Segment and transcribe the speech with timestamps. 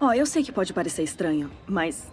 [0.00, 2.06] Ó, eu sei que pode parecer estranho, mas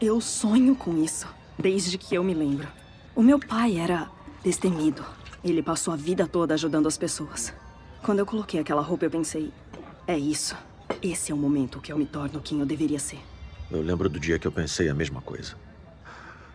[0.00, 1.26] eu sonho com isso
[1.58, 2.68] desde que eu me lembro.
[3.16, 4.08] O meu pai era
[4.44, 5.04] destemido.
[5.42, 7.52] Ele passou a vida toda ajudando as pessoas.
[8.00, 9.52] Quando eu coloquei aquela roupa, eu pensei:
[10.06, 10.56] é isso.
[11.02, 13.18] Esse é o momento que eu me torno quem eu deveria ser.
[13.72, 15.56] Eu lembro do dia que eu pensei a mesma coisa.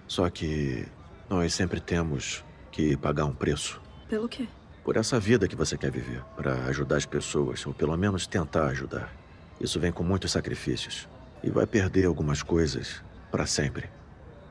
[0.08, 0.88] Só que
[1.30, 3.82] nós sempre temos que pagar um preço.
[4.08, 4.48] Pelo quê?
[4.86, 8.68] Por essa vida que você quer viver, para ajudar as pessoas, ou pelo menos tentar
[8.68, 9.12] ajudar.
[9.60, 11.08] Isso vem com muitos sacrifícios.
[11.44, 13.90] E vai perder algumas coisas para sempre.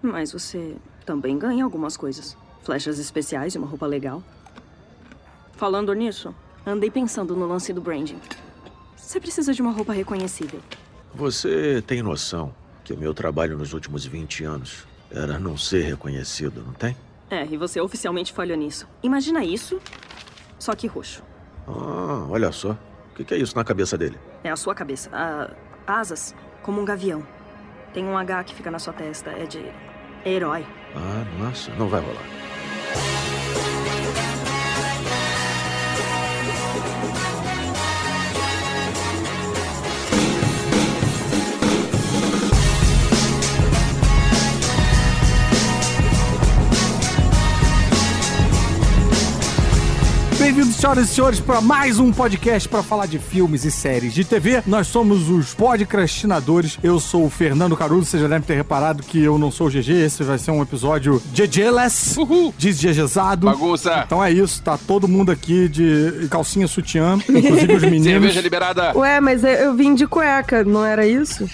[0.03, 2.37] Mas você também ganha algumas coisas.
[2.63, 4.23] Flechas especiais e uma roupa legal.
[5.53, 6.35] Falando nisso,
[6.67, 8.19] andei pensando no lance do branding.
[8.97, 10.61] Você precisa de uma roupa reconhecível.
[11.15, 12.55] Você tem noção
[12.85, 16.97] que o meu trabalho nos últimos 20 anos era não ser reconhecido, não tem?
[17.31, 18.87] É, e você oficialmente falhou nisso.
[19.03, 19.81] Imagina isso,
[20.59, 21.23] só que roxo.
[21.67, 22.77] Ah, olha só.
[23.19, 24.19] O que é isso na cabeça dele?
[24.45, 25.11] É a sua cabeça.
[25.13, 25.51] Ah,
[25.87, 27.27] asas, como um gavião.
[27.93, 29.31] Tem um H que fica na sua testa.
[29.31, 29.65] É de
[30.25, 30.67] herói.
[30.95, 32.36] Ah, nossa, não vai rolar.
[50.57, 54.25] Bem-vindos, senhoras e senhores, para mais um podcast para falar de filmes e séries de
[54.25, 54.63] TV.
[54.67, 56.79] Nós somos os podcastinadores.
[56.83, 58.07] Eu sou o Fernando Caruso.
[58.07, 59.91] Você já deve ter reparado que eu não sou o GG.
[59.91, 62.17] Esse vai ser um episódio GG-less,
[62.57, 63.45] desgegezado.
[63.45, 64.05] Bagunça.
[64.07, 68.07] Então é isso, tá todo mundo aqui de calcinha sutiã, inclusive os meninos.
[68.07, 68.97] Cerveja liberada.
[68.97, 71.47] Ué, mas eu eu vim de cueca, não era isso?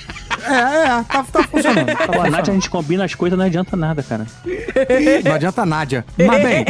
[0.44, 1.87] É, é, tá, tá funcionando.
[1.87, 4.27] Tá Com a Nath a gente combina as coisas, não adianta nada, cara.
[5.25, 6.05] Não adianta Nádia.
[6.19, 6.64] Mas bem,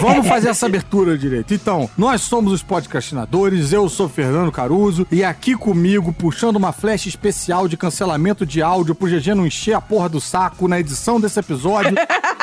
[0.00, 1.52] vamos fazer essa abertura direito.
[1.66, 7.08] Então, nós somos os podcastinadores, eu sou Fernando Caruso, e aqui comigo, puxando uma flecha
[7.08, 11.18] especial de cancelamento de áudio pro GG não encher a porra do saco na edição
[11.20, 11.96] desse episódio.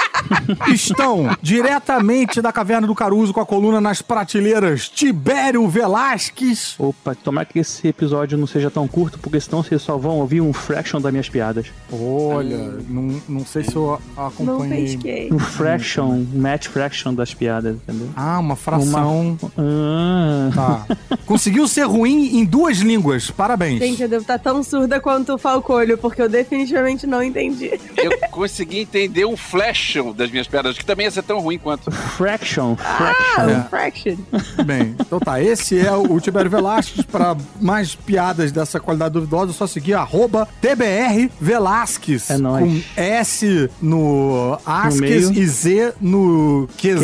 [0.74, 6.76] Estão diretamente da Caverna do Caruso com a coluna nas prateleiras Tibério Velasquez.
[6.78, 10.42] Opa, tomara que esse episódio não seja tão curto, porque senão vocês só vão ouvir
[10.42, 11.68] um fraction das minhas piadas.
[11.92, 14.86] Olha, não, não sei se eu Não acompanhei.
[14.98, 15.30] pesquei.
[15.32, 18.10] Um fraction, match fraction das piadas, entendeu?
[18.16, 19.38] Ah, uma fração.
[19.58, 20.86] Ah, Tá.
[21.26, 23.30] Conseguiu ser ruim em duas línguas.
[23.32, 23.80] Parabéns.
[23.80, 27.72] Gente, eu devo estar tão surda quanto o Falcolho, porque eu definitivamente não entendi.
[27.98, 31.92] Eu consegui entender um flash das minhas pedras, que também ia ser tão ruim quanto.
[31.92, 33.50] fraction, Ah, fraction.
[33.50, 33.58] É.
[33.58, 34.16] um fraction.
[34.66, 35.42] Bem, então tá.
[35.42, 37.06] Esse é o Tibério Velasquez.
[37.06, 42.30] Para mais piadas dessa qualidade duvidosa, é só seguir arroba TBR Velasquez.
[42.30, 42.64] É nóis.
[42.66, 47.00] Com S no Asques e Z no Ques.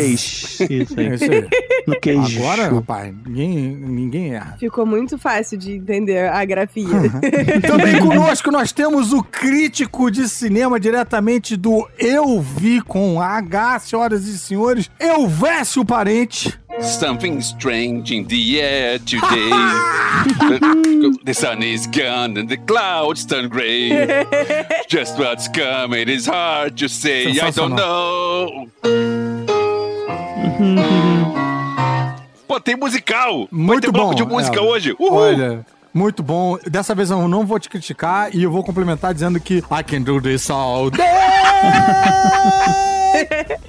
[0.58, 0.72] Queijo.
[0.82, 1.14] Isso É aí.
[1.14, 1.48] isso aí.
[1.86, 2.38] No queijo.
[2.40, 4.56] Agora, rapaz, ninguém, ninguém erra.
[4.58, 6.86] Ficou muito fácil de entender a grafia.
[7.66, 14.26] Também conosco nós temos o crítico de cinema diretamente do Eu Vi com H, senhoras
[14.26, 16.58] e senhores, Elvésio Parente.
[16.80, 19.20] Something strange in the air today.
[21.24, 23.90] the, sun is gone and the clouds turn gray.
[24.88, 27.38] Just what's coming is hard to say.
[27.38, 28.68] I don't know.
[32.48, 33.46] Pô, tem musical!
[33.50, 34.14] Vai Muito ter bloco bom.
[34.16, 34.96] de música É, hoje!
[34.98, 35.12] Uhul!
[35.12, 36.58] Olha, muito bom.
[36.66, 40.00] Dessa vez eu não vou te criticar e eu vou complementar dizendo que I can
[40.02, 41.06] do this all day.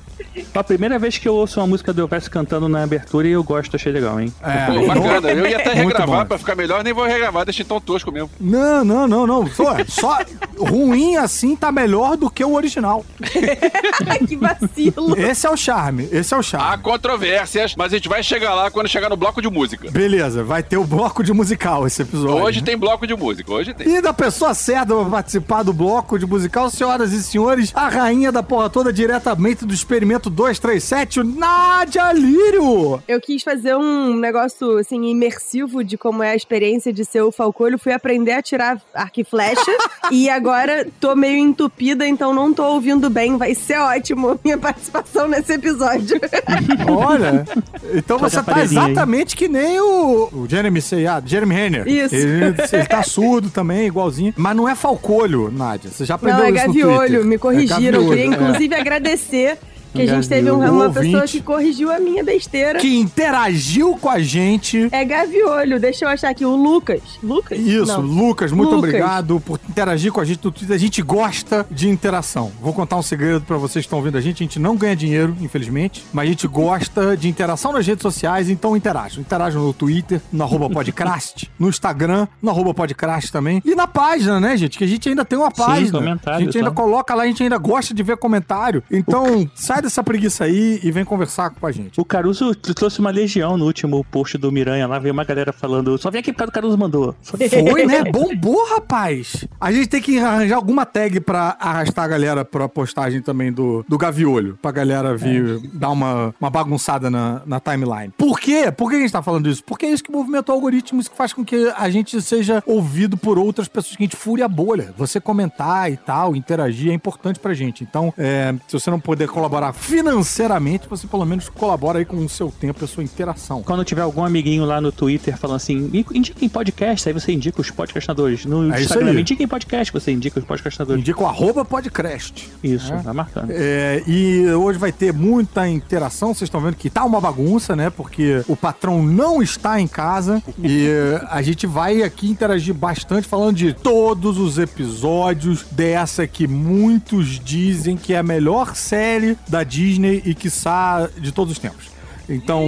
[0.54, 3.44] A primeira vez que eu ouço uma música do Elvis cantando na abertura e eu
[3.44, 4.34] gosto, achei legal, hein?
[4.42, 5.32] É, Pô, bacana.
[5.32, 8.30] Eu ia até regravar pra ficar melhor, nem vou regravar, deixa tão tosco mesmo.
[8.40, 9.48] Não, não, não, não.
[9.48, 10.20] Só, só
[10.58, 13.06] ruim assim tá melhor do que o original.
[14.28, 15.18] que vacilo.
[15.18, 16.08] Esse é o charme.
[16.12, 16.84] Esse é o Há charme.
[16.84, 19.90] controvérsias, mas a gente vai chegar lá quando chegar no bloco de música.
[19.90, 22.44] Beleza, vai ter o bloco de musical esse episódio.
[22.44, 23.88] Hoje tem bloco de música, hoje tem.
[23.88, 28.32] E da pessoa certa pra participar do bloco de musical, senhoras e senhores, a rainha
[28.32, 33.02] da porra toda diretamente do experimento 237, o Nádia Lírio.
[33.08, 37.32] Eu quis fazer um negócio, assim, imersivo de como é a experiência de ser o
[37.32, 37.78] Falcolho.
[37.78, 39.72] Fui aprender a tirar arco e flecha.
[40.10, 43.38] e agora tô meio entupida, então não tô ouvindo bem.
[43.38, 46.20] Vai ser ótimo minha participação nesse episódio.
[46.90, 47.46] Olha,
[47.94, 48.64] então você tá aí.
[48.64, 51.88] exatamente que nem o, o Jeremy Seiya, Jeremy Renner.
[51.88, 52.16] Isso.
[52.16, 54.34] Ele, ele tá surdo também, igualzinho.
[54.36, 55.92] Mas não é falcolho, Nádia.
[55.92, 56.98] Você já aprendeu Não, é isso no gaviolho.
[56.98, 57.26] Twitter.
[57.26, 57.78] Me corrigiram.
[57.78, 58.28] É gaviolho, Queria, é.
[58.28, 59.60] inclusive, agradecer
[59.94, 61.06] Que a gente teve um- uma ouvinte.
[61.12, 62.80] pessoa que corrigiu a minha besteira.
[62.80, 64.88] Que interagiu com a gente.
[64.92, 65.80] É Gaviolho.
[65.80, 66.46] Deixa eu achar aqui.
[66.46, 67.02] O Lucas.
[67.24, 67.58] Lucas?
[67.60, 68.02] Isso, Não.
[68.02, 68.90] Lucas, muito Lucas.
[68.90, 70.76] obrigado por interagir com a gente no Twitter.
[70.76, 72.52] A gente gosta de interação.
[72.62, 74.44] Vou contar um segredo pra vocês que estão ouvindo a gente.
[74.44, 78.50] A gente não ganha dinheiro, infelizmente, mas a gente gosta de interação nas redes sociais,
[78.50, 79.22] então interajam.
[79.22, 83.62] Interajam no Twitter, no arroba podcast, no Instagram, no arroba podcast também.
[83.66, 84.78] E na página, né, gente?
[84.78, 85.90] Que a gente ainda tem uma página.
[86.00, 86.76] a comentário, gente ainda tá?
[86.76, 88.84] coloca lá, a gente ainda gosta de ver comentário.
[88.92, 92.00] Então, sai dessa preguiça aí e vem conversar com a gente.
[92.00, 94.88] O Caruso trouxe uma legião no último post do Miranha.
[94.88, 97.16] Lá veio uma galera falando, só vem aqui por causa do Caruso mandou.
[97.22, 98.04] Foi- né?
[98.12, 99.46] Bombou, rapaz.
[99.60, 103.86] A gente tem que arranjar alguma tag pra arrastar a galera pra postagem também do,
[103.88, 104.58] do Gaviolho.
[104.62, 108.14] Pra galera vir dar uma, uma bagunçada na, na timeline.
[108.18, 108.72] Por quê?
[108.72, 109.64] Por que a gente tá falando isso?
[109.64, 112.64] Porque é isso que movimenta o algoritmo, isso que faz com que a gente seja
[112.66, 114.94] ouvido por outras pessoas, que a gente fure a bolha.
[114.98, 117.84] Você comentar e tal, interagir é importante pra gente.
[117.84, 122.30] Então, é, se você não puder colaborar financeiramente, você pelo menos colabora aí com o
[122.30, 123.64] seu tempo e a sua interação.
[123.64, 127.60] Quando tiver algum amiguinho lá no Twitter falando assim, "Me- indiquem podcast, aí você indica
[127.62, 128.46] os podcastadores.
[128.46, 131.02] No É Instagram, indiquem podcast, você indica os podcastadores.
[131.02, 132.50] Indica o arroba podcast.
[132.64, 132.98] Isso, É.
[133.02, 133.52] tá marcando.
[133.52, 136.34] É, e hoje vai ter muita interação.
[136.34, 137.90] Vocês estão vendo que tá uma bagunça, né?
[137.90, 140.42] Porque o patrão não está em casa.
[140.64, 140.88] e
[141.30, 147.96] a gente vai aqui interagir bastante falando de todos os episódios dessa que muitos dizem
[147.98, 151.86] que é a melhor série da Disney e quiçá de todos os tempos.
[152.30, 152.68] Então,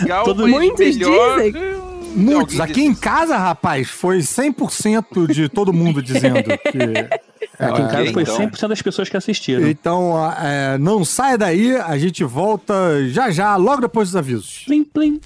[0.00, 1.36] Legal, Todo- Muitos melhor...
[1.42, 1.54] dizem.
[2.14, 2.60] muitos.
[2.60, 7.26] Aqui em casa, rapaz, foi 100% de todo mundo dizendo que.
[7.58, 8.36] Aqui em casa foi então.
[8.38, 9.66] 100% das pessoas que assistiram.
[9.66, 10.12] Então,
[10.42, 12.74] é, não saia daí, a gente volta
[13.08, 14.62] já já, logo depois dos avisos.
[14.66, 15.20] Plim, plim.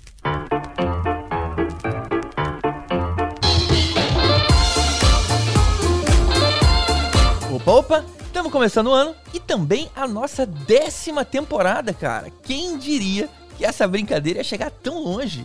[7.53, 8.05] Opa, opa!
[8.31, 12.31] Estamos começando o ano e também a nossa décima temporada, cara.
[12.45, 13.29] Quem diria
[13.59, 15.45] que essa brincadeira ia chegar tão longe?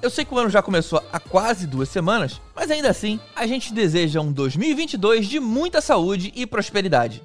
[0.00, 3.46] Eu sei que o ano já começou há quase duas semanas, mas ainda assim, a
[3.46, 7.22] gente deseja um 2022 de muita saúde e prosperidade.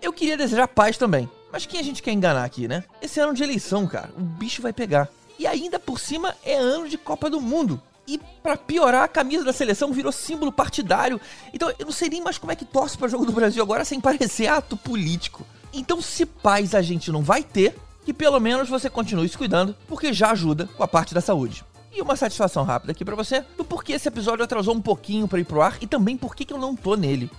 [0.00, 2.82] Eu queria desejar paz também, mas quem a gente quer enganar aqui, né?
[3.02, 5.06] Esse ano de eleição, cara, o bicho vai pegar.
[5.38, 7.80] E ainda por cima é ano de Copa do Mundo.
[8.06, 11.20] E pra piorar, a camisa da seleção virou símbolo partidário.
[11.52, 13.84] Então eu não sei nem mais como é que torce pra jogo do Brasil agora
[13.84, 15.46] sem parecer ato político.
[15.72, 19.76] Então se paz a gente não vai ter, que pelo menos você continue se cuidando,
[19.86, 21.64] porque já ajuda com a parte da saúde.
[21.92, 25.40] E uma satisfação rápida aqui pra você do porquê esse episódio atrasou um pouquinho pra
[25.40, 27.30] ir pro ar e também por que eu não tô nele.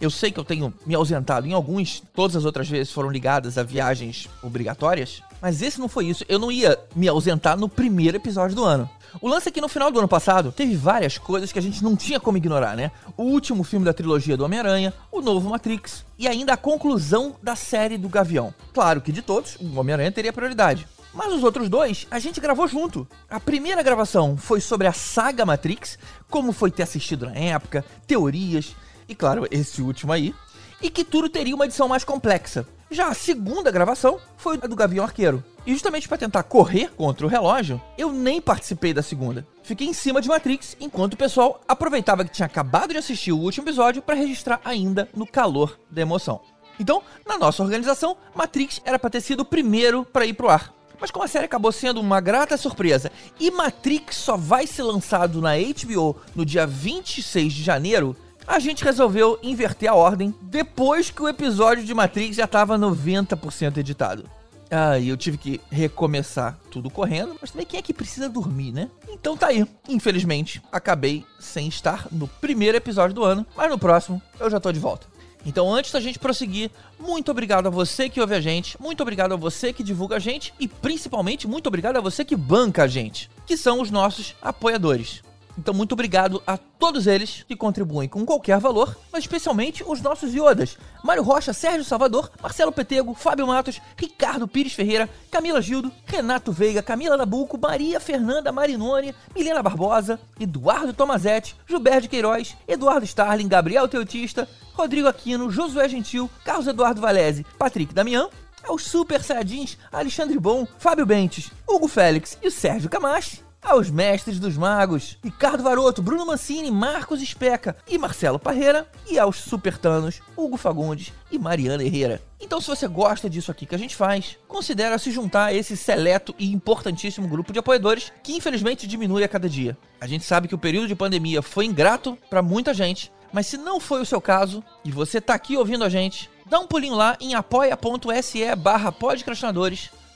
[0.00, 3.56] Eu sei que eu tenho me ausentado em alguns, todas as outras vezes foram ligadas
[3.56, 6.24] a viagens obrigatórias, mas esse não foi isso.
[6.28, 8.88] Eu não ia me ausentar no primeiro episódio do ano.
[9.20, 11.82] O lance é que no final do ano passado teve várias coisas que a gente
[11.82, 12.90] não tinha como ignorar, né?
[13.16, 17.56] O último filme da trilogia do Homem-Aranha, o novo Matrix e ainda a conclusão da
[17.56, 18.52] série do Gavião.
[18.74, 20.86] Claro que de todos, o Homem-Aranha teria prioridade.
[21.14, 23.08] Mas os outros dois a gente gravou junto.
[23.30, 25.98] A primeira gravação foi sobre a saga Matrix,
[26.28, 28.76] como foi ter assistido na época, teorias
[29.08, 30.34] e, claro, esse último aí.
[30.80, 32.66] E que tudo teria uma edição mais complexa.
[32.90, 35.42] Já a segunda gravação foi a do Gavião Arqueiro.
[35.66, 39.44] E justamente para tentar correr contra o relógio, eu nem participei da segunda.
[39.64, 43.38] Fiquei em cima de Matrix, enquanto o pessoal aproveitava que tinha acabado de assistir o
[43.38, 46.40] último episódio para registrar ainda no calor da emoção.
[46.78, 50.72] Então, na nossa organização, Matrix era para ter sido o primeiro para ir pro ar.
[51.00, 55.42] Mas como a série acabou sendo uma grata surpresa e Matrix só vai ser lançado
[55.42, 61.22] na HBO no dia 26 de janeiro, a gente resolveu inverter a ordem depois que
[61.22, 64.28] o episódio de Matrix já estava 90% editado.
[64.70, 68.72] Ah, e eu tive que recomeçar tudo correndo, mas também quem é que precisa dormir,
[68.72, 68.90] né?
[69.08, 69.64] Então tá aí.
[69.88, 74.72] Infelizmente, acabei sem estar no primeiro episódio do ano, mas no próximo eu já tô
[74.72, 75.06] de volta.
[75.44, 79.32] Então, antes da gente prosseguir, muito obrigado a você que ouve a gente, muito obrigado
[79.32, 82.88] a você que divulga a gente e principalmente muito obrigado a você que banca a
[82.88, 85.22] gente, que são os nossos apoiadores.
[85.58, 90.34] Então, muito obrigado a todos eles que contribuem com qualquer valor, mas especialmente os nossos
[90.34, 96.52] iodas: Mário Rocha, Sérgio Salvador, Marcelo Petego, Fábio Matos, Ricardo Pires Ferreira, Camila Gildo, Renato
[96.52, 103.88] Veiga, Camila Nabuco, Maria Fernanda Marinoni, Milena Barbosa, Eduardo Tomazetti, Gilberto Queiroz, Eduardo Starling, Gabriel
[103.88, 108.28] Teutista, Rodrigo Aquino, Josué Gentil, Carlos Eduardo Valese, Patrick Damião,
[108.62, 114.38] aos Super Saiyajins Alexandre Bom, Fábio Bentes, Hugo Félix e o Sérgio Camacho, aos mestres
[114.38, 120.56] dos magos, Ricardo Varoto, Bruno Mancini, Marcos Especa e Marcelo Parreira, e aos supertanos, Hugo
[120.56, 122.22] Fagundes e Mariana Herrera.
[122.40, 125.76] Então, se você gosta disso aqui que a gente faz, considere se juntar a esse
[125.76, 129.76] seleto e importantíssimo grupo de apoiadores que infelizmente diminui a cada dia.
[130.00, 133.56] A gente sabe que o período de pandemia foi ingrato para muita gente, mas se
[133.56, 136.94] não foi o seu caso e você tá aqui ouvindo a gente, dá um pulinho
[136.94, 138.92] lá em apoia.se barra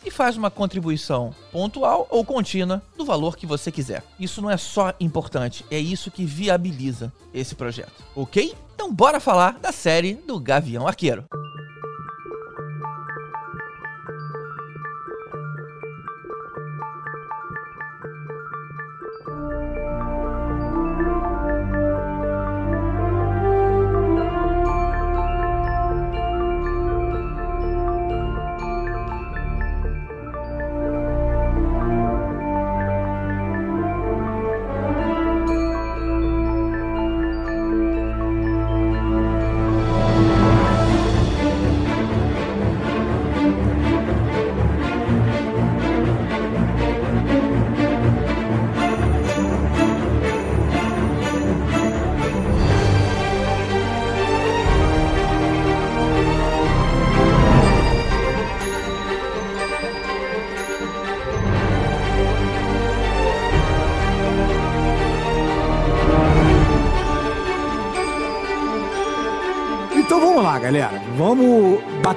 [0.05, 4.03] e faz uma contribuição pontual ou contínua do valor que você quiser.
[4.19, 8.55] Isso não é só importante, é isso que viabiliza esse projeto, ok?
[8.75, 11.25] Então bora falar da série do Gavião Arqueiro.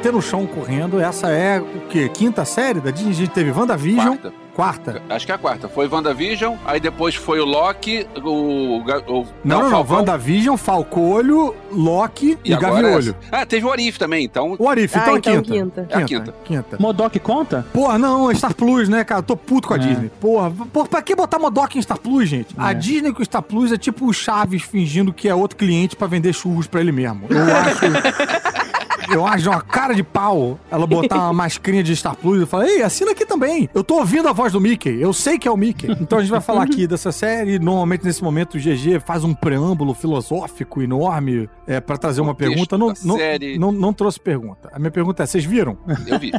[0.03, 1.00] Bater no chão correndo.
[1.00, 2.10] Essa é o quê?
[2.13, 3.12] Quinta série da Disney?
[3.12, 4.17] A gente teve WandaVision.
[4.17, 4.33] Quarta.
[4.53, 5.01] Quarta.
[5.10, 5.67] Acho que é a quarta.
[5.67, 8.81] Foi WandaVision, aí depois foi o Loki, o.
[9.07, 13.00] o Não, não, WandaVision, Falcolho, Loki e, agora Gaviolho.
[13.00, 13.15] essa.
[13.31, 14.55] Ah, teve o Arif também, então.
[14.60, 15.53] O Arif, Ah, então, é então quinta.
[15.53, 15.88] quinta.
[15.89, 16.36] É a quinta.
[16.43, 16.77] Quinta.
[16.79, 17.65] Modok conta?
[17.74, 19.24] Porra, não, é Star Plus, né, cara?
[19.24, 19.79] Tô puto com a É.
[19.79, 20.12] Disney.
[20.22, 22.53] Porra, porra, pra que botar Modok em Star Plus, gente?
[22.55, 22.74] A É.
[22.75, 26.05] Disney com o Star Plus é tipo o Chaves fingindo que é outro cliente pra
[26.05, 27.25] vender churros pra ele mesmo.
[27.27, 28.52] Eu acho.
[29.13, 32.67] Eu acho uma cara de pau ela botar uma mascarinha de Star Plus e falar,
[32.67, 33.70] ei, assina aqui também.
[33.74, 35.88] Eu tô ouvindo a voz do Mickey, eu sei que é o Mickey.
[36.01, 37.60] Então a gente vai falar aqui dessa série.
[37.60, 42.77] Normalmente nesse momento o GG faz um preâmbulo filosófico enorme é, para trazer uma pergunta.
[42.77, 43.58] Não, não, série.
[43.58, 44.70] não, não trouxe pergunta.
[44.74, 45.77] A minha pergunta é: vocês viram?
[46.08, 46.32] Eu vi.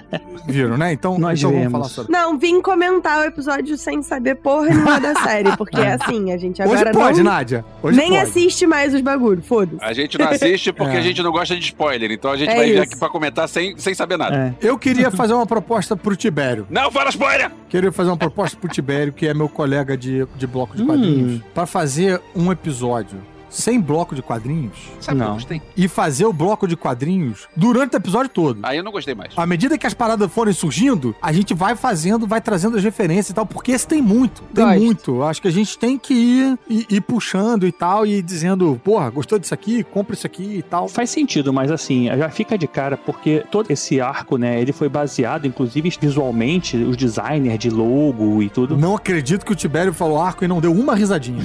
[0.46, 0.92] Viram, né?
[0.92, 2.12] Então, Nós então vamos falar sobre.
[2.12, 6.36] Não, vim comentar o episódio sem saber porra nenhuma da série, porque é assim, a
[6.36, 7.64] gente Hoje agora pode, não, Nádia.
[7.82, 8.22] Hoje nem pode.
[8.22, 9.82] assiste mais os bagulho, foda-se.
[9.82, 10.98] A gente não assiste porque É.
[10.98, 12.82] a gente não gosta de spoiler, então a gente É vai isso.
[12.82, 14.54] aqui pra comentar sem, sem saber nada.
[14.60, 14.66] É.
[14.66, 16.66] Eu queria fazer uma proposta pro Tibério.
[16.70, 17.50] Não fala spoiler!
[17.68, 20.86] Queria fazer uma proposta pro Tibério, que é meu colega de, de bloco de Hum.
[20.86, 23.18] quadrinhos, pra fazer um episódio
[23.54, 25.34] sem bloco de quadrinhos Sabe que eu Não.
[25.34, 25.62] gostei?
[25.76, 28.58] e fazer o bloco de quadrinhos durante o episódio todo.
[28.62, 29.32] Aí eu não gostei mais.
[29.36, 33.30] À medida que as paradas forem surgindo, a gente vai fazendo, vai trazendo as referências
[33.30, 34.80] e tal, porque esse tem muito, tem Gosto.
[34.80, 35.22] muito.
[35.22, 39.08] Acho que a gente tem que ir, ir, ir puxando e tal, e dizendo, porra,
[39.10, 39.82] gostou disso aqui?
[39.84, 40.88] Compra isso aqui e tal.
[40.88, 44.88] Faz sentido, mas assim, já fica de cara porque todo esse arco, né, ele foi
[44.88, 48.76] baseado, inclusive visualmente, os designers de logo e tudo.
[48.76, 51.42] Não acredito que o Tibério falou arco e não deu uma risadinha.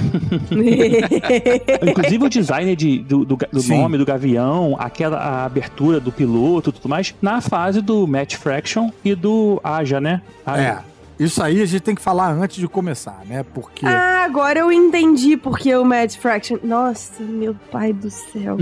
[2.00, 6.70] Inclusive o design de, do, do, do nome do Gavião, aquela a abertura do piloto
[6.70, 10.22] e tudo mais, na fase do Match Fraction e do Aja, né?
[10.44, 10.84] Aja.
[10.86, 10.90] É.
[11.20, 13.44] Isso aí a gente tem que falar antes de começar, né?
[13.52, 13.84] Porque.
[13.84, 16.56] Ah, agora eu entendi porque o Mad Fraction.
[16.62, 18.56] Nossa, meu pai do céu.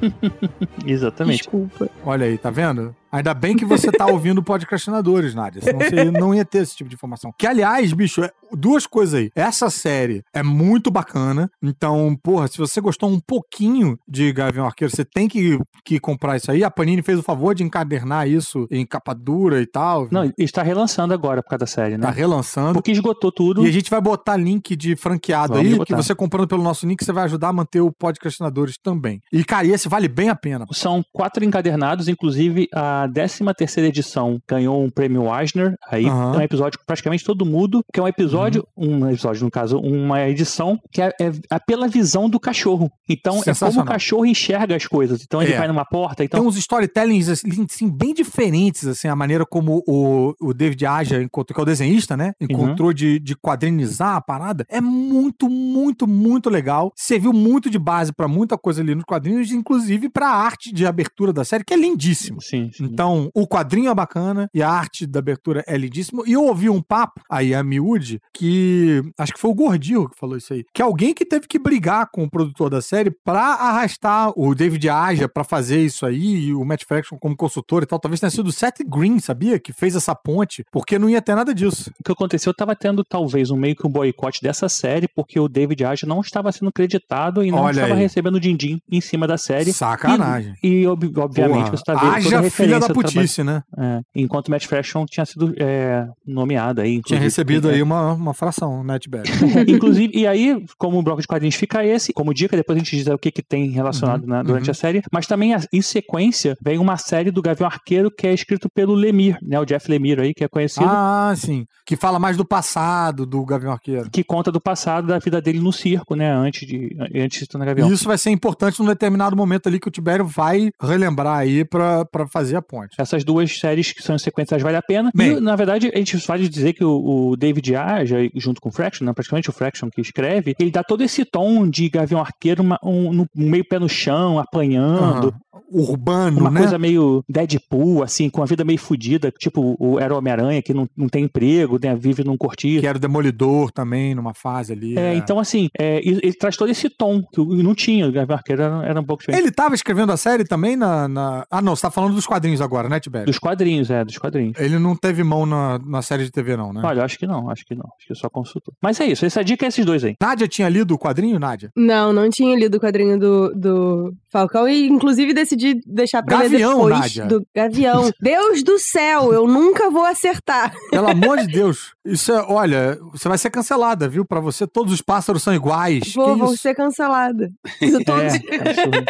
[0.86, 1.40] Exatamente.
[1.40, 1.90] Desculpa.
[2.06, 2.96] Olha aí, tá vendo?
[3.14, 5.62] Ainda bem que você tá ouvindo podcastinadores, Nádia.
[5.62, 7.32] Senão você não ia ter esse tipo de informação.
[7.38, 9.30] Que, aliás, bicho, é- duas coisas aí.
[9.36, 11.48] Essa série é muito bacana.
[11.62, 16.36] Então, porra, se você gostou um pouquinho de Gavião Arqueiro, você tem que, que comprar
[16.36, 16.64] isso aí.
[16.64, 20.08] A Panini fez o favor de encadernar isso em capa dura e tal.
[20.10, 22.12] Não, está relançando agora por causa da série, tá né?
[22.12, 22.74] relançando.
[22.74, 23.64] Porque esgotou tudo.
[23.64, 25.84] E a gente vai botar link de franqueado Vamos aí, botar.
[25.84, 29.20] que você comprando pelo nosso link, você vai ajudar a manter o podcastinadores também.
[29.32, 30.66] E, cara, esse vale bem a pena.
[30.72, 36.34] São quatro encadernados, inclusive a 13 terceira edição ganhou um prêmio Eisner, aí Aham.
[36.34, 39.04] é um episódio praticamente todo mudo, que é um episódio, Uhum.
[39.04, 42.90] um episódio no caso, uma edição que é, é- é pela visão do cachorro.
[43.08, 45.22] Então é como o cachorro enxerga as coisas.
[45.22, 45.58] Então ele É.
[45.58, 49.82] vai numa porta, então Tem uns storytellings assim, assim, bem diferentes, assim, a maneira como
[49.86, 52.32] o, o David Aja encontrou, que é o desenhista, né?
[52.40, 54.64] Encontrou de, de quadrinizar a parada.
[54.68, 56.92] É muito, muito, muito legal.
[56.96, 61.32] Serviu muito de base pra muita coisa ali nos quadrinhos, inclusive pra arte de abertura
[61.32, 62.38] da série, que é lindíssima.
[62.40, 62.93] sim, sim.
[62.94, 66.22] Então, o quadrinho é bacana e a arte da abertura é lindíssima.
[66.26, 70.18] E eu ouvi um papo aí, a miúde, que acho que foi o Gordinho que
[70.18, 70.64] falou isso aí.
[70.72, 74.88] Que alguém que teve que brigar com o produtor da série pra arrastar o David
[74.88, 77.98] Aja pra fazer isso aí, e o Matt Fraction como consultor e tal.
[77.98, 79.58] Talvez tenha sido o Seth Green, sabia?
[79.58, 81.90] Que fez essa ponte, porque não ia ter nada disso.
[82.00, 85.48] O que aconteceu, tava tendo talvez um meio que um boicote dessa série, porque o
[85.48, 88.00] David Aja não estava sendo creditado e não Olha estava aí.
[88.00, 89.72] recebendo din-din em cima da série.
[89.72, 90.54] Sacanagem.
[90.62, 93.62] E, ob- obviamente, Porra, você tá vendo toda haja a filha filha da putice, né?
[93.78, 97.00] É, enquanto Matt Fraction tinha sido é, nomeado aí.
[97.02, 99.30] Tinha recebido é, aí uma, uma fração, né, Tibério?
[99.68, 102.96] Inclusive, e aí, como o bloco de quadrinhos fica esse, como dica, depois a gente
[102.96, 104.70] diz o que, que tem relacionado Uhum, na- durante uhum.
[104.70, 108.32] a série, mas também a- em sequência vem uma série do Gavião Arqueiro que é
[108.34, 109.58] escrito pelo Lemire, né?
[109.58, 110.86] O Jeff Lemire aí, que é conhecido.
[110.88, 111.64] Ah, sim.
[111.86, 114.10] Que fala mais do passado do Gavião Arqueiro.
[114.10, 116.30] Que conta do passado da vida dele no circo, né?
[116.32, 117.90] Antes de, antes de se tornar Gavião.
[117.90, 121.64] E isso vai ser importante num determinado momento ali que o Tibério vai relembrar aí
[121.64, 122.94] pra, pra fazer a ponte.
[122.98, 125.10] Essas duas séries que são sequências vale a pena.
[125.14, 125.36] Bem.
[125.36, 128.72] e, na verdade, a gente vale dizer que o, o David Aja, junto com o
[128.72, 132.62] Fraction, né, praticamente o Fraction que escreve, ele dá todo esse tom de Gavião Arqueiro,
[132.62, 135.28] uma- um, no- meio pé no chão, apanhando.
[135.28, 135.40] Aham.
[135.70, 136.60] Urbano, Uma né?
[136.60, 140.88] coisa meio Deadpool, assim, com a vida meio fodida, tipo o era Homem-Aranha, que não,
[140.96, 142.80] não tem emprego, né, vive num cortiço.
[142.80, 144.98] Que era o Demolidor também, numa fase ali.
[144.98, 148.36] É, então assim, é, ele, ele traz todo esse tom, que não tinha, o Gavião
[148.36, 149.42] Arqueiro era, era um pouco diferente.
[149.42, 152.60] Ele tava escrevendo a série também na, na- Ah, não, você tá falando dos quadrinhos
[152.60, 153.26] agora, né, Tibério?
[153.26, 154.58] Dos quadrinhos, é, dos quadrinhos.
[154.58, 156.82] Ele não teve mão na, na série de TV, não, né?
[156.84, 157.86] Olha, eu acho que não, acho que não.
[157.98, 158.74] Acho que só consultou.
[158.82, 160.14] Mas é isso, essa dica é esses dois aí.
[160.20, 161.70] Nádia tinha lido o quadrinho, Nádia?
[161.76, 166.82] Não, não tinha lido o quadrinho do, do Falcão e inclusive decidi deixar pra Gavião,
[166.84, 167.24] ler depois Nádia.
[167.26, 168.10] do Gavião.
[168.20, 170.74] Deus do céu, eu nunca vou acertar.
[170.90, 171.94] Pelo amor de Deus.
[172.04, 174.24] Isso é, olha, você vai ser cancelada, viu?
[174.24, 176.12] Pra você, todos os pássaros são iguais.
[176.14, 176.62] Vou, que vou isso?
[176.62, 177.48] ser cancelada.
[178.04, 179.04] Todos- É.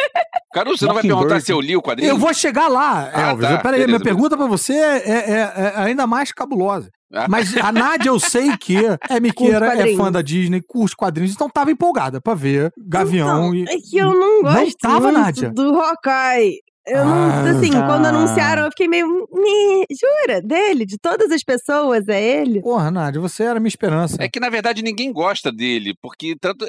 [0.53, 2.09] Caruso, você não vai perguntar se eu li o quadrinho?
[2.11, 3.49] Eu vou chegar lá, Ah, Elvis.
[3.49, 3.57] tá.
[3.57, 6.89] Peraí, minha pergunta pra você é, é- é ainda mais cabulosa.
[7.13, 7.27] Ah.
[7.29, 8.77] Mas a Nádia, eu sei que
[9.09, 13.55] é miqueira, é fã da Disney, curte quadrinhos, então tava empolgada pra ver Gavião Então,
[13.55, 13.63] e...
[13.77, 15.49] É que eu não gosto tava, muito Nádia?
[15.51, 16.59] do Hawkeye.
[16.87, 17.87] Eu não, Ah, assim, tá.
[17.87, 19.07] quando anunciaram, eu fiquei meio.
[19.07, 20.39] "Meh, Jura?
[20.39, 20.85] Dele?
[20.85, 22.61] De todas as pessoas, é ele?
[22.61, 24.17] Porra, Nádia, você era minha esperança.
[24.19, 26.63] É que, na verdade, ninguém gosta dele, porque tanto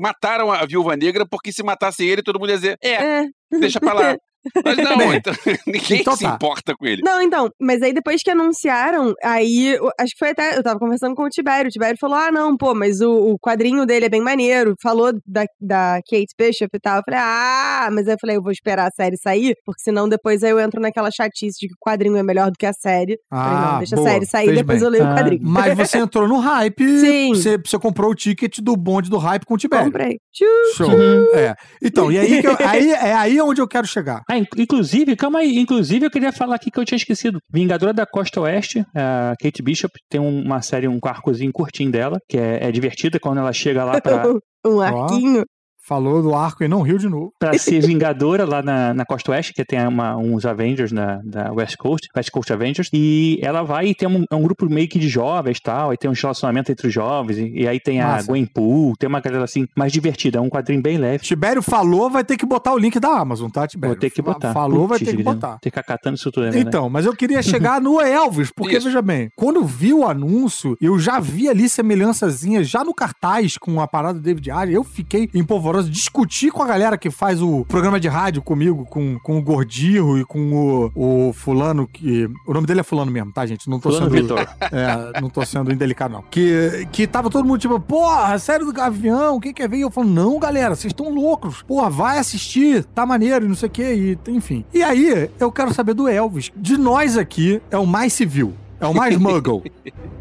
[0.00, 3.26] mataram a Viúva Negra, porque se matasse ele, todo mundo ia dizer, é, É.
[3.60, 4.16] deixa pra lá.
[4.64, 5.32] Mas não, Bem, então,
[5.66, 6.34] ninguém então se tá.
[6.34, 7.02] importa com ele.
[7.04, 10.56] Não, então, mas aí depois que anunciaram, aí acho que foi até.
[10.56, 11.68] Eu tava conversando com o Tibério.
[11.68, 14.74] O Tibério falou: ah, não, pô, mas o, o quadrinho dele é bem maneiro.
[14.82, 16.98] Falou da, da Kate Bishop e tal.
[16.98, 20.08] Eu falei: ah, mas aí eu falei: eu vou esperar a série sair, porque senão
[20.08, 22.72] depois aí eu entro naquela chatice de que o quadrinho é melhor do que a
[22.72, 23.12] série.
[23.14, 24.86] Eu falei, Ah, não, deixa boa, a série sair, depois bem.
[24.86, 25.42] eu leio Ah, o quadrinho.
[25.44, 27.34] Mas você entrou no hype, Sim.
[27.34, 29.86] Você, você comprou o ticket do bonde do hype com o Tibério.
[29.86, 30.18] Comprei.
[30.32, 30.44] Tchu.
[30.76, 30.90] Show.
[31.34, 31.54] É.
[31.82, 34.22] Então, e aí, que eu- aí é aí onde eu quero chegar.
[34.38, 37.38] Ah, in- inclusive, calma aí, inclusive eu queria falar aqui que eu tinha esquecido.
[37.52, 42.18] Vingadora da Costa Oeste, a Kate Bishop, tem um- uma série, um arcozinho curtinho dela,
[42.28, 44.22] que é, é divertida quando ela chega lá pra,
[44.66, 45.44] um arquinho.
[45.88, 47.32] Falou do arco e não riu de novo.
[47.38, 51.50] pra ser Vingadora lá na, na Costa Oeste, que tem uma- uns Avengers na, da
[51.52, 54.86] West Coast, West Coast Avengers, e ela vai e tem um, é um grupo meio
[54.88, 57.80] que de jovens e tal, e tem um relacionamento entre os jovens, e, e aí
[57.80, 58.26] tem a Massa.
[58.26, 61.24] Gwen Poole, tem uma galera assim, mais divertida, é um quadrinho bem leve.
[61.24, 63.94] Tibério falou, vai ter que botar o link da Amazon, tá, Tibério?
[63.94, 64.52] Vou ter que botar.
[64.52, 65.58] Falou, vai Putz, ter que botar.
[65.58, 66.58] Tem que ficar catando isso tudo, né?
[66.58, 68.86] Então, mas eu queria chegar no Elvis, porque Isso.
[68.88, 73.80] veja bem, quando vi o anúncio, eu já vi ali semelhançazinhas, já no cartaz com
[73.80, 77.64] a parada do David Ayer, eu fiquei empolvoroso, discuti com a galera que faz o
[77.64, 82.28] programa de rádio comigo, com, com o Gordirro e com o, o fulano, que...
[82.46, 83.68] O nome dele é fulano mesmo, tá, gente?
[83.68, 84.22] Não tô Fulano sendo...
[84.22, 84.48] Vitor.
[84.72, 86.22] É, não tô sendo indelicado, não.
[86.22, 89.78] Que, que tava todo mundo tipo, porra, série do Gavião, quem quer ver?
[89.78, 91.62] E eu falo, não, galera, vocês estão loucos.
[91.62, 94.64] Porra, vai assistir, tá maneiro e não sei o que, e enfim.
[94.72, 96.50] E aí, eu quero saber do Elvis.
[96.56, 98.54] De nós aqui, é o mais civil.
[98.80, 99.64] É o mais muggle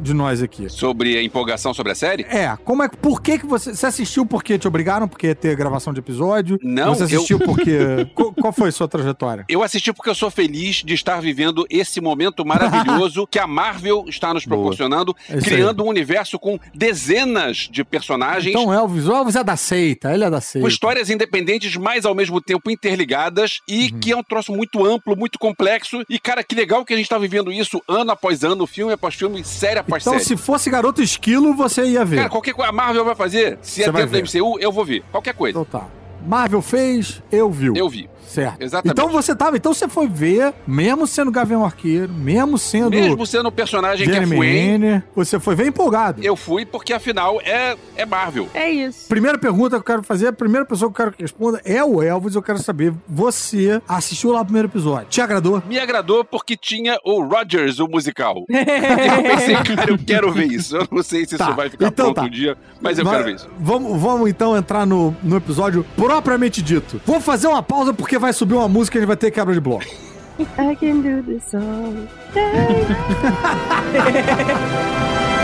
[0.08, 0.70] de nós aqui.
[0.70, 2.24] Sobre a empolgação sobre a série?
[2.30, 5.56] É, como é por que que você você assistiu porque te obrigaram porque ia ter
[5.56, 6.58] gravação de episódio?
[6.64, 9.46] Não, Você assistiu porque qual, qual foi a sua trajetória?
[9.50, 14.06] Eu assisti porque eu sou feliz de estar vivendo esse momento maravilhoso que a Marvel
[14.08, 19.36] está nos proporcionando, É criando um universo com dezenas de personagens, Então, Elvis, o Elvis
[19.36, 20.64] é da seita, ele é da seita.
[20.64, 24.00] com histórias independentes, mas ao mesmo tempo interligadas, e Uhum.
[24.00, 26.02] que é um troço muito amplo, muito complexo.
[26.10, 29.16] E, cara, que legal que a gente está vivendo isso ano após ano, filme após
[29.16, 30.26] filme, série após Então, série.
[30.26, 32.18] se fosse Garoto Esquilo, você ia ver.
[32.18, 34.20] Cara, qualquer coisa a Marvel vai fazer, se Você é dentro do.
[34.20, 35.04] MCU, eu vou ver.
[35.12, 35.60] Qualquer coisa.
[35.60, 35.88] Então tá.
[36.26, 37.74] Marvel fez, eu viu.
[37.76, 38.10] Eu vi.
[38.28, 38.62] Certo.
[38.62, 38.92] Exatamente.
[38.92, 43.50] Então você tava, então você foi ver, mesmo sendo Gavião Arqueiro, mesmo sendo Mesmo sendo
[43.50, 46.22] um personagem que é Jeremy fluente, Renner, você foi ver empolgado.
[46.24, 48.50] eu fui porque afinal é, é Marvel.
[48.54, 49.08] É isso.
[49.08, 51.84] Primeira pergunta que eu quero fazer, a primeira pessoa que eu quero que responda é
[51.84, 52.36] o Elvis.
[52.36, 55.08] Eu quero saber, você assistiu lá o primeiro episódio?
[55.10, 55.64] Te agradou?
[55.68, 58.44] Me agradou porque tinha o Rogers, o musical.
[58.50, 60.76] eu pensei, cara, eu quero ver isso.
[60.76, 62.24] Eu não sei se Tá, isso vai ficar então pronto tá.
[62.24, 63.48] um dia, mas eu Vai- quero ver isso.
[63.60, 67.00] Vamos, vamos então entrar no, no episódio propriamente dito.
[67.06, 69.54] Vou fazer uma pausa porque vai subir uma música e a gente vai ter quebra
[69.54, 69.86] de bloco.
[70.40, 71.94] I can do this all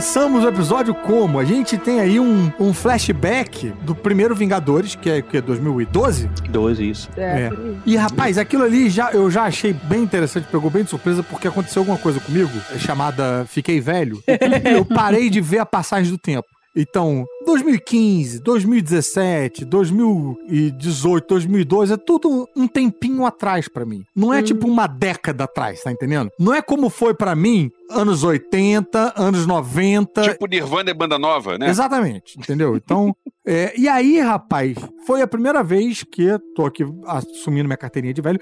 [0.00, 1.38] começamos o episódio como?
[1.38, 6.28] A gente tem aí um, um flashback do primeiro Vingadores, que é, que é 2012.
[6.48, 7.08] 12, isso.
[7.16, 7.50] É, É.
[7.84, 11.48] E rapaz, aquilo ali já, eu já achei bem interessante, pegou bem de surpresa, porque
[11.48, 14.22] aconteceu alguma coisa comigo, é chamada Fiquei Velho.
[14.64, 16.48] eu parei de ver a passagem do tempo.
[16.74, 24.04] Então, 2015, 2017, 2018, 2012, é tudo um tempinho atrás pra mim.
[24.14, 26.30] Não é tipo uma década atrás, tá entendendo?
[26.38, 30.22] Não é como foi pra mim anos 80, anos 90.
[30.22, 31.68] Tipo Nirvana é banda nova, né?
[31.68, 32.76] Exatamente, entendeu?
[32.76, 33.14] Então,
[33.46, 34.76] é, e aí, rapaz,
[35.06, 38.40] foi a primeira vez que tô aqui assumindo minha carteirinha de velho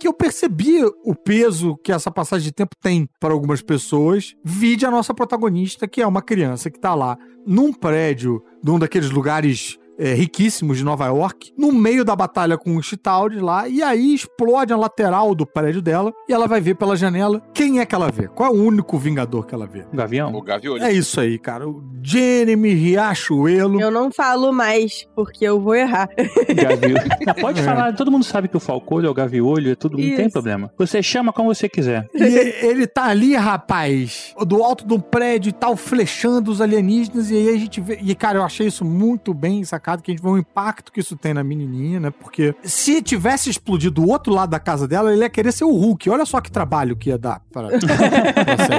[0.00, 4.34] que eu percebi o peso que essa passagem de tempo tem para algumas pessoas.
[4.42, 9.10] Vide a nossa protagonista, que é uma criança que tá lá num prédio, num daqueles
[9.10, 13.82] lugares é, riquíssimos de Nova York, no meio da batalha com os Chitauri lá, e
[13.82, 17.86] aí explode a lateral do prédio dela, e ela vai ver pela janela quem é
[17.86, 18.26] que ela vê.
[18.28, 19.84] Qual é o único Vingador que ela vê?
[19.92, 20.32] O Gavião?
[20.34, 20.82] O Gaviolho.
[20.82, 21.68] É isso aí, cara.
[21.68, 23.80] O Jeremy Riachuelo.
[23.80, 26.08] Eu não falo mais, porque eu vou errar.
[26.54, 27.04] Gaviolho.
[27.26, 27.62] Não, pode É.
[27.62, 30.30] falar, todo mundo sabe que o Falcolho é o Gaviolho, é tudo, não tem Isso.
[30.32, 30.72] problema.
[30.78, 32.08] Você chama como você quiser.
[32.14, 32.22] E
[32.66, 37.30] ele tá ali, rapaz, do alto de um prédio e tal, flechando os alienígenas.
[37.30, 37.98] E aí a gente vê.
[38.02, 41.00] E, cara, eu achei isso muito bem sacado, que a gente vê o impacto que
[41.00, 42.10] isso tem na menininha, né?
[42.10, 45.72] Porque se tivesse explodido do outro lado da casa dela, ele ia querer ser o
[45.74, 46.08] Hulk.
[46.10, 47.78] Olha só que trabalho que ia dar pra, pra.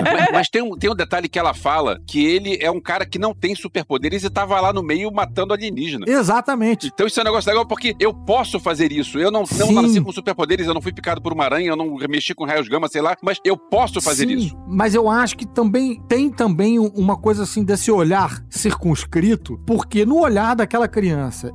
[0.01, 3.05] Mas, mas tem, um, tem um detalhe que ela fala, que ele é um cara
[3.05, 6.05] que não tem superpoderes e tava lá no meio matando alienígena.
[6.07, 6.87] Exatamente.
[6.93, 9.19] Então isso é um negócio legal porque eu posso fazer isso.
[9.19, 11.95] Eu não, não nasci com superpoderes, eu não fui picado por uma aranha, eu não
[12.09, 14.57] mexi com raios gama, sei lá, mas eu posso fazer Sim, isso.
[14.67, 20.05] Mas eu acho que também tem também um- uma coisa assim desse olhar circunscrito, porque
[20.05, 21.00] no olhar daquela criança,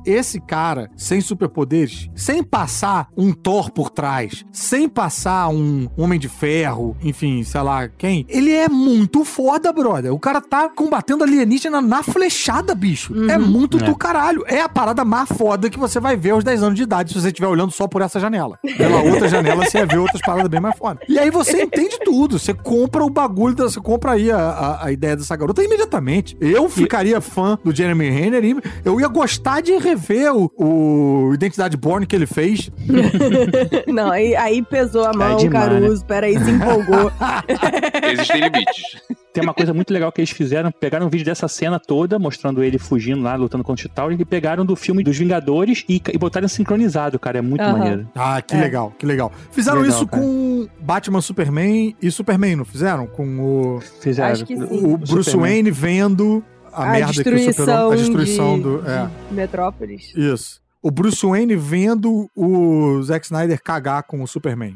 [0.05, 6.27] esse cara sem superpoderes, sem passar um Thor por trás, sem passar um Homem de
[6.29, 10.13] Ferro, enfim, sei lá quem, ele é muito foda, brother.
[10.13, 13.13] O cara tá combatendo alienígena na flechada, bicho.
[13.29, 13.83] É muito É.
[13.83, 14.43] do caralho.
[14.47, 17.21] É a parada mais foda que você vai ver aos 10 anos de idade, se
[17.21, 18.57] você estiver olhando só por essa janela.
[18.77, 20.99] Pela outra janela, você vai ver outras paradas bem mais foda.
[21.07, 22.37] E aí você entende tudo.
[22.39, 26.35] Você compra o bagulho, você compra aí a, a, a ideia dessa garota imediatamente.
[26.41, 28.55] Eu ficaria fã do Jeremy Renner e
[28.85, 32.69] eu ia gostar de rever o, o Identidade Born que ele fez.
[33.87, 36.05] Não, aí, aí pesou a mão, demais, Caruso.
[36.05, 37.11] Peraí, se empolgou.
[38.11, 38.83] Existem limites.
[39.33, 42.63] Tem uma coisa muito legal que eles fizeram, pegaram um vídeo dessa cena toda, mostrando
[42.63, 46.17] ele fugindo lá, lutando contra o Chitauri, e pegaram do filme dos Vingadores e, e
[46.17, 47.77] botaram sincronizado, cara, é muito Aham.
[47.77, 48.07] maneiro.
[48.15, 48.59] Ah, que É.
[48.59, 49.31] legal, que legal.
[49.51, 50.23] Fizeram Legal, isso cara.
[50.23, 53.05] com Batman, Superman e Superman, não fizeram?
[53.05, 54.31] Com o, Fizeram.
[54.31, 54.63] Acho que sim.
[54.63, 55.51] o Bruce Superman.
[55.53, 56.43] Wayne vendo
[56.77, 58.83] a, A merda que o Super a destruição de- do.
[58.87, 59.09] É.
[59.29, 60.13] de Metrópolis.
[60.15, 60.61] Isso.
[60.81, 64.75] O Bruce Wayne vendo o Zack Snyder cagar com o Superman,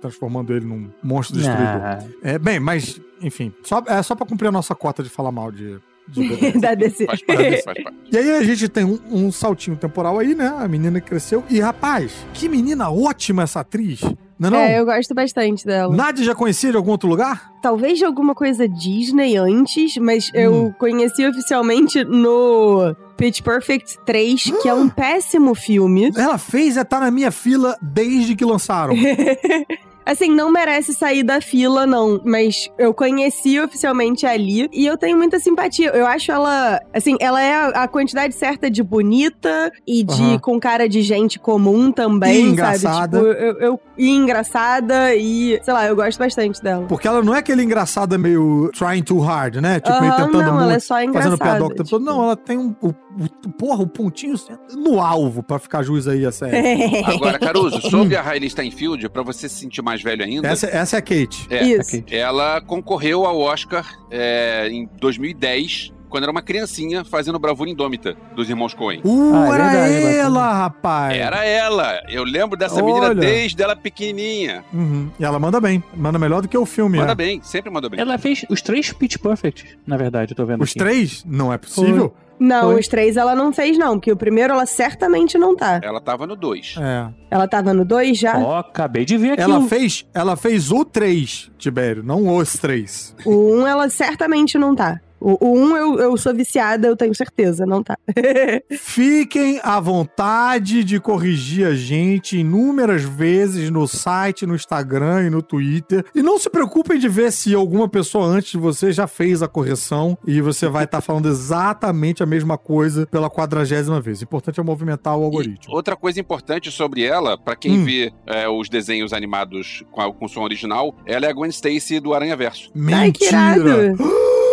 [0.00, 1.64] transformando ele num monstro destruidor.
[1.82, 5.30] Ah, É, bem, mas, enfim, só, é só pra cumprir a nossa cota de falar
[5.32, 5.78] mal de.
[6.60, 7.04] da DC.
[7.06, 7.94] Faz parte, faz parte.
[8.12, 10.54] e aí a gente tem um, um saltinho temporal aí, né?
[10.58, 11.42] A menina cresceu.
[11.50, 14.00] E, rapaz, que menina ótima essa atriz.
[14.38, 14.58] Não é não?
[14.58, 15.94] É, eu gosto bastante dela.
[15.94, 17.50] Nádia já conhecia de algum outro lugar?
[17.62, 20.32] Talvez de alguma coisa Disney antes, mas Hum.
[20.34, 26.10] eu conheci oficialmente no Pitch Perfect 3, que é um péssimo filme.
[26.16, 28.94] Ela fez é tá na minha fila desde que lançaram.
[30.06, 32.20] Assim, não merece sair da fila, não.
[32.24, 35.90] Mas eu conheci oficialmente ali e eu tenho muita simpatia.
[35.90, 36.80] Eu acho ela.
[36.94, 40.38] Assim, ela é a, quantidade certa de bonita e de Aham.
[40.38, 42.50] com cara de gente comum também, E sabe?
[42.52, 43.18] engraçada.
[43.18, 45.58] Tipo, eu, eu- e engraçada e.
[45.62, 46.84] Sei lá, eu gosto bastante dela.
[46.86, 49.80] Porque ela não é aquele engraçada meio trying too hard, né?
[49.80, 50.62] Tipo, meio Aham, tentando não, muito.
[50.64, 51.36] ela é só fazendo engraçada.
[51.38, 52.04] piadoca o tempo todo.
[52.04, 52.24] Não, tipo.
[52.24, 52.76] ela tem um.
[52.80, 54.34] O, o- porra, o pontinho
[54.76, 57.02] no alvo pra ficar juiz aí a série.
[57.06, 60.96] Agora, Caruso, sobre a Riley Steinfeld, pra você se sentir mais velho ainda, essa, essa
[60.96, 61.46] é a Kate.
[61.50, 61.96] É, Isso.
[61.96, 62.14] aqui.
[62.14, 68.48] ela concorreu ao Oscar é, em 2010, quando era uma criancinha fazendo Bravura Indômita, dos
[68.48, 69.00] irmãos Coen.
[69.04, 70.58] Uh, Ah, é era verdade, ela, bacana.
[70.58, 71.16] rapaz.
[71.18, 72.00] Era ela.
[72.08, 72.84] Eu lembro dessa Olha.
[72.84, 74.64] menina desde ela pequenininha.
[74.72, 75.10] Uhum.
[75.18, 75.82] E ela manda bem.
[75.94, 76.98] Manda melhor do que o filme.
[76.98, 77.14] Manda é.
[77.16, 77.98] bem, sempre manda bem.
[78.00, 80.78] Ela fez os três Pitch Perfect, na verdade, eu tô vendo Os aqui.
[80.78, 81.24] três?
[81.26, 82.14] Não é possível.
[82.38, 82.80] Não, Foi.
[82.80, 85.80] os três ela não fez, não, porque o primeiro ela certamente não tá.
[85.82, 86.76] Ela tava no 2.
[86.78, 87.08] É.
[87.30, 88.38] Ela tava no dois já?
[88.38, 89.42] Ó, acabei de ver aqui.
[89.42, 93.14] Ela o- fez, ela fez o três, Tibério, não os três.
[93.24, 95.00] O um ela certamente não tá.
[95.20, 97.96] O, o um eu, eu sou viciada, eu tenho certeza, não tá.
[98.78, 105.42] Fiquem à vontade de corrigir a gente inúmeras vezes no site, no Instagram e no
[105.42, 106.04] Twitter.
[106.14, 109.48] E não se preocupem de ver se alguma pessoa antes de você já fez a
[109.48, 114.20] correção e você vai estar falando exatamente a mesma coisa pela quadragésima vez.
[114.20, 115.74] O importante é movimentar o algoritmo.
[115.74, 117.84] Outra coisa importante sobre ela, pra quem Hum.
[117.84, 122.00] vê é, os desenhos animados com, a- com som original, ela é a Gwen Stacy
[122.00, 122.70] do Aranha Verso.
[122.92, 123.36] Ai, que Mentira!
[123.56, 123.96] irado.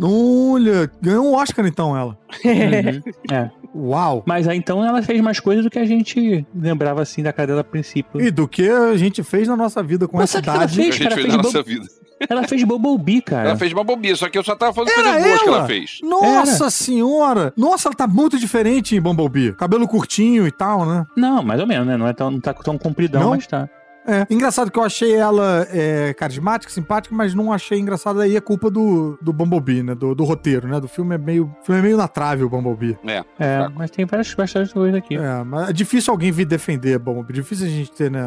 [0.00, 2.16] Olha, ganhou um Oscar então ela.
[2.44, 3.02] Uhum.
[3.34, 3.50] É.
[3.74, 4.22] Uau.
[4.26, 7.48] Mas aí então ela fez mais coisas do que a gente lembrava assim da cara
[7.48, 8.20] dela a princípio.
[8.20, 10.56] E do que a gente fez na nossa vida com Mas a sabe o que
[10.56, 10.74] ela cidade.
[10.74, 11.14] Que a fez, gente cara?
[11.14, 11.86] fez Fez na nossa vida.
[12.28, 13.50] Ela fez Bumblebee, cara.
[13.50, 15.66] Ela fez bobinha, só que eu só tava falando Era coisas boas que ela?
[15.66, 15.98] fez.
[16.02, 17.52] Nossa senhora!
[17.56, 19.52] Nossa, ela tá muito diferente em Bumblebee.
[19.52, 21.06] Cabelo curtinho e tal, né?
[21.16, 21.96] Não, mais ou menos, né?
[21.96, 23.30] Não, é tão, não tá tão compridão, Não?
[23.30, 23.68] mas tá.
[24.08, 24.26] É.
[24.32, 28.70] Engraçado que eu achei ela é, carismática, simpática, mas não achei engraçado aí a culpa
[28.70, 29.94] do, do Bumblebee, né?
[29.94, 30.80] Do, do roteiro, né?
[30.80, 31.54] Do filme é meio.
[31.60, 32.96] O filme é meio na trave, o Bumblebee.
[33.06, 33.24] É.
[33.38, 33.74] É, Fraco.
[33.76, 35.14] mas tem várias bastante coisas aqui.
[35.16, 37.34] É, mas é difícil alguém vir defender Bumblebee.
[37.34, 38.24] Difícil a gente ter, né?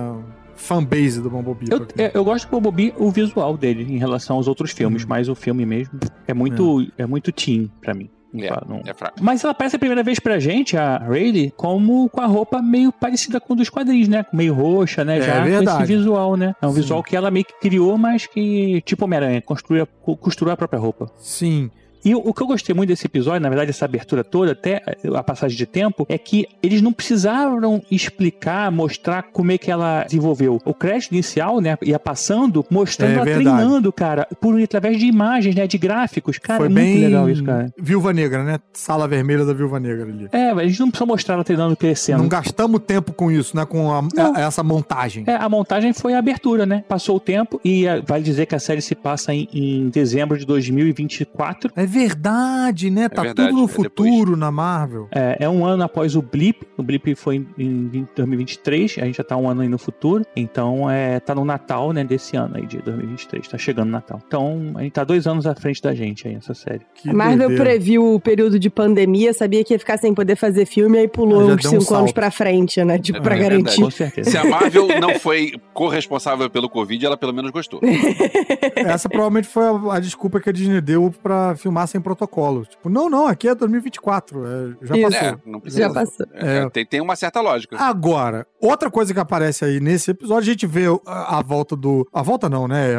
[0.56, 1.68] Fanbase do Bumblebee.
[1.72, 5.10] Eu, é, eu gosto do Bumblebee, o visual dele, em relação aos outros filmes, Uhum.
[5.10, 7.06] mas o filme mesmo é muito, é.
[7.08, 8.10] muito teen pra mim.
[8.34, 9.16] É, não- é fraco.
[9.22, 12.92] Mas ela aparece a primeira vez pra gente, a Rayleigh, como com a roupa meio
[12.92, 14.26] parecida com a dos quadrinhos, né?
[14.32, 15.18] Meio roxa, né?
[15.18, 15.84] É Já com verdade.
[15.84, 16.56] esse visual, né?
[16.62, 16.76] É um Sim.
[16.82, 21.12] visual que ela meio que criou, mas que, tipo Homem-Aranha, construiu, costurou a própria roupa.
[21.18, 21.70] Sim.
[22.04, 24.82] E o, que eu gostei muito desse episódio, na verdade, essa abertura toda, até
[25.16, 30.04] a passagem de tempo, é que eles não precisaram explicar, mostrar como é que ela
[30.04, 30.60] desenvolveu.
[30.66, 33.46] O crédito inicial, né, ia passando, mostrando É ela verdade.
[33.58, 36.38] treinando, cara, por através de imagens, né, de gráficos.
[36.38, 37.00] Cara, Foi é muito bem.
[37.00, 37.74] legal isso, cara.
[37.78, 38.60] Viúva Negra, né?
[38.74, 40.28] Sala vermelha da Viúva Negra ali.
[40.32, 42.20] É, a gente não precisa mostrar ela treinando, crescendo.
[42.22, 43.66] Não gastamos tempo com isso, né?
[43.66, 45.24] Com a- a- essa montagem.
[45.28, 46.84] É, a montagem foi a abertura, né?
[46.88, 50.38] Passou o tempo e eh, vale dizer que a série se passa em, em dezembro
[50.38, 51.72] de 2024.
[51.76, 53.10] É verdade, né?
[53.10, 55.08] Tá verdade, tudo no é futuro na Marvel.
[55.12, 56.66] É, é um ano após o Blip.
[56.78, 58.98] O Blip foi em, em 20 2023.
[59.00, 60.26] A gente já tá um ano aí no futuro.
[60.36, 62.04] Então, é, tá no Natal, né?
[62.04, 63.48] Desse ano aí, de 2023.
[63.48, 64.20] Tá chegando o Natal.
[64.26, 66.82] Então, a gente tá dois anos à frente da gente aí, essa série.
[66.96, 67.64] Que A Marvel doideira.
[67.64, 71.42] previu o período de pandemia, sabia que ia ficar sem poder fazer filme, aí pulou
[71.42, 72.98] Ah, uns um cinco anos pra frente, né?
[73.00, 73.62] Tipo, É pra verdade.
[73.64, 73.82] garantir.
[73.82, 74.30] Com certeza.
[74.32, 77.80] Se a Marvel não foi corresponsável pelo Covid, ela pelo menos gostou.
[78.76, 82.66] Essa provavelmente foi a, a desculpa que a Disney deu pra filmar sem protocolo.
[82.66, 84.46] Tipo, não, não, aqui é 2024.
[84.46, 84.50] é,
[84.86, 85.10] já Isso.
[85.12, 85.28] passou.
[85.28, 85.84] É, não precisa.
[85.84, 86.26] Já passou.
[86.34, 86.70] É, É.
[86.70, 87.78] Tem, tem uma certa lógica.
[87.78, 92.08] Agora, outra coisa que aparece aí nesse episódio, a gente vê a, a volta do.
[92.14, 92.90] A volta não, né?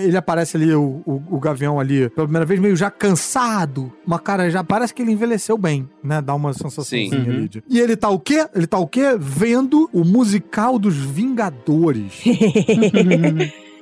[0.00, 3.92] Ele aparece ali, o, o, o Gavião ali, pela primeira vez, meio já cansado.
[4.06, 4.62] Uma cara já.
[4.64, 6.20] Parece que ele envelheceu bem, né?
[6.22, 7.16] Dá uma sensaçãozinha Sim.
[7.30, 7.48] ali.
[7.48, 8.46] de- E ele tá o quê?
[8.54, 9.16] Ele tá o quê?
[9.18, 12.22] Vendo o musical dos Vingadores.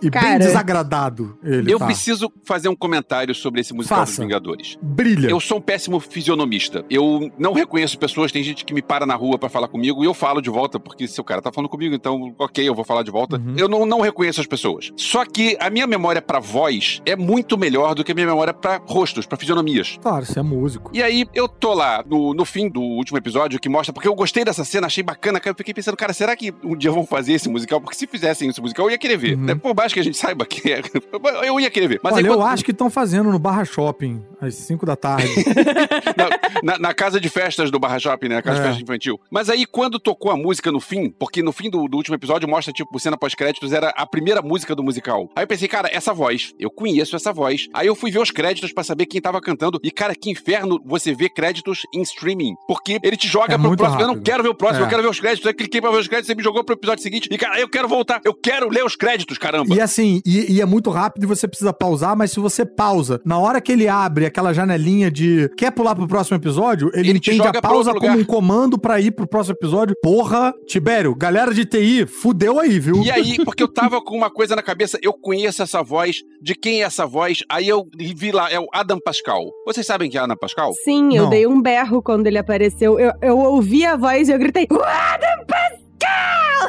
[0.02, 0.38] E bem Cara.
[0.38, 1.86] desagradado ele Eu tá.
[1.86, 4.12] preciso fazer um comentário sobre esse musical Faça.
[4.12, 4.78] dos Vingadores.
[4.82, 5.28] Brilha.
[5.28, 6.84] Eu sou um péssimo fisionomista.
[6.90, 10.06] Eu não reconheço pessoas, tem gente que me para na rua pra falar comigo e
[10.06, 12.84] eu falo de volta, porque se o cara tá falando comigo, então, ok, eu vou
[12.84, 13.36] falar de volta.
[13.36, 13.54] Uhum.
[13.56, 14.90] Eu não, não reconheço as pessoas.
[14.96, 18.52] Só que a minha memória pra voz é muito melhor do que a minha memória
[18.54, 19.98] pra rostos, pra fisionomias.
[20.00, 20.90] Claro, você é músico.
[20.94, 24.14] E aí, eu tô lá no, no fim do último episódio que mostra, porque eu
[24.14, 27.06] gostei dessa cena, achei bacana, cara, eu fiquei pensando, cara, será que um dia vão
[27.06, 27.80] fazer esse musical?
[27.80, 29.36] Porque se fizessem esse musical, eu ia querer ver.
[29.36, 29.44] Uhum.
[29.44, 29.54] né?
[29.54, 30.80] Por baixo que a gente saiba que é,
[31.46, 32.00] eu ia querer ver.
[32.02, 34.96] Mas Olha, aí, eu quando- acho que estão fazendo no Barra Shopping, às 5 da
[34.96, 35.28] tarde.
[36.16, 38.36] na, na- na casa de festas do Barra Shopping, né?
[38.36, 38.62] Na casa É.
[38.62, 39.20] de festa infantil.
[39.30, 42.48] Mas aí, quando tocou a música no fim, porque no fim do, do último episódio
[42.48, 45.28] mostra, tipo, cena pós-créditos, era a primeira música do musical.
[45.36, 47.68] Aí eu pensei, cara, essa voz, eu conheço essa voz.
[47.74, 49.78] Aí eu fui ver os créditos pra saber quem tava cantando.
[49.82, 52.54] E, cara, que inferno você vê créditos em streaming.
[52.66, 54.00] Porque ele te joga É pro próximo.
[54.00, 54.24] Eu não rápido.
[54.24, 54.86] quero ver o próximo, É.
[54.86, 55.46] eu quero ver os créditos.
[55.46, 57.28] Aí cliquei pra ver os créditos, você me jogou pro episódio seguinte.
[57.30, 58.20] E, cara, eu quero voltar.
[58.24, 59.74] Eu quero ler os créditos, caramba.
[59.74, 63.20] E assim, e, e é muito rápido e você precisa pausar, mas se você pausa,
[63.24, 67.20] na hora que ele abre aquela janelinha de quer pular pro próximo episódio, ele, Ele
[67.20, 69.94] te entende a pausa como um comando pra ir pro próximo episódio.
[70.02, 73.02] Porra, Tibério, galera de TI, fudeu aí, viu?
[73.02, 76.54] E aí, porque eu tava com uma coisa na cabeça, eu conheço essa voz, de
[76.54, 77.38] quem é essa voz?
[77.48, 79.44] Aí eu vi lá, é o Adam Pascal.
[79.66, 80.72] Vocês sabem quem é Adam Pascal?
[80.84, 81.30] Sim, eu Não.
[81.30, 82.98] dei um berro quando ele apareceu.
[82.98, 84.66] Eu, eu ouvi a voz e eu gritei.
[84.70, 85.61] Adam Pascal!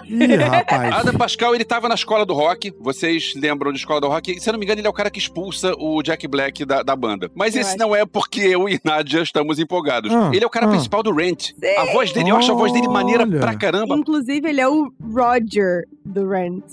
[0.05, 0.93] Ih, rapaz.
[0.93, 2.73] Adam Pascal, ele tava na escola do rock.
[2.79, 4.39] Vocês lembram de escola do rock?
[4.39, 6.83] Se eu não me engano, ele é o cara que expulsa o Jack Black da,
[6.83, 7.31] da banda.
[7.35, 7.79] Mas Eu esse acho.
[7.79, 10.11] não é porque eu e Nádia estamos empolgados.
[10.13, 10.69] Ah, ele é o cara ah.
[10.69, 11.51] principal do Rent.
[11.77, 13.39] A voz dele, eu acho a voz dele maneira Olha.
[13.39, 13.95] pra caramba.
[13.95, 16.63] Inclusive, ele é o Roger do Rent.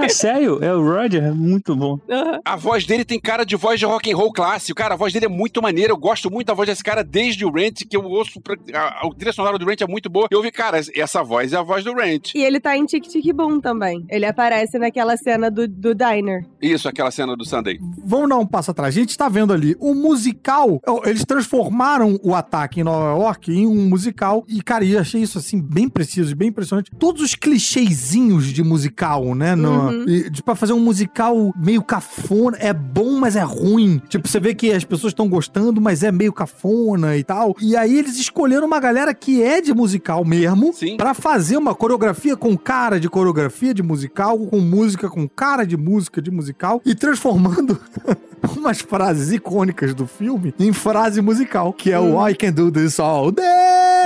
[0.00, 0.62] Ah, sério?
[0.62, 1.24] É o Roger?
[1.24, 1.98] É muito bom.
[2.44, 4.76] A voz dele tem cara de voz de rock and roll clássico.
[4.76, 5.92] Cara, a voz dele é muito maneira.
[5.92, 8.40] Eu gosto muito da voz desse cara desde o Rent, que eu ouço.
[8.40, 8.56] Pra...
[8.72, 10.28] A, a trilha sonora do Rent é muito boa.
[10.30, 12.34] Eu ouvi, cara, essa voz é a voz do Rent.
[12.34, 14.04] E ele tá em Tic Tic Boom também.
[14.08, 16.46] Ele aparece naquela cena do, do diner.
[16.60, 17.78] Isso, aquela cena do Sunday.
[18.04, 18.96] Vamos dar um passo atrás.
[18.96, 20.80] A gente tá vendo ali o musical.
[21.04, 24.44] Eles transformaram o ataque em Nova York em um musical.
[24.48, 26.90] E, cara, eu achei isso assim bem preciso e bem impressionante.
[26.98, 29.54] Todos os clichêzinhos de musical, né?
[29.54, 30.04] No, Uhum.
[30.08, 32.56] e, de- pra fazer um musical meio cafona.
[32.60, 34.00] É bom, mas é ruim.
[34.08, 37.54] Tipo, você vê que as pessoas estão gostando, mas é meio cafona e tal.
[37.60, 42.36] E aí eles escolheram uma galera que é de musical mesmo pra fazer uma coreografia
[42.36, 46.94] com cara de coreografia de musical, com música com cara de música de musical e
[46.94, 47.78] transformando
[48.56, 52.98] umas frases icônicas do filme em frase musical, que é o I can do this
[53.00, 53.44] all day.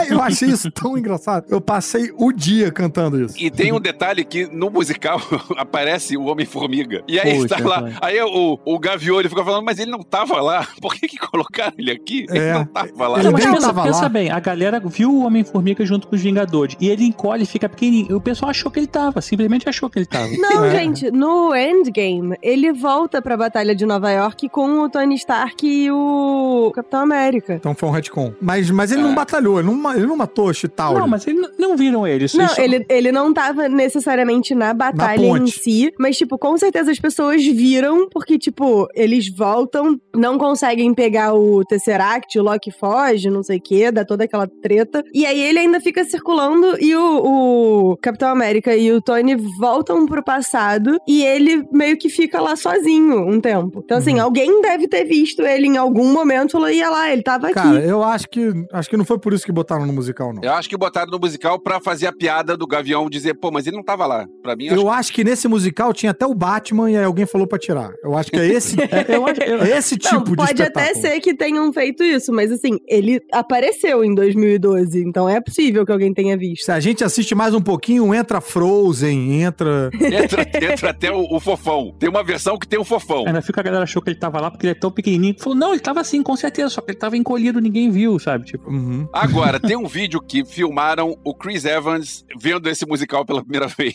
[0.09, 1.47] Eu achei isso tão engraçado.
[1.49, 3.35] Eu passei o dia cantando isso.
[3.39, 5.21] E tem um detalhe que no musical
[5.57, 7.03] aparece o Homem-Formiga.
[7.09, 7.81] E aí Puxa, está lá.
[7.81, 7.95] vai.
[8.01, 10.67] Aí o, o Gavião ele fica falando, mas ele não tava lá.
[10.81, 12.27] Por que, que colocaram ele aqui?
[12.29, 12.53] Ele É.
[12.55, 13.19] não tava lá.
[13.19, 14.09] Ele Não, mas pensa, tava pensa lá.
[14.09, 16.77] bem, a galera viu o Homem-Formiga junto com os Vingadores.
[16.81, 18.17] E ele encolhe e fica pequenininho.
[18.17, 20.29] O pessoal achou que ele tava, simplesmente achou que ele tava.
[20.37, 20.71] Não, É.
[20.71, 25.91] gente, no Endgame, ele volta pra Batalha de Nova York com o Tony Stark e
[25.91, 27.55] o Capitão América.
[27.55, 28.33] Então foi um retcon.
[28.41, 30.99] Mas, mas ele não batalhou, ele não, ele não matou Chitauri.
[31.01, 32.27] Não, mas eles não viram ele.
[32.35, 34.12] Não, isso- ele, ele não tava necessariamente
[34.55, 35.51] na batalha em ponte.
[35.59, 41.35] si, mas, tipo, com certeza as pessoas viram, porque, tipo, eles voltam, não conseguem pegar
[41.35, 45.05] o Tesseract, o Loki foge, não sei o quê, dá toda aquela treta.
[45.13, 50.07] E aí ele ainda fica circulando e o, o Capitão América e o Tony voltam
[50.07, 53.81] pro passado e ele meio que fica lá sozinho um tempo.
[53.85, 54.23] Então, assim, Uhum.
[54.23, 57.55] alguém deve ter visto ele em algum momento e falou, ia lá, ele tava aqui.
[57.55, 60.43] Cara, eu acho que acho que não foi por isso que botaram no musical, não.
[60.43, 63.67] Eu acho que botaram no musical pra fazer a piada do Gavião dizer, pô, mas
[63.67, 64.27] ele não tava lá.
[64.43, 67.27] Pra mim, eu Eu acho que nesse musical tinha até o Batman e aí alguém
[67.27, 67.91] falou pra tirar.
[68.03, 68.77] Eu acho que é esse,
[69.09, 72.33] Eu acho- eu- é esse tipo Não, de pode até ser que tenham feito isso,
[72.33, 76.65] mas assim, ele apareceu em 2012, então é possível que alguém tenha visto.
[76.65, 79.91] Se a gente assiste mais um pouquinho, entra Frozen, entra.
[80.01, 81.95] entra, entra até o, o fofão.
[81.99, 83.25] Tem uma versão que tem o fofão.
[83.27, 85.37] Ainda fica a galera achou que ele tava lá porque ele é tão pequenininho.
[85.39, 88.45] Falou, não, ele tava assim, com certeza, só que ele tava encolhido, ninguém viu, sabe?
[88.47, 89.07] Tipo, Uhum.
[89.13, 93.92] Agora, tem um vídeo que filmaram o Chris Evans vendo esse musical pela primeira vez.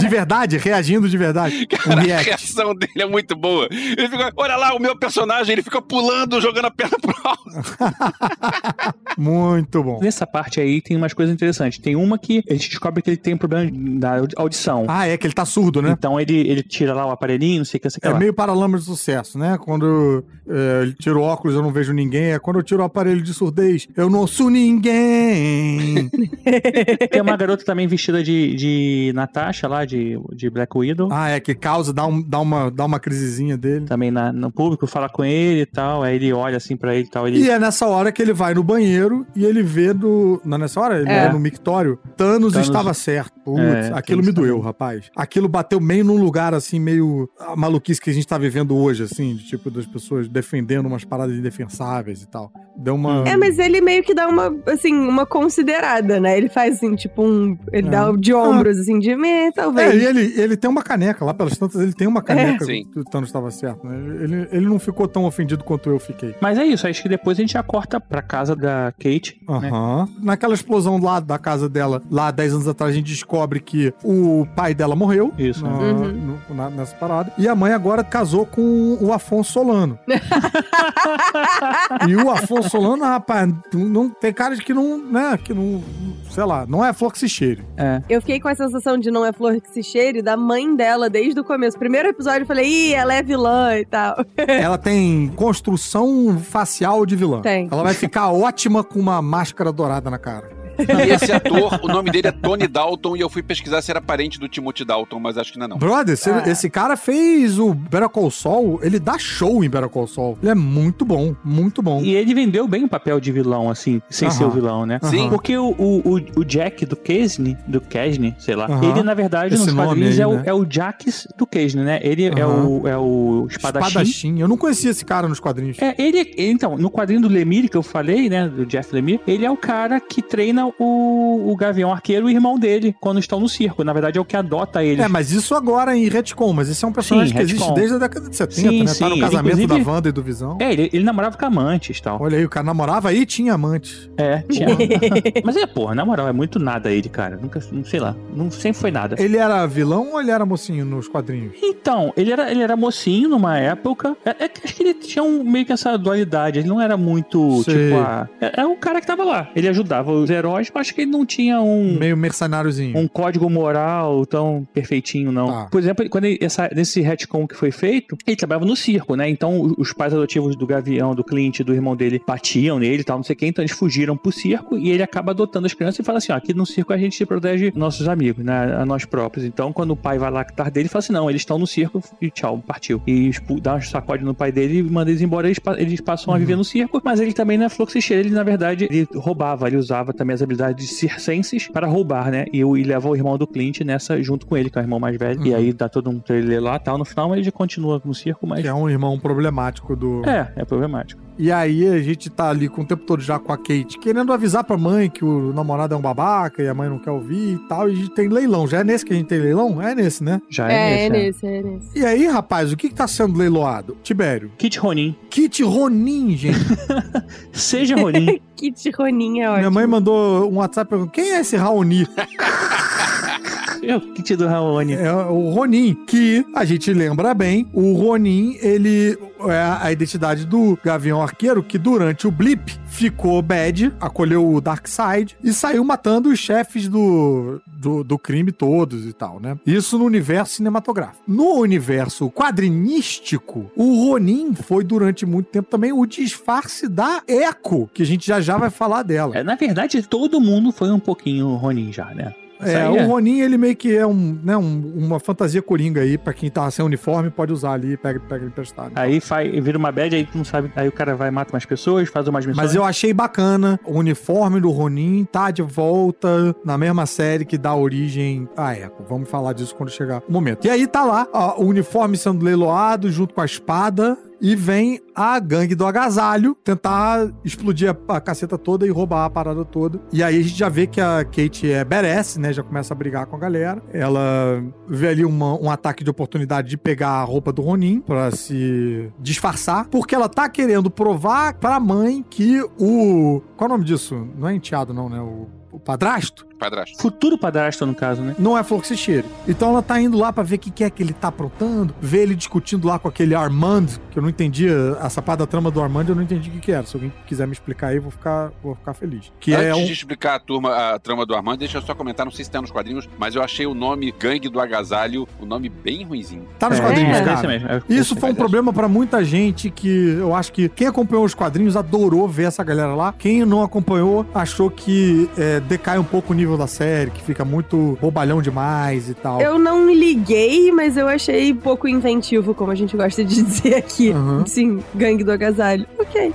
[0.00, 1.66] De verdade, reagindo de verdade.
[1.86, 3.66] Um Cara, a reação dele é muito boa.
[3.70, 7.40] Ele fica, olha lá, o meu personagem, ele fica pulando, jogando a perna pro alto.
[9.16, 10.00] Muito bom.
[10.00, 11.78] nessa parte aí tem umas coisas interessantes.
[11.78, 14.86] Tem uma que a gente descobre que ele tem um problema da audição.
[14.88, 15.90] Ah, é que ele tá surdo, né?
[15.90, 18.08] Então ele, ele tira lá o aparelhinho, não sei o que, não sei o que
[18.08, 18.18] É lá.
[18.18, 19.58] meio paralama de sucesso, né?
[19.60, 22.32] Quando é, ele tira o óculos, eu não vejo ninguém.
[22.32, 26.08] É quando eu tiro o aparelho de surdez, eu não sou ninguém.
[27.10, 31.08] Tem uma garota também vestida de, de Natasha lá, de, de Black Widow.
[31.10, 33.86] ah, é que causa, dá, um, dá, uma, dá uma crisezinha dele.
[33.86, 36.02] Também na- no público, fala com ele e tal.
[36.02, 37.26] Aí ele olha assim pra ele e tal.
[37.26, 37.38] Ele...
[37.40, 40.40] E é nessa hora que ele vai no banheiro e ele vê do.
[40.44, 41.00] Não é nessa hora?
[41.00, 41.24] Ele É.
[41.24, 41.98] vai no mictório.
[42.16, 43.32] Thanos, Thanos- estava certo.
[43.44, 44.64] Putz, É, aquilo me doeu, também.
[44.64, 45.10] rapaz.
[45.16, 47.28] Aquilo bateu meio num lugar assim, meio.
[47.38, 51.04] A maluquice que a gente tá vivendo hoje, assim, de tipo, das pessoas defendendo umas
[51.04, 52.52] paradas indefensáveis e tal.
[52.80, 53.28] Deu uma.
[53.28, 56.36] É, mas ele meio que dá uma, assim, uma considerada, né?
[56.36, 57.56] Ele faz, assim, tipo um...
[57.72, 57.90] Ele É.
[57.90, 59.14] dá de ombros, assim, de...
[59.14, 60.02] "Meh, É, talvez.
[60.02, 62.84] e ele, ele tem uma caneca, lá pelas tantas, ele tem uma caneca Sim.
[62.90, 63.96] que o Thanos estava certo, né?
[64.24, 66.34] Ele, ele não ficou tão ofendido quanto eu fiquei.
[66.40, 69.38] Mas é isso, acho que depois a gente já corta pra casa da Kate.
[69.48, 69.68] né?
[69.68, 70.08] Aham.
[70.22, 74.46] Naquela explosão lá da casa dela, lá 10 anos atrás, a gente descobre que o
[74.56, 75.32] pai dela morreu.
[75.38, 75.64] Isso.
[75.64, 76.38] na- Uhum.
[76.48, 77.32] no- na- nessa parada.
[77.36, 79.98] E a mãe agora casou com o Afonso Solano.
[82.08, 85.82] e o Afonso Solano, rapaz, não, tem cara de que não, né, que não,
[86.30, 87.64] sei lá, não é flor que se cheire.
[87.76, 88.02] É.
[88.08, 91.10] Eu fiquei com a sensação de não é flor que se cheire da mãe dela
[91.10, 91.78] desde o começo.
[91.78, 94.24] Primeiro episódio eu falei, ih, ela é vilã e tal.
[94.60, 97.40] Ela tem construção facial de vilã.
[97.40, 97.68] Tem.
[97.70, 100.59] Ela vai ficar ótima com uma máscara dourada na cara.
[100.80, 104.00] E esse ator, o nome dele é Tony Dalton, e eu fui pesquisar se era
[104.00, 105.78] parente do Timothy Dalton, mas acho que não é não.
[105.78, 106.42] Brother, esse, Ah.
[106.46, 110.38] esse cara fez o Better Call Saul, ele dá show em Better Call Saul.
[110.42, 112.00] Ele é muito bom, muito bom.
[112.02, 114.36] E ele vendeu bem o papel de vilão, assim, sem Aham.
[114.36, 114.98] ser o vilão, né?
[115.04, 115.28] Sim.
[115.28, 118.90] Porque o, o, o- o Jack do Kesney, do Kesney, sei lá, Aham.
[118.90, 120.42] ele na verdade Esse nos quadrinhos aí, é, o, né?
[120.46, 122.00] é o Jax do Kesney, né?
[122.02, 122.66] Ele é, Aham.
[122.66, 124.38] o, é o espadachim.
[124.40, 125.78] Eu não conhecia esse cara nos quadrinhos.
[125.80, 129.44] É, ele, então, no quadrinho do Lemire que eu falei, né, do Jeff Lemire, ele
[129.44, 133.40] é o cara que treina o, o Gavião Arqueiro e o irmão dele quando estão
[133.40, 133.84] no circo.
[133.84, 135.04] Na verdade, é o que adota eles.
[135.04, 137.74] É, mas isso agora em retcon, mas esse é um personagem Sim, que existe retcon.
[137.74, 138.86] desde a década de 70, Sim, né?
[138.86, 140.58] Tá sim, no ele, casamento da Wanda e do Visão.
[140.60, 142.20] É, ele, ele namorava com amantes e tal.
[142.20, 144.10] Olha aí, o cara namorava e tinha amante.
[144.16, 144.68] É, tinha.
[145.44, 147.36] mas é, porra, na moral, é muito nada ele, cara.
[147.36, 149.16] Nunca, não sei lá, não sempre foi nada.
[149.18, 151.54] Ele era vilão ou ele era mocinho nos quadrinhos?
[151.62, 154.16] Então, ele era, ele era mocinho numa época.
[154.24, 156.58] É, é que acho que ele tinha um, meio que essa dualidade.
[156.58, 157.88] Ele não era muito, Sei.
[157.88, 159.48] tipo, a, é, é o cara que tava lá.
[159.54, 162.98] Ele ajudava os heróis heróis, mas acho que ele não tinha um, Meio mercenáriozinho.
[162.98, 165.46] um código moral tão perfeitinho, não.
[165.46, 165.68] Tá.
[165.70, 169.28] Por exemplo, quando ele, essa, nesse retcon que foi feito, ele trabalhava no circo, né?
[169.28, 173.18] Então os pais adotivos do Gavião, do Clint, do irmão dele, batiam nele e tal,
[173.18, 173.46] não sei o quê.
[173.46, 176.36] Então eles fugiram pro circo e ele acaba adotando as crianças e fala assim: ó,
[176.36, 178.76] aqui no circo a gente protege nossos amigos, né?
[178.80, 179.46] A nós próprios.
[179.46, 181.66] Então quando o pai vai lá tarde dele, ele fala assim: não, eles estão no
[181.66, 183.02] circo e tchau, partiu.
[183.06, 185.46] E dá um sacode no pai dele e manda eles embora.
[185.46, 188.42] Eles, eles passam a viver no circo, mas ele também não é fluxicheiro, ele na
[188.42, 192.44] verdade ele roubava, ele usava também as habilidades circenses para roubar, né?
[192.52, 194.98] E, e leva o irmão do Clint nessa junto com ele, que é o irmão
[195.00, 195.44] mais velho.
[195.46, 195.56] E Uhum.
[195.56, 196.98] aí dá todo um trailer lá tal.
[196.98, 198.60] No final ele continua no circo, mas.
[198.62, 200.22] Que é um irmão problemático do.
[200.28, 201.20] É, é problemático.
[201.38, 204.30] E aí a gente tá ali com o tempo todo já com a Kate, querendo
[204.32, 207.54] avisar pra mãe que o namorado é um babaca e a mãe não quer ouvir
[207.54, 207.88] e tal.
[207.88, 208.66] E a gente tem leilão.
[208.66, 209.80] Já é nesse que a gente tem leilão?
[209.80, 210.40] É nesse, né?
[210.50, 211.44] Já É, é, é nesse.
[211.44, 211.98] nesse, é nesse.
[211.98, 213.96] E aí, rapaz, o que que tá sendo leiloado?
[214.02, 214.52] Tibério.
[214.58, 215.16] Kit Ronin.
[215.30, 216.58] Kit Ronin, gente.
[217.52, 218.38] Seja Ronin.
[218.60, 219.58] Kit Ronin é ótimo.
[219.58, 222.06] Minha mãe mandou um WhatsApp perguntando: quem é esse Raoni?
[223.82, 224.92] é o kit do Raoni.
[224.92, 230.78] É o Ronin, que a gente lembra bem, o Ronin, ele é a identidade do
[230.84, 236.38] Gavião Arqueiro, que durante o blip ficou bad, acolheu o Darkseid e saiu matando os
[236.38, 239.56] chefes do, do, do crime todos e tal, né?
[239.64, 241.22] Isso no universo cinematográfico.
[241.26, 248.02] No universo quadrinístico, o Ronin foi durante muito tempo também o disfarce da Echo, que
[248.02, 249.36] a gente já já vai falar dela.
[249.38, 252.34] É, na verdade, todo mundo foi um pouquinho Ronin já, né?
[252.62, 256.18] Isso É, o Ronin, ele meio que é um, né, um- uma fantasia coringa aí,
[256.18, 258.92] pra quem tá sem uniforme, pode usar ali, pega, pega emprestado.
[258.96, 260.70] Aí faz, vira uma bad, aí tu não sabe.
[260.76, 262.62] Aí o cara vai mata umas pessoas, faz umas missões.
[262.62, 267.56] Mas eu achei bacana, o uniforme do Ronin tá de volta na mesma série que
[267.56, 268.92] dá origem à Echo.
[269.08, 270.66] Vamos falar disso quando chegar o momento.
[270.66, 274.18] E aí tá lá, ó, o uniforme sendo leiloado junto com a espada.
[274.40, 279.30] E vem a gangue do agasalho tentar explodir a, a caceta toda e roubar a
[279.30, 280.00] parada toda.
[280.12, 282.52] E aí a gente já vê que a Kate é badass, né?
[282.52, 283.82] Já começa a brigar com a galera.
[283.92, 288.30] Ela vê ali uma- um ataque de oportunidade de pegar a roupa do Ronin pra
[288.30, 289.86] se disfarçar.
[289.88, 293.42] Porque ela tá querendo provar pra mãe que o.
[293.56, 294.26] Qual é o nome disso?
[294.38, 295.20] Não é enteado, não, né?
[295.20, 296.98] O, o padrasto Padrasto.
[297.00, 298.34] Futuro padrasto, no caso, né?
[298.38, 299.26] não é fluxicheiro.
[299.48, 301.94] Então ela tá indo lá pra ver o que, que é que ele tá aprontando,
[302.00, 305.70] ver ele discutindo lá com aquele Armand, que eu não entendia, essa parte da trama
[305.70, 306.84] do Armand eu não entendi o que, que era.
[306.86, 309.32] Se alguém quiser me explicar aí, eu vou ficar, vou ficar feliz.
[309.40, 309.84] Que Antes é um.
[309.84, 312.50] de explicar a turma, a trama do Armando, deixa eu só comentar, não sei se
[312.50, 316.44] tá nos quadrinhos, mas eu achei o nome Gangue do Agasalho, o nome bem ruinzinho.
[316.58, 317.54] Tá nos É, quadrinhos, é, cara.
[317.88, 319.88] é- Isso foi um problema pra muita gente que
[320.18, 323.14] eu acho que quem acompanhou os quadrinhos adorou ver essa galera lá.
[323.18, 327.44] Quem não acompanhou achou que é, decai um pouco o nível da série, que fica
[327.44, 329.40] muito bobalhão demais e tal.
[329.40, 334.10] Eu não liguei, mas eu achei pouco inventivo, como a gente gosta de dizer aqui.
[334.12, 334.44] Aham.
[334.46, 335.86] Sim, gangue do agasalho.
[335.98, 336.32] Ok.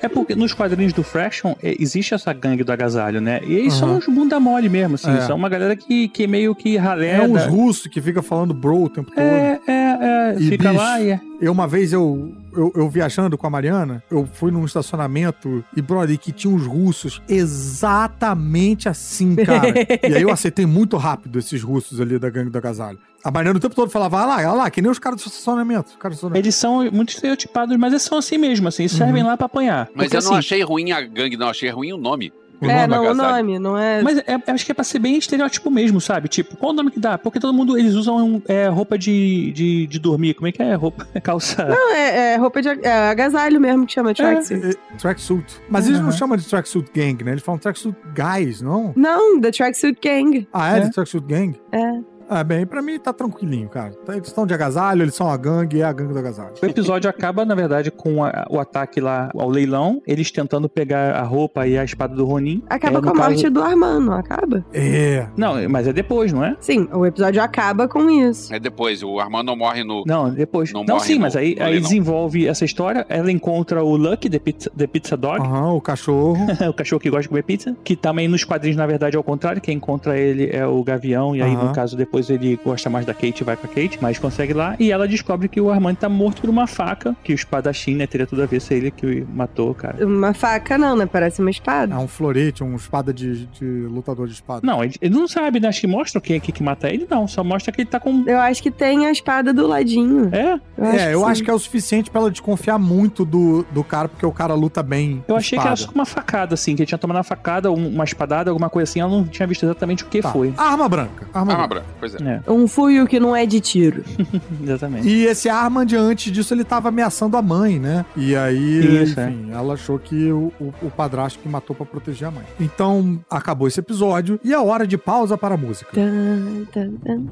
[0.00, 3.40] É porque nos quadrinhos do Fraction é, existe essa gangue do agasalho, né?
[3.44, 3.98] E eles são Aham.
[3.98, 5.10] uns bunda mole mesmo, assim.
[5.10, 5.20] É.
[5.22, 7.16] São uma galera que, que meio que ralé.
[7.16, 9.20] É uns da- russos que fica falando bro o tempo todo.
[9.22, 10.36] É, é, é.
[10.38, 11.20] E, Fica bicho, lá e é.
[11.40, 15.80] Eu, uma vez, eu, eu, eu viajando com a Mariana, eu fui num estacionamento e,
[15.80, 19.68] brother, que tinha uns russos exatamente assim, cara.
[20.02, 22.98] e aí eu aceitei muito rápido esses russos ali da gangue do agasalho.
[23.22, 25.26] A Mariana o tempo todo falava, ah lá, ah lá, que nem os caras do
[25.26, 25.90] estacionamento.
[25.90, 26.38] Estacionamento.
[26.38, 28.84] Eles são muito estereotipados, mas eles são assim mesmo, assim.
[28.84, 28.88] Uhum.
[28.88, 29.88] servem lá pra apanhar.
[29.94, 32.32] Mas Porque, eu não assim, achei ruim a gangue, não, achei ruim o nome.
[32.60, 34.02] O é, nome não, o nome, não é.
[34.02, 36.28] Mas é, eu acho que é pra ser bem estereótipo mesmo, sabe?
[36.28, 37.16] Tipo, qual o nome que dá?
[37.16, 40.34] Porque todo mundo, eles usam é, roupa de, de, de dormir.
[40.34, 40.74] Como é que é?
[40.74, 41.64] Roupa, calça...
[41.64, 44.66] Não, é, é roupa de é agasalho mesmo que chama tracksuit.
[44.66, 45.60] É, é, tracksuit.
[45.68, 46.12] Mas eles não Uhum.
[46.12, 47.32] chamam de tracksuit gang, né?
[47.32, 48.92] Eles falam tracksuit guys, não?
[48.96, 50.48] Não, The Tracksuit Gang.
[50.52, 50.80] Ah, é, É.
[50.82, 51.60] de tracksuit gang?
[51.72, 52.17] É.
[52.28, 53.92] Ah, bem, pra mim tá tranquilinho, cara.
[54.08, 56.54] Eles estão de agasalho, eles são a gangue, é a gangue do agasalho.
[56.62, 61.14] O episódio acaba, na verdade, com a- o ataque lá ao leilão, eles tentando pegar
[61.16, 62.62] a roupa e a espada do Ronin.
[62.68, 64.64] Acaba É, com a morte caso- do Armando, não acaba?
[64.72, 65.26] É.
[65.36, 66.56] Não, mas é depois, não é?
[66.60, 68.52] Sim, o episódio acaba com isso.
[68.52, 70.04] É depois, o Armando não morre no.
[70.06, 70.72] Não, depois.
[70.72, 71.80] Não Não, morre sim, no- mas aí, aí leilão.
[71.82, 73.06] desenvolve essa história.
[73.08, 76.36] Ela encontra o Lucky, the Pizza, the pizza Dog, Aham, o cachorro.
[76.70, 79.22] o cachorro que gosta de comer pizza, que também nos quadrinhos, na verdade, é o
[79.22, 79.60] contrário.
[79.62, 81.68] Quem encontra ele é o Gavião, e aí, Aham.
[81.68, 84.76] no caso, depois ele gosta mais da Kate, vai com a Kate, mas consegue lá.
[84.78, 88.06] E ela descobre que o Armando tá morto por uma faca, que o espadachim, né,
[88.06, 90.04] teria tudo a ver se é ele que matou, cara.
[90.06, 91.06] Uma faca não, né?
[91.06, 91.94] Parece uma espada.
[91.94, 94.60] É um florete, um espada de, de lutador de espada.
[94.66, 95.68] Não, ele, ele não sabe, né?
[95.68, 97.26] Acho que mostra quem é que, que mata ele, não.
[97.28, 98.24] Só mostra que ele tá com.
[98.26, 100.28] Eu acho que tem a espada do ladinho.
[100.32, 101.26] É, Eu acho é, eu sim.
[101.26, 104.54] acho que é o suficiente pra ela desconfiar muito do, do cara, porque o cara
[104.54, 105.22] luta bem.
[105.28, 105.92] eu achei que era espada.
[105.92, 108.90] só uma facada, assim, que ele tinha tomado uma facada, um- uma espadada, alguma coisa
[108.90, 109.00] assim.
[109.00, 110.30] Ela não tinha visto exatamente o que Tá.
[110.32, 110.52] foi.
[110.56, 111.26] Arma branca.
[111.32, 111.84] Arma, Arma branca.
[111.86, 111.98] branca.
[112.10, 112.42] Pois é.
[112.46, 114.04] É, Um fuio que não é de tiro.
[114.62, 115.08] exatamente.
[115.08, 118.04] E esse Armand, antes disso, ele tava ameaçando a mãe, né?
[118.16, 122.28] E aí, Isso, enfim, ela achou que o, o, o padrasto que matou pra proteger
[122.28, 122.44] a mãe.
[122.60, 125.90] Então, acabou esse episódio e é hora de pausa para a música.
[125.92, 127.26] Tan, tan, tan,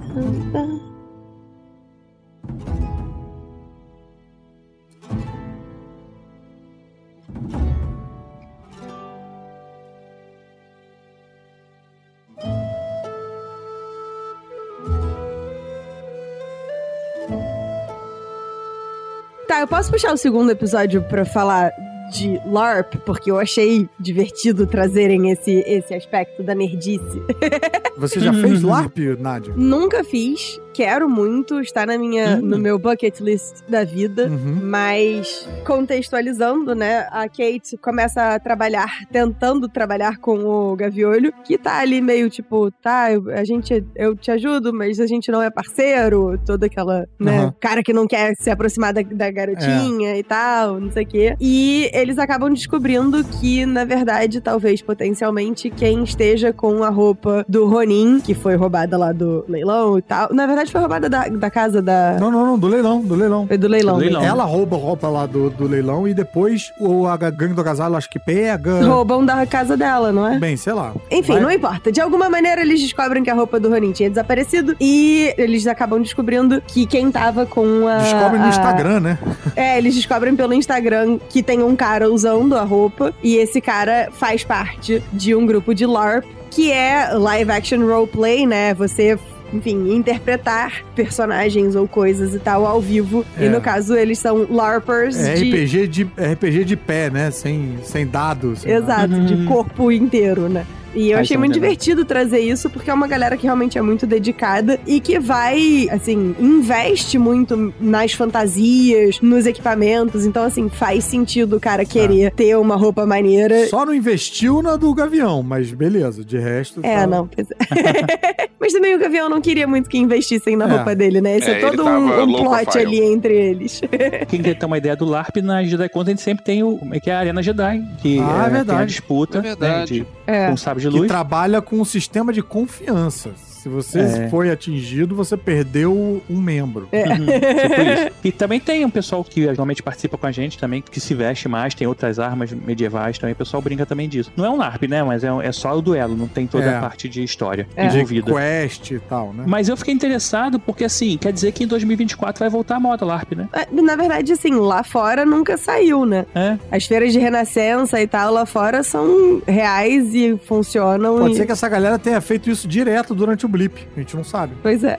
[19.56, 21.72] Tá, eu posso puxar o segundo episódio pra falar
[22.12, 27.22] de LARP, porque eu achei divertido trazerem esse, esse aspecto da nerdice.
[27.98, 29.54] Você já fez LARP, Nádia?
[29.56, 32.42] Nunca fiz, quero muito, está na minha, Hum.
[32.42, 34.28] no meu bucket list da vida.
[34.28, 34.60] Uhum.
[34.62, 41.78] Mas contextualizando, né, a Kate começa a trabalhar, tentando trabalhar com o Gaviolho, que tá
[41.78, 45.50] ali meio tipo, tá, eu- a gente, eu te ajudo, mas a gente não é
[45.50, 47.54] parceiro, toda aquela, né, Aham.
[47.60, 51.34] cara que não quer se aproximar da, da garotinha e tal, não sei o quê.
[51.40, 57.66] E eles acabam descobrindo que, na verdade, talvez potencialmente quem esteja com a roupa do
[57.66, 61.50] Ronin, que foi roubada lá do leilão e tal, na verdade foi roubada da, da
[61.50, 62.16] casa da.
[62.20, 63.46] Não, não, não, do leilão, do leilão.
[63.46, 63.94] Foi do leilão.
[63.94, 64.22] Do leilão.
[64.22, 67.96] Ela rouba a roupa lá do, do leilão e depois o a gangue do agasalho
[67.96, 68.84] acho que pega.
[68.84, 70.38] Roubam da casa dela, não é?
[70.38, 70.92] Bem, sei lá.
[71.10, 71.90] Enfim, Vai- não importa.
[71.90, 76.00] De alguma maneira, eles descobrem que a roupa do Ronin tinha desaparecido e eles acabam
[76.02, 77.98] descobrindo que quem tava com a.
[77.98, 79.18] Descobre no a- Instagram, né?
[79.54, 84.08] É, eles descobrem pelo Instagram que tem um cara usando a roupa e esse cara
[84.12, 88.74] faz parte de um grupo de LARP, que é live action roleplay, né?
[88.74, 89.18] Você.
[89.52, 93.24] Enfim, interpretar personagens ou coisas e tal ao vivo.
[93.38, 93.46] É.
[93.46, 95.50] E no caso, eles são LARPers É de.
[95.50, 97.30] RPG de, é RPG de pé, né?
[97.30, 98.62] Sem, sem dados.
[98.62, 98.84] sem nada.
[99.04, 99.46] Exato, de Uhum.
[99.46, 100.66] corpo inteiro, né?
[100.96, 103.82] E eu achei é muito divertido trazer isso, porque é uma galera que realmente é
[103.82, 110.24] muito dedicada e que vai, assim, investe muito nas fantasias, nos equipamentos.
[110.24, 113.66] Então, assim, faz sentido o cara querer ter uma roupa maneira.
[113.68, 116.80] Só não investiu na do Gavião, mas beleza, de resto.
[116.82, 117.26] É, tá- não.
[117.28, 117.56] pois é.
[118.58, 120.68] Mas também o Gavião não queria muito que investissem na É.
[120.68, 121.36] roupa dele, né?
[121.36, 122.86] Esse é, É, todo um, um plot profile.
[122.86, 123.80] ali entre eles.
[124.28, 126.78] Quem quer ter uma ideia do LARP, na Jedi Conta a gente sempre tem o,
[126.78, 128.82] como é que é a Arena Jedi, que Ah, é tem verdade.
[128.82, 130.00] a disputa É verdade.
[130.00, 130.48] né, de, É.
[130.48, 131.08] com sabre de Que luz.
[131.08, 133.30] trabalha com um sistema de confiança.
[133.66, 134.28] Se você É.
[134.28, 136.88] foi atingido, você perdeu um membro.
[136.92, 137.02] É.
[137.08, 138.12] Uhum, tipo isso.
[138.24, 141.48] E também tem um pessoal que normalmente participa com a gente também, que se veste
[141.48, 144.30] mais, tem outras armas medievais também, o pessoal brinca também disso.
[144.36, 145.02] Não é um LARP, né?
[145.02, 146.76] Mas é, é só o duelo, não tem toda É.
[146.76, 147.88] a parte de história É.
[147.88, 148.32] De envolvida.
[148.32, 149.42] quest e tal, né?
[149.48, 153.04] Mas eu fiquei interessado porque, assim, quer dizer que em 2024 vai voltar a moda
[153.04, 153.48] LARP, né?
[153.52, 156.24] É, Na verdade, assim, lá fora nunca saiu, né?
[156.36, 156.56] É.
[156.70, 161.18] As feiras de renascença e tal lá fora são reais e funcionam.
[161.18, 161.36] Pode e...
[161.36, 163.88] ser que essa galera tenha feito isso direto durante o blip.
[163.96, 164.54] A gente não sabe.
[164.62, 164.96] Pois é.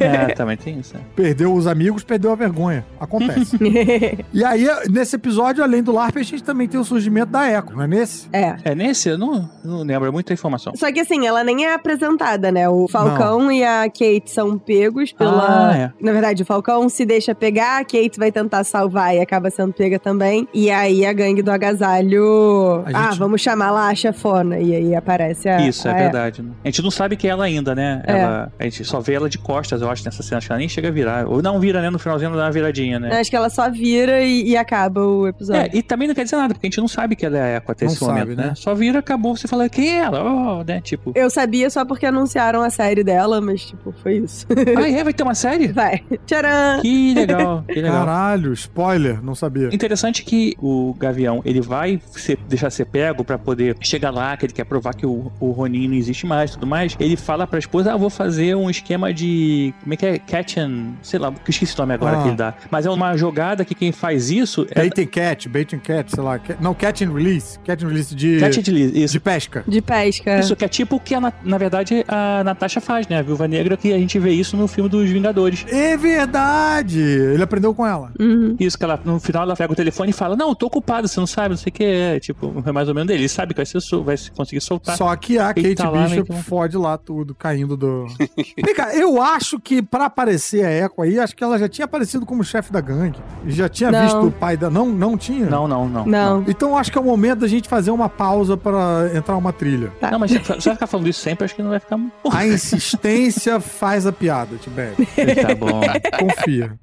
[0.00, 0.96] É, também tem isso.
[0.96, 1.00] é.
[1.16, 2.84] Perdeu os amigos, perdeu a vergonha.
[3.00, 3.56] Acontece.
[4.32, 7.72] e aí, nesse episódio, além do LARP, a gente também tem o surgimento da Echo,
[7.72, 8.28] não é nesse?
[8.32, 8.56] é.
[8.64, 9.08] É nesse?
[9.08, 10.72] Eu não, não lembro, é muita informação.
[10.76, 12.68] Só que assim, ela nem é apresentada, né?
[12.68, 15.70] O Falcão e a Kate são pegos pela.
[15.70, 15.92] Ah, é.
[16.00, 19.72] Na verdade, o Falcão se deixa pegar, a Kate vai tentar salvar e acaba sendo
[19.72, 20.46] pega também.
[20.52, 22.82] E aí a gangue do agasalho.
[22.86, 24.58] A Ah, gente- vamos chamar lá a chefona.
[24.58, 25.60] E aí aparece a.
[25.66, 26.42] Isso, é a- verdade.
[26.42, 26.50] né?
[26.64, 27.87] A gente não sabe que é ela ainda, né?
[28.06, 28.20] É.
[28.20, 30.38] Ela, a gente só vê ela de costas, eu acho, nessa cena.
[30.38, 31.26] Acho que ela nem chega a virar.
[31.26, 31.90] Ou não vira, né?
[31.90, 33.18] No finalzinho ela dá uma viradinha, né?
[33.18, 35.62] Acho que ela só vira e, e acaba o episódio.
[35.62, 37.54] É, e também não quer dizer nada, porque a gente não sabe que ela é
[37.54, 38.46] a Echo até Não esse sabe, momento, né?
[38.48, 38.54] né?
[38.54, 40.22] Só vira, acabou, você fala, quem é ela?
[40.22, 40.80] Oh, né?
[40.80, 44.46] Tipo, Eu sabia só porque anunciaram a série dela, mas, tipo, foi isso.
[44.76, 45.04] ah, é?
[45.04, 45.68] Vai ter uma série?
[45.72, 46.02] Vai.
[46.26, 46.80] Tcharam!
[46.82, 48.04] Que legal, que legal.
[48.06, 49.68] Caralho, spoiler, não sabia.
[49.72, 54.46] Interessante que o Gavião, ele vai ser, deixar ser pego pra poder chegar lá, que
[54.46, 56.96] ele quer provar que o, o Ronin não existe mais e tudo mais.
[56.98, 60.18] Ele fala pra esposa, ah, vou fazer um esquema de, como é que é?
[60.18, 62.22] Catch and, sei lá, que eu esqueci o nome agora Ah.
[62.22, 62.54] que ele dá.
[62.70, 66.10] Mas é uma jogada que quem faz isso é Bait and catch, bait and catch,
[66.14, 66.40] sei lá.
[66.60, 67.58] Não, catch and release.
[67.64, 69.12] Catch and release de, catch and release, isso.
[69.12, 69.64] de pesca.
[69.66, 70.38] De pesca.
[70.40, 73.18] Isso que é tipo o que, a Na- verdade, a Natasha faz, né?
[73.18, 75.64] A Viúva Negra, que a gente vê isso no filme dos Vingadores.
[75.68, 77.00] É verdade!
[77.00, 78.12] Ele aprendeu com ela.
[78.18, 78.56] Uhum.
[78.58, 81.08] Isso que ela, no final, ela pega o telefone e fala, não, eu tô ocupado,
[81.08, 82.20] você não sabe, não sei o que é.
[82.20, 83.22] Tipo, é mais ou menos dele.
[83.22, 84.96] Ele sabe que vai, ser, vai se- conseguir soltar.
[84.96, 88.06] Só que a Ele Kate tá lá, Bishop que- fode lá tudo, caindo do.
[88.62, 91.84] Vem cá, eu acho que pra aparecer a Echo aí, acho que ela já tinha
[91.84, 93.18] aparecido como chefe da gangue.
[93.46, 94.02] Já tinha Não.
[94.02, 94.68] visto o pai da.
[94.70, 95.46] Não, não tinha?
[95.46, 96.06] Não, não, não.
[96.06, 96.44] Não.
[96.46, 99.92] Então acho que é o momento da gente fazer uma pausa pra entrar uma trilha.
[100.00, 100.10] Tá.
[100.10, 101.98] Não, mas se você vai ficar falando isso sempre, acho que não vai ficar.
[102.32, 104.94] A insistência faz a piada, Tibério.
[104.96, 105.80] tá bom.
[106.18, 106.78] Confia.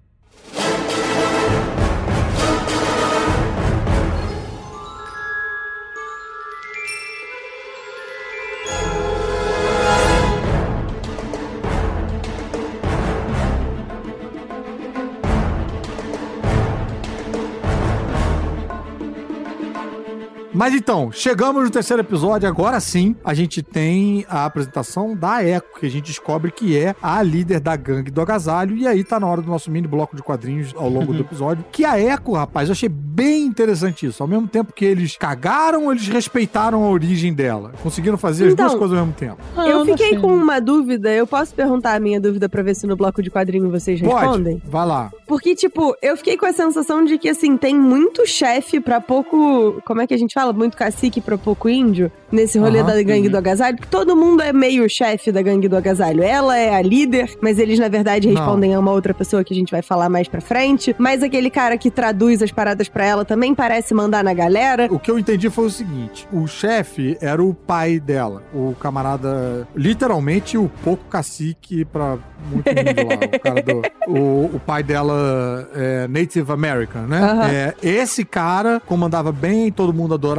[20.55, 25.65] Mas então, chegamos no terceiro episódio, agora sim, a gente tem a apresentação da Echo,
[25.77, 29.19] que a gente descobre que é a líder da gangue do agasalho, e aí tá
[29.19, 32.31] na hora do nosso mini bloco de quadrinhos ao longo do episódio, que a Echo,
[32.31, 34.23] rapaz, eu achei bem interessante isso.
[34.23, 37.73] Ao mesmo tempo que eles cagaram, eles respeitaram a origem dela.
[37.83, 39.37] Conseguiram fazer as Então, duas coisas ao mesmo tempo.
[39.57, 41.11] Ah, eu não fiquei com uma dúvida.
[41.11, 44.59] Eu posso perguntar a minha dúvida pra ver se no bloco de quadrinho vocês respondem?
[44.59, 45.11] Pode, vai lá.
[45.27, 49.81] Porque, tipo, eu fiquei com a sensação de que, assim, tem muito chefe pra pouco.
[49.85, 50.44] Como é que a gente fala?
[50.53, 53.77] Muito cacique pra pouco índio nesse rolê Aham, da gangue do agasalho.
[53.77, 56.23] Porque todo mundo é meio chefe da gangue do agasalho.
[56.23, 58.35] Ela é a líder, mas eles, na verdade, Não.
[58.35, 60.95] respondem a uma outra pessoa que a gente vai falar mais pra frente.
[60.97, 64.87] Mas aquele cara que traduz as paradas pra ela também parece mandar na galera.
[64.91, 69.67] O que eu entendi foi o seguinte: o chefe era o pai dela, o camarada,
[69.75, 72.17] literalmente o pouco cacique pra
[72.51, 73.15] muito mundo lá.
[73.15, 77.19] O, cara do, o, o pai dela é Native American, né?
[77.19, 77.51] Aham.
[77.51, 80.34] É, esse cara comandava bem, todo mundo adorava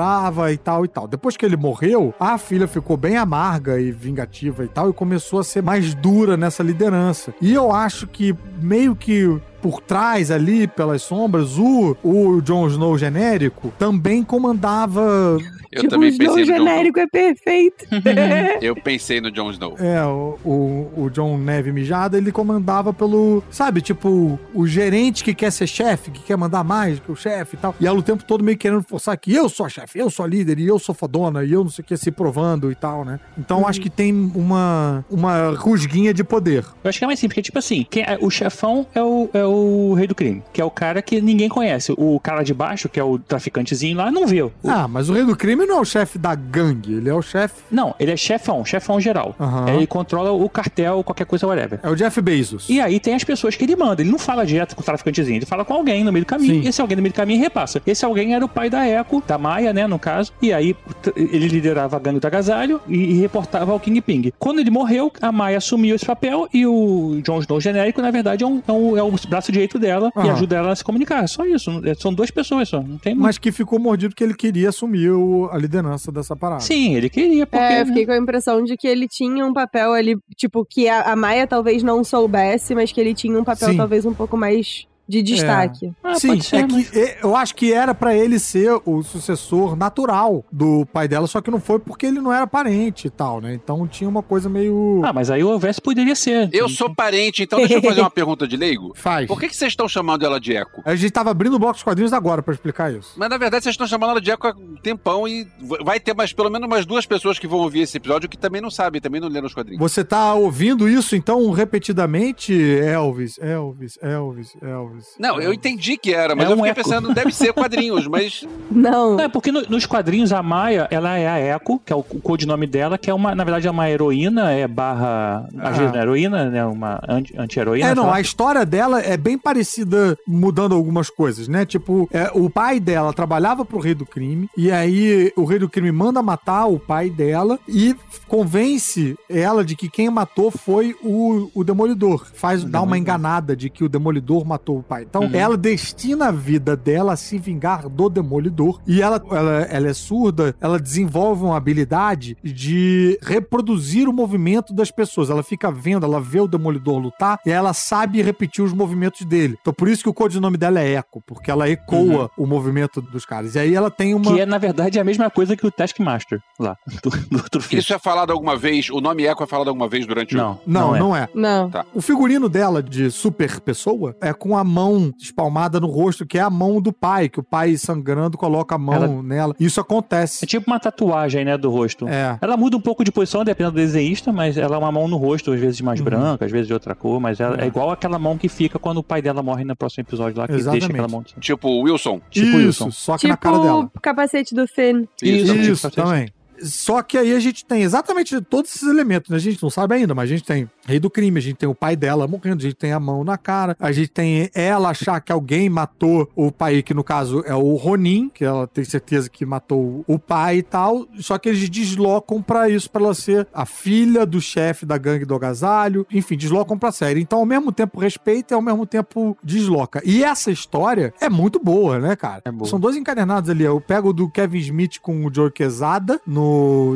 [0.52, 1.08] e tal e tal.
[1.08, 5.38] Depois que ele morreu, a filha ficou bem amarga e vingativa e tal, e começou
[5.38, 7.34] a ser mais dura nessa liderança.
[7.40, 12.96] E eu acho que meio que por trás ali, pelas sombras, o, o Jon Snow
[12.98, 15.38] genérico também comandava.
[15.72, 16.56] Eu tipo, também pensei no Jon Snow.
[16.68, 17.84] genérico é perfeito.
[18.62, 19.74] Eu pensei no Jon Snow.
[19.78, 23.42] É, o, o, o John Neve Mijada, ele comandava pelo.
[23.50, 27.56] Sabe, tipo, o gerente que quer ser chefe, que quer mandar mais que o chefe
[27.56, 27.74] e tal.
[27.80, 30.24] E ela o tempo todo meio querendo forçar que eu sou a chefe, eu sou
[30.24, 32.74] a líder, e eu sou fodona, e eu não sei o que, se provando e
[32.74, 33.20] tal, né?
[33.36, 36.64] Então acho que tem uma, uma rusguinha de poder.
[36.82, 39.28] Eu acho que é mais simples, porque, tipo assim, quem é- o chefão é o,
[39.34, 41.92] é o rei do crime, que é o cara que ninguém conhece.
[41.96, 44.26] O cara de baixo, que é o traficantezinho lá, não.
[44.26, 47.14] O- Ah, mas o rei do crime não é o chefe da gangue, ele é
[47.14, 47.54] o chefe.
[47.70, 49.34] Não, ele é chefão, chefão geral.
[49.38, 49.68] Aham.
[49.70, 51.78] Ele controla o cartel, qualquer coisa, whatever.
[51.82, 52.68] É o Jeff Bezos.
[52.68, 54.02] E aí tem as pessoas que ele manda.
[54.02, 56.62] Ele não fala direto com o traficantezinho, ele fala com alguém no meio do caminho.
[56.62, 56.68] Sim.
[56.68, 57.80] Esse alguém no meio do caminho repassa.
[57.86, 60.32] Esse alguém era o pai da Echo, da Maia, né, no caso.
[60.42, 60.74] E aí
[61.16, 64.32] ele liderava a gangue do agasalho e, reportava ao King Ping.
[64.38, 68.42] Quando ele morreu, a Maia assumiu esse papel e o Jon Snow genérico, na verdade,
[68.44, 71.22] é, um, é, um- é o braço direito dela e ajuda ela a se comunicar.
[71.24, 71.70] É só isso.
[71.84, 72.80] É- São duas pessoas só.
[72.82, 73.24] Não tem muito.
[73.24, 76.60] Mas que ficou mordido que ele queria assumir o- a liderança dessa parada.
[76.60, 77.62] Sim, ele queria, porque.
[77.62, 77.86] É, eu né?
[77.86, 81.16] fiquei com a impressão de que ele tinha um papel ali, tipo, que a, a
[81.16, 83.76] Maia talvez não soubesse, mas que ele tinha um papel Sim.
[83.76, 85.92] talvez um pouco mais de destaque.
[86.02, 89.02] Ah, Sim, ser, é mas- que é, eu acho que era pra ele ser o
[89.02, 93.10] sucessor natural do pai dela, só que não foi porque ele não era parente e
[93.10, 93.54] tal, né?
[93.54, 95.00] Então tinha uma coisa meio.
[95.04, 96.48] Ah, mas aí o Vess poderia ser.
[96.52, 98.92] Eu sou parente, então deixa eu fazer uma pergunta de leigo.
[98.96, 99.26] Faz.
[99.26, 100.82] Por que, que vocês estão chamando ela de Eco?
[100.84, 103.12] A gente tava abrindo o bloco de quadrinhos agora pra explicar isso.
[103.16, 105.46] Mas na verdade vocês estão chamando ela de Eco há um tempão e
[105.84, 108.60] vai ter mais, pelo menos umas duas pessoas que vão ouvir esse episódio que também
[108.60, 109.80] não sabem, também não leram os quadrinhos.
[109.80, 112.52] Você tá ouvindo isso então repetidamente?
[112.52, 114.95] Elvis, Elvis, Elvis, Elvis.
[115.18, 115.58] Não, eu Elvis.
[115.58, 116.82] entendi que era, mas É eu um fiquei eco.
[116.82, 119.16] pensando, deve ser quadrinhos, mas Não.
[119.16, 122.00] Não, é porque no- nos quadrinhos a Maia, ela é a Echo, que é o,
[122.00, 125.48] o codinome dela, que é uma, na verdade, é uma heroína, é barra.
[125.58, 125.68] Ah.
[125.70, 126.64] Às vezes não é heroína, né?
[126.64, 127.88] Uma anti- anti-heroína.
[127.90, 131.64] É, não, a história dela é bem parecida, mudando algumas coisas, né?
[131.64, 135.68] Tipo, é, o pai dela trabalhava pro rei do crime, e aí o rei do
[135.68, 137.94] crime manda matar o pai dela e
[138.26, 142.26] convence ela de que quem matou foi o, o Demolidor.
[142.34, 145.02] Faz, dá uma enganada de que o Demolidor matou o pai.
[145.08, 145.30] Então, Uhum.
[145.34, 148.80] ela destina a vida dela a se vingar do Demolidor.
[148.86, 154.90] E ela, ela, ela é surda, ela desenvolve uma habilidade de reproduzir o movimento das
[154.90, 155.30] pessoas.
[155.30, 159.56] Ela fica vendo, ela vê o Demolidor lutar e ela sabe repetir os movimentos dele.
[159.60, 163.24] Então por isso que o codinome dela é Echo, porque ela ecoa o movimento dos
[163.24, 163.54] caras.
[163.54, 164.32] E aí ela tem uma.
[164.32, 167.80] Que é, na verdade, a mesma coisa que o Taskmaster lá, do, do outro filme.
[167.82, 170.38] isso é falado alguma vez, o nome Eco é falado alguma vez durante o...
[170.38, 171.28] Não, Não, não é.
[171.34, 171.70] Não.
[171.94, 176.42] O figurino dela de super pessoa é com a mão espalmada no rosto, que é
[176.42, 179.54] a mão do pai, que o pai sangrando coloca a mão Ela- nela.
[179.58, 180.44] Isso acontece.
[180.44, 182.06] É tipo uma tatuagem, né, do rosto.
[182.06, 182.38] É.
[182.40, 185.16] Ela muda um pouco de posição, dependendo do desenhista, mas ela é uma mão no
[185.16, 186.04] rosto, às vezes mais Uhum.
[186.04, 187.64] branca, às vezes de outra cor, mas ela é.
[187.64, 187.66] É.
[187.66, 190.54] igual aquela mão que fica quando o pai dela morre no próximo episódio lá, que
[190.54, 190.80] Exatamente.
[190.80, 191.22] deixa aquela mão.
[191.22, 192.20] de- Tipo o Wilson.
[192.30, 192.90] Tipo isso, Wilson.
[192.90, 193.90] só que Tipo na cara dela.
[193.94, 195.04] o capacete do Finn.
[195.22, 196.28] Isso, Isso, tipo, também.
[196.62, 199.36] Só que aí a gente tem exatamente todos esses elementos, né?
[199.36, 201.68] A gente não sabe ainda, mas a gente tem rei do crime, a gente tem
[201.68, 204.90] o pai dela morrendo, a gente tem a mão na cara, a gente tem ela
[204.90, 208.84] achar que alguém matou o pai, que no caso é o Ronin, que ela tem
[208.84, 213.14] certeza que matou o pai e tal, só que eles deslocam pra isso, pra ela
[213.14, 217.20] ser a filha do chefe da gangue do agasalho, enfim, deslocam pra série.
[217.20, 220.00] Então, ao mesmo tempo respeita e ao mesmo tempo desloca.
[220.04, 222.42] E essa história é muito boa, né, cara?
[222.44, 222.64] É.
[222.64, 223.64] São dois encadernados ali.
[223.64, 226.45] Eu pego o do Kevin Smith com o Joe Quesada no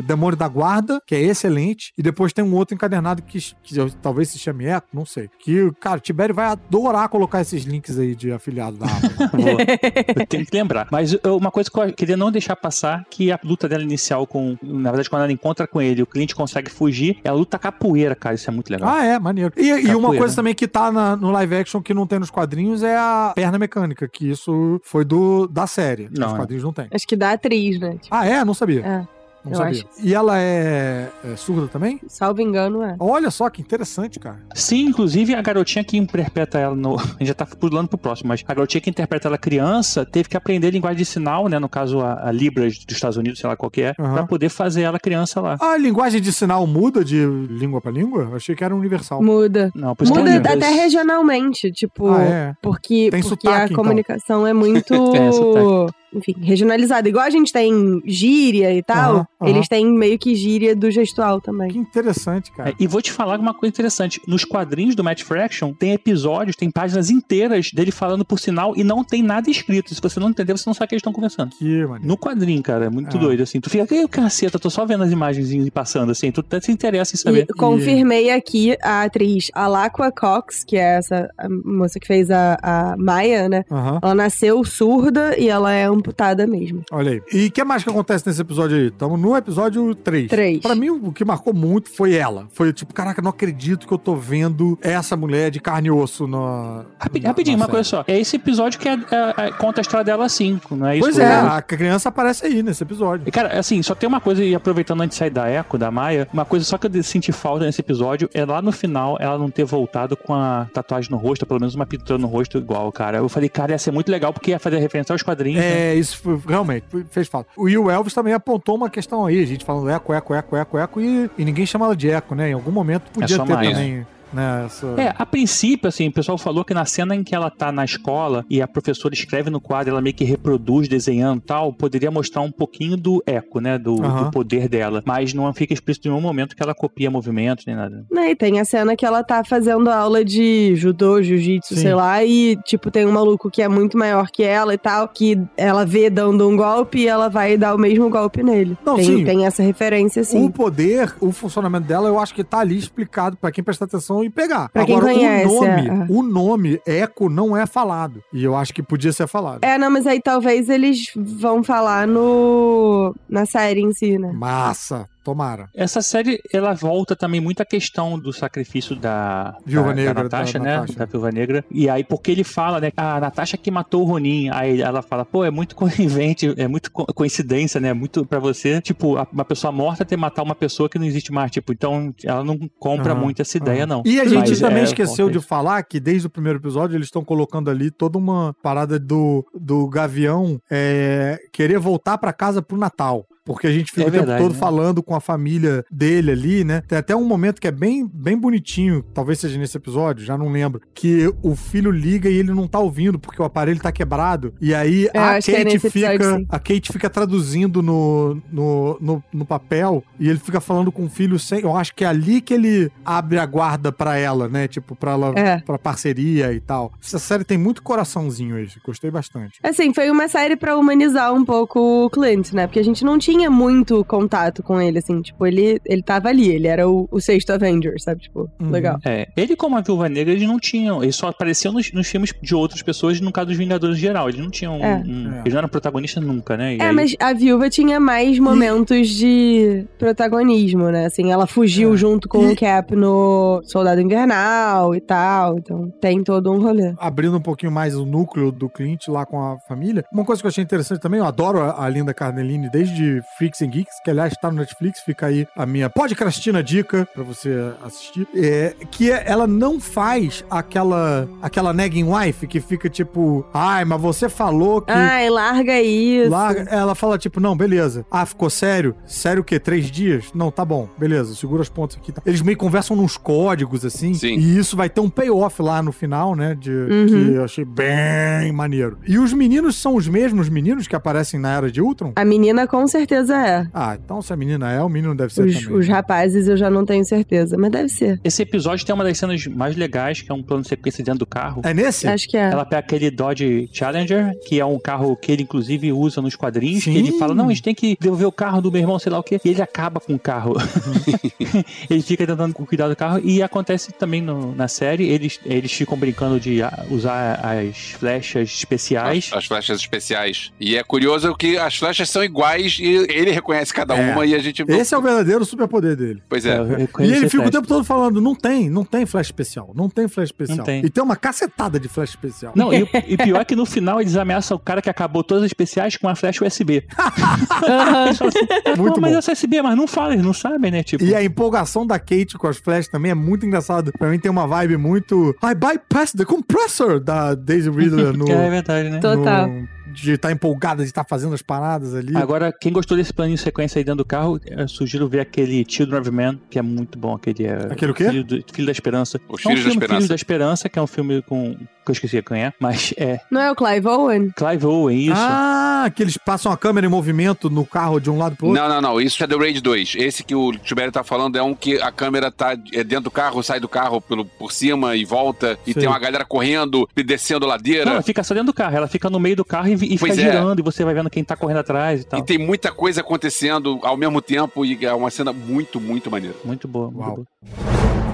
[0.05, 4.29] Demônio da Guarda, que é excelente, e depois tem um outro encadernado que, que talvez
[4.29, 5.29] se chame Eco, não sei.
[5.39, 9.11] Que, cara, o Tibério vai adorar colocar esses links aí de afiliado da Amazon.
[10.19, 10.87] Eu tenho que lembrar.
[10.91, 14.57] Mas uma coisa que eu queria não deixar passar, que a luta dela inicial com...
[14.61, 18.35] Na verdade, quando ela encontra com ele, o cliente consegue fugir, ela luta capoeira, cara.
[18.35, 18.89] Isso é muito legal.
[18.89, 19.53] ah, é, maneiro.
[19.57, 22.29] E, e uma coisa também que tá na- no live action que não tem nos
[22.29, 26.09] quadrinhos é a perna mecânica, que isso foi do da série.
[26.11, 26.37] Não, nos é.
[26.37, 26.87] quadrinhos não tem.
[26.91, 27.91] Acho que da atriz, né?
[28.01, 28.43] Tipo, Ah, é?
[28.45, 28.81] Não sabia.
[28.85, 29.07] É,
[29.43, 29.71] não eu sabia.
[29.71, 29.85] acho.
[30.03, 31.99] E ela é, é surda também?
[32.07, 32.95] salvo engano, é.
[32.99, 34.39] Olha só que interessante, cara.
[34.53, 36.95] Sim, inclusive a garotinha que interpreta ela no.
[37.01, 40.27] A gente já tá pulando pro próximo, mas a garotinha que interpreta ela criança teve
[40.29, 41.59] que aprender linguagem de sinal, né?
[41.59, 44.13] No caso, a, a Libras dos Estados Unidos, sei lá qual que é, Aham.
[44.13, 45.57] pra poder fazer ela criança lá.
[45.59, 48.23] A linguagem de sinal muda de língua pra língua?
[48.23, 49.21] Eu achei que era universal.
[49.21, 49.71] Muda.
[49.75, 52.53] Não, por isso que Muda é até regionalmente, tipo, Ah, é?
[52.61, 53.75] porque, Tem porque sotaque, a então.
[53.77, 55.93] comunicação é muito, É, sotaque.
[56.13, 57.07] Enfim, regionalizada.
[57.07, 59.49] Igual a gente tem gíria e tal, Aham, aham.
[59.49, 61.69] eles têm meio que gíria do gestual também.
[61.69, 62.69] Que interessante, cara.
[62.71, 64.21] É, e vou te falar uma coisa interessante.
[64.27, 68.83] Nos quadrinhos do Matt Fraction, tem episódios, tem páginas inteiras dele falando por sinal e
[68.83, 69.93] não tem nada escrito.
[69.93, 71.51] Se você não entender, você não sabe o que eles estão conversando.
[71.57, 72.07] Que maneiro.
[72.07, 73.19] No quadrinho, cara, é muito Ah.
[73.19, 73.59] doido, assim.
[73.59, 76.31] Tu fica, que caceta, tô só vendo as imagens e passando, assim.
[76.31, 77.45] Tu até se interessa em saber.
[77.49, 81.29] E confirmei aqui a atriz Alakua Cox, que é essa
[81.63, 83.63] moça que fez a, a Maia, né?
[83.71, 83.99] Aham.
[84.01, 86.83] Ela nasceu surda e ela é amputada mesmo.
[86.91, 87.21] Olha aí.
[87.33, 88.87] E o que mais que acontece nesse episódio aí?
[88.87, 90.27] Estamos no episódio 3.
[90.29, 90.59] Três.
[90.59, 92.47] Pra mim, o que marcou muito foi ela.
[92.51, 96.27] Foi tipo, caraca, não acredito que eu tô vendo essa mulher de carne e osso
[96.27, 96.83] na.
[96.99, 98.03] Rapi- na- rapidinho, na uma coisa só.
[98.07, 101.05] É esse episódio que é- é- é- conta a história dela assim, não é isso?
[101.05, 103.27] Pois é, eu- a criança aparece aí nesse episódio.
[103.27, 105.91] E, Cara, assim, só tem uma coisa, e aproveitando antes de sair da Echo, da
[105.91, 109.37] Maia, uma coisa só que eu senti falta nesse episódio é lá no final ela
[109.37, 112.91] não ter voltado com a tatuagem no rosto, pelo menos uma pintura no rosto igual,
[112.91, 113.17] cara.
[113.19, 115.61] Eu falei, cara, ia ser muito legal porque ia fazer referência aos quadrinhos.
[115.63, 115.90] né?
[115.91, 117.49] É, isso foi- realmente fez falta.
[117.57, 120.77] O Will Elvis também apontou uma questão aí, a gente falando eco, eco, eco, eco,
[120.77, 122.49] eco, e, e ninguém chama ela de eco, né?
[122.49, 123.69] Em algum momento podia só ter mais.
[123.69, 124.63] também, né?
[124.65, 124.87] Essa...
[124.97, 127.83] É, a princípio, assim, o pessoal falou que na cena em que ela tá na
[127.85, 132.11] escola e a professora escreve no quadro, ela meio que reproduz desenhando e tal, poderia
[132.11, 134.25] mostrar um pouquinho do eco, né, do, Aham.
[134.25, 135.03] do poder dela.
[135.05, 138.05] Mas não fica explícito em nenhum momento que ela copia movimentos nem nada.
[138.11, 142.23] Né, E tem a cena que ela tá fazendo aula de judô, jiu-jitsu, sei lá,
[142.23, 145.85] e, tipo, tem um maluco que é muito maior que ela e tal, que ela
[145.85, 148.77] vê dando um golpe e ela vai dar o mesmo golpe nele.
[148.85, 149.25] Não, tem, sim.
[149.25, 150.51] tem essa referência, O sim.
[150.51, 154.29] poder, o funcionamento dela, eu acho que tá ali explicado pra quem prestar atenção e
[154.29, 154.69] pegar.
[154.69, 156.05] Pra quem conhece, o nome, é.
[156.09, 158.23] o nome Eco não é falado.
[158.33, 159.63] E eu acho que podia ser falado.
[159.63, 164.31] É, não, mas aí talvez eles vão falar no na série em si, né?
[164.33, 165.69] Massa, tomara.
[165.75, 170.23] Essa série, ela volta também muito à questão do sacrifício da Viúva da, Negra, da
[170.23, 170.75] Natasha, da né?
[170.75, 170.99] Natasha.
[170.99, 171.63] Da Viúva Negra.
[171.71, 172.91] E aí, porque ele fala, né?
[172.97, 174.49] A Natasha que matou o Ronin.
[174.51, 177.93] Aí ela fala, pô, é muito conivente, é muito co- coincidência, né?
[177.93, 181.51] Muito pra você, tipo, uma pessoa morta ter matar uma pessoa que não existe mais.
[181.51, 183.87] Tipo, então ela não compra Aham, muito essa ideia, aham.
[183.87, 184.03] não.
[184.05, 187.07] E a gente Mas, também é, esqueceu de falar que desde o primeiro episódio eles
[187.07, 192.77] estão colocando ali toda uma parada do, do Gavião é, querer voltar pra casa pro
[192.77, 193.25] Natal.
[193.45, 194.59] Porque a gente fica É o tempo verdade, todo né?
[194.59, 196.81] falando com a família dele ali, né?
[196.87, 200.51] Tem até um momento que é bem, bem bonitinho, talvez seja nesse episódio, já não
[200.51, 204.53] lembro, que o filho liga e ele não tá ouvindo porque o aparelho tá quebrado.
[204.61, 209.23] E aí Eu a é Kate episódio, fica, a Kate fica traduzindo no, no, no,
[209.33, 211.61] no papel e ele fica falando com o filho sem.
[211.61, 214.67] Eu acho que é ali que ele abre a guarda pra ela, né?
[214.67, 215.57] Tipo, pra ela, É.
[215.61, 216.91] pra parceria e tal.
[217.03, 218.79] Essa série tem muito coraçãozinho hoje.
[218.85, 219.59] Gostei bastante.
[219.63, 222.67] Assim, foi uma série pra humanizar um pouco o Clint, né?
[222.67, 225.21] Porque a gente não tinha muito contato com ele, assim.
[225.21, 228.21] Tipo, ele, ele tava ali, ele era o, o sexto Avenger, sabe?
[228.21, 228.69] Tipo, Uhum.
[228.69, 228.99] legal.
[229.05, 232.33] É, ele como a Viúva Negra, eles não tinham, eles só apareciam nos, nos filmes
[232.41, 234.95] de outras pessoas, no caso dos Vingadores em geral, eles não tinham, É.
[235.05, 235.39] um- É.
[235.41, 236.75] eles não eram protagonistas nunca, né?
[236.75, 241.05] E É, aí- mas a viúva tinha mais momentos de protagonismo, né?
[241.05, 241.97] Assim, ela fugiu É.
[241.97, 245.57] junto com o Cap no Soldado Invernal e tal.
[245.57, 246.93] Então, tem todo um rolê.
[246.97, 250.03] Abrindo um pouquinho mais o núcleo do Clint lá com a família.
[250.11, 253.61] Uma coisa que eu achei interessante também, eu adoro a, a Linda Carnellini desde Freaks
[253.61, 257.71] and Geeks, que aliás tá no Netflix, fica aí a minha podcastina dica pra você
[257.83, 258.27] assistir.
[258.35, 264.01] É, que é- ela não faz aquela aquela nagging wife que fica tipo, ai, mas
[264.01, 264.91] você falou que.
[264.91, 266.29] Ai, larga isso.
[266.29, 268.05] Larga, ela fala tipo, não, beleza.
[268.11, 268.95] Ah, ficou sério?
[269.05, 269.59] Sério o quê?
[269.59, 270.25] Três dias?
[270.33, 272.11] Não, tá bom, beleza, segura as pontas aqui.
[272.11, 272.21] tá.
[272.25, 274.13] Eles meio que conversam nos códigos, assim.
[274.13, 274.35] Sim.
[274.35, 276.55] E isso vai ter um payoff lá no final, né?
[276.59, 277.05] De, Uhum.
[277.07, 278.97] Que eu achei bem maneiro.
[279.07, 282.13] E os meninos são os mesmos meninos que aparecem na Era de Ultron?
[282.15, 283.67] A menina com certeza certeza é.
[283.73, 285.77] Ah, então se a menina é, o menino deve ser Os, também.
[285.79, 288.19] os rapazes eu já não tenho certeza, mas deve ser.
[288.23, 291.19] Esse episódio tem uma das cenas mais legais, que é um plano de sequência dentro
[291.19, 291.61] do carro.
[291.65, 292.07] É nesse?
[292.07, 292.49] Acho que é.
[292.51, 296.83] Ela pega aquele Dodge Challenger, que é um carro que ele inclusive usa nos quadrinhos,
[296.83, 296.93] Sim.
[296.93, 299.11] que ele fala, não, a gente tem que devolver o carro do meu irmão, sei
[299.11, 300.53] lá o quê, e ele acaba com o carro.
[301.89, 305.97] ele fica tentando cuidar do carro, e acontece também no- na série, eles, eles ficam
[305.97, 306.59] brincando de
[306.89, 309.29] usar as flechas especiais.
[309.31, 310.51] As, as flechas especiais.
[310.59, 314.13] E é curioso que as flechas são iguais e ele reconhece cada É.
[314.13, 314.63] uma e a gente.
[314.67, 316.21] Esse é o verdadeiro superpoder dele.
[316.29, 316.57] Pois é.
[316.57, 319.89] eu E ele fica o tempo todo falando, não tem, não tem flash especial, não
[319.89, 320.57] tem flash especial.
[320.57, 320.85] Não tem.
[320.85, 322.53] E tem uma cacetada de flash especial.
[322.55, 325.43] Não, e, e pior é que no final eles ameaçam o cara que acabou todas
[325.43, 326.83] as especiais com uma flecha USB.
[326.97, 329.17] Assim, "Ah, Muito pô, mas bom.
[329.19, 330.83] essa USB, mas não fala, eles não sabem, né?
[330.83, 333.91] Tipo, E a empolgação da Kate com as flashes também é muito engraçado.
[333.97, 335.35] Pra mim tem uma vibe muito.
[335.43, 338.29] I bypass the compressor da Daisy Ridley no.
[338.29, 338.99] é verdade, né?
[338.99, 339.47] Total.
[339.47, 342.15] no- de estar empolgada, de estar fazendo as paradas ali.
[342.15, 345.65] Agora, quem gostou desse plano de sequência aí dentro do carro, eu sugiro ver aquele
[345.67, 347.15] Children of Man, que é muito bom.
[347.15, 347.67] Aquele é.
[347.71, 348.05] Aquele o quê?
[348.09, 349.19] Filho, do- Filho da Esperança.
[349.29, 349.93] Os é um Filhos da Esperança.
[349.95, 351.55] Filhos da Esperança, que é um filme com.
[351.55, 353.19] que eu esqueci quem é, mas é.
[353.29, 354.29] Não é o Clive Owen?
[354.35, 355.13] Clive Owen, isso.
[355.15, 358.61] Ah, que eles passam a câmera em movimento no carro de um lado pro outro.
[358.61, 359.01] Não, não, não.
[359.01, 359.95] Isso é The Raid 2.
[359.97, 363.11] Esse que o Tibério tá falando é um que a câmera tá é dentro do
[363.11, 365.57] carro, sai do carro pelo, por cima e volta.
[365.65, 365.81] E Sei.
[365.81, 367.89] tem uma galera correndo e descendo Não, ladeira.
[367.89, 370.13] ela fica só dentro do carro, ela fica no meio do carro e, e fica
[370.13, 370.15] é.
[370.15, 372.19] girando, e você vai vendo quem tá correndo atrás e tal.
[372.19, 376.35] E tem muita coisa acontecendo ao mesmo tempo e é uma cena muito, muito maneira.
[376.43, 377.15] Muito boa, muito Uau.
[377.15, 378.10] boa.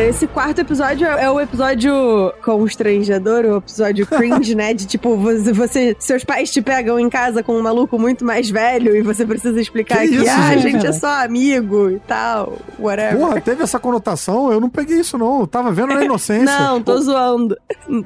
[0.00, 1.92] Cara, esse quarto episódio é é o episódio
[2.42, 4.72] constrangedor, o episódio cringe, né?
[4.72, 8.48] De tipo, você, você- seus pais te pegam em casa com um maluco muito mais
[8.48, 10.72] velho e você precisa explicar Que que, isso, ah, a gente?
[10.72, 13.18] gente é só amigo e tal, whatever.
[13.18, 14.50] Porra, teve essa conotação?
[14.50, 15.40] Eu não peguei isso, não.
[15.40, 16.46] Eu tava vendo na inocência.
[16.46, 17.54] Não, tô zoando.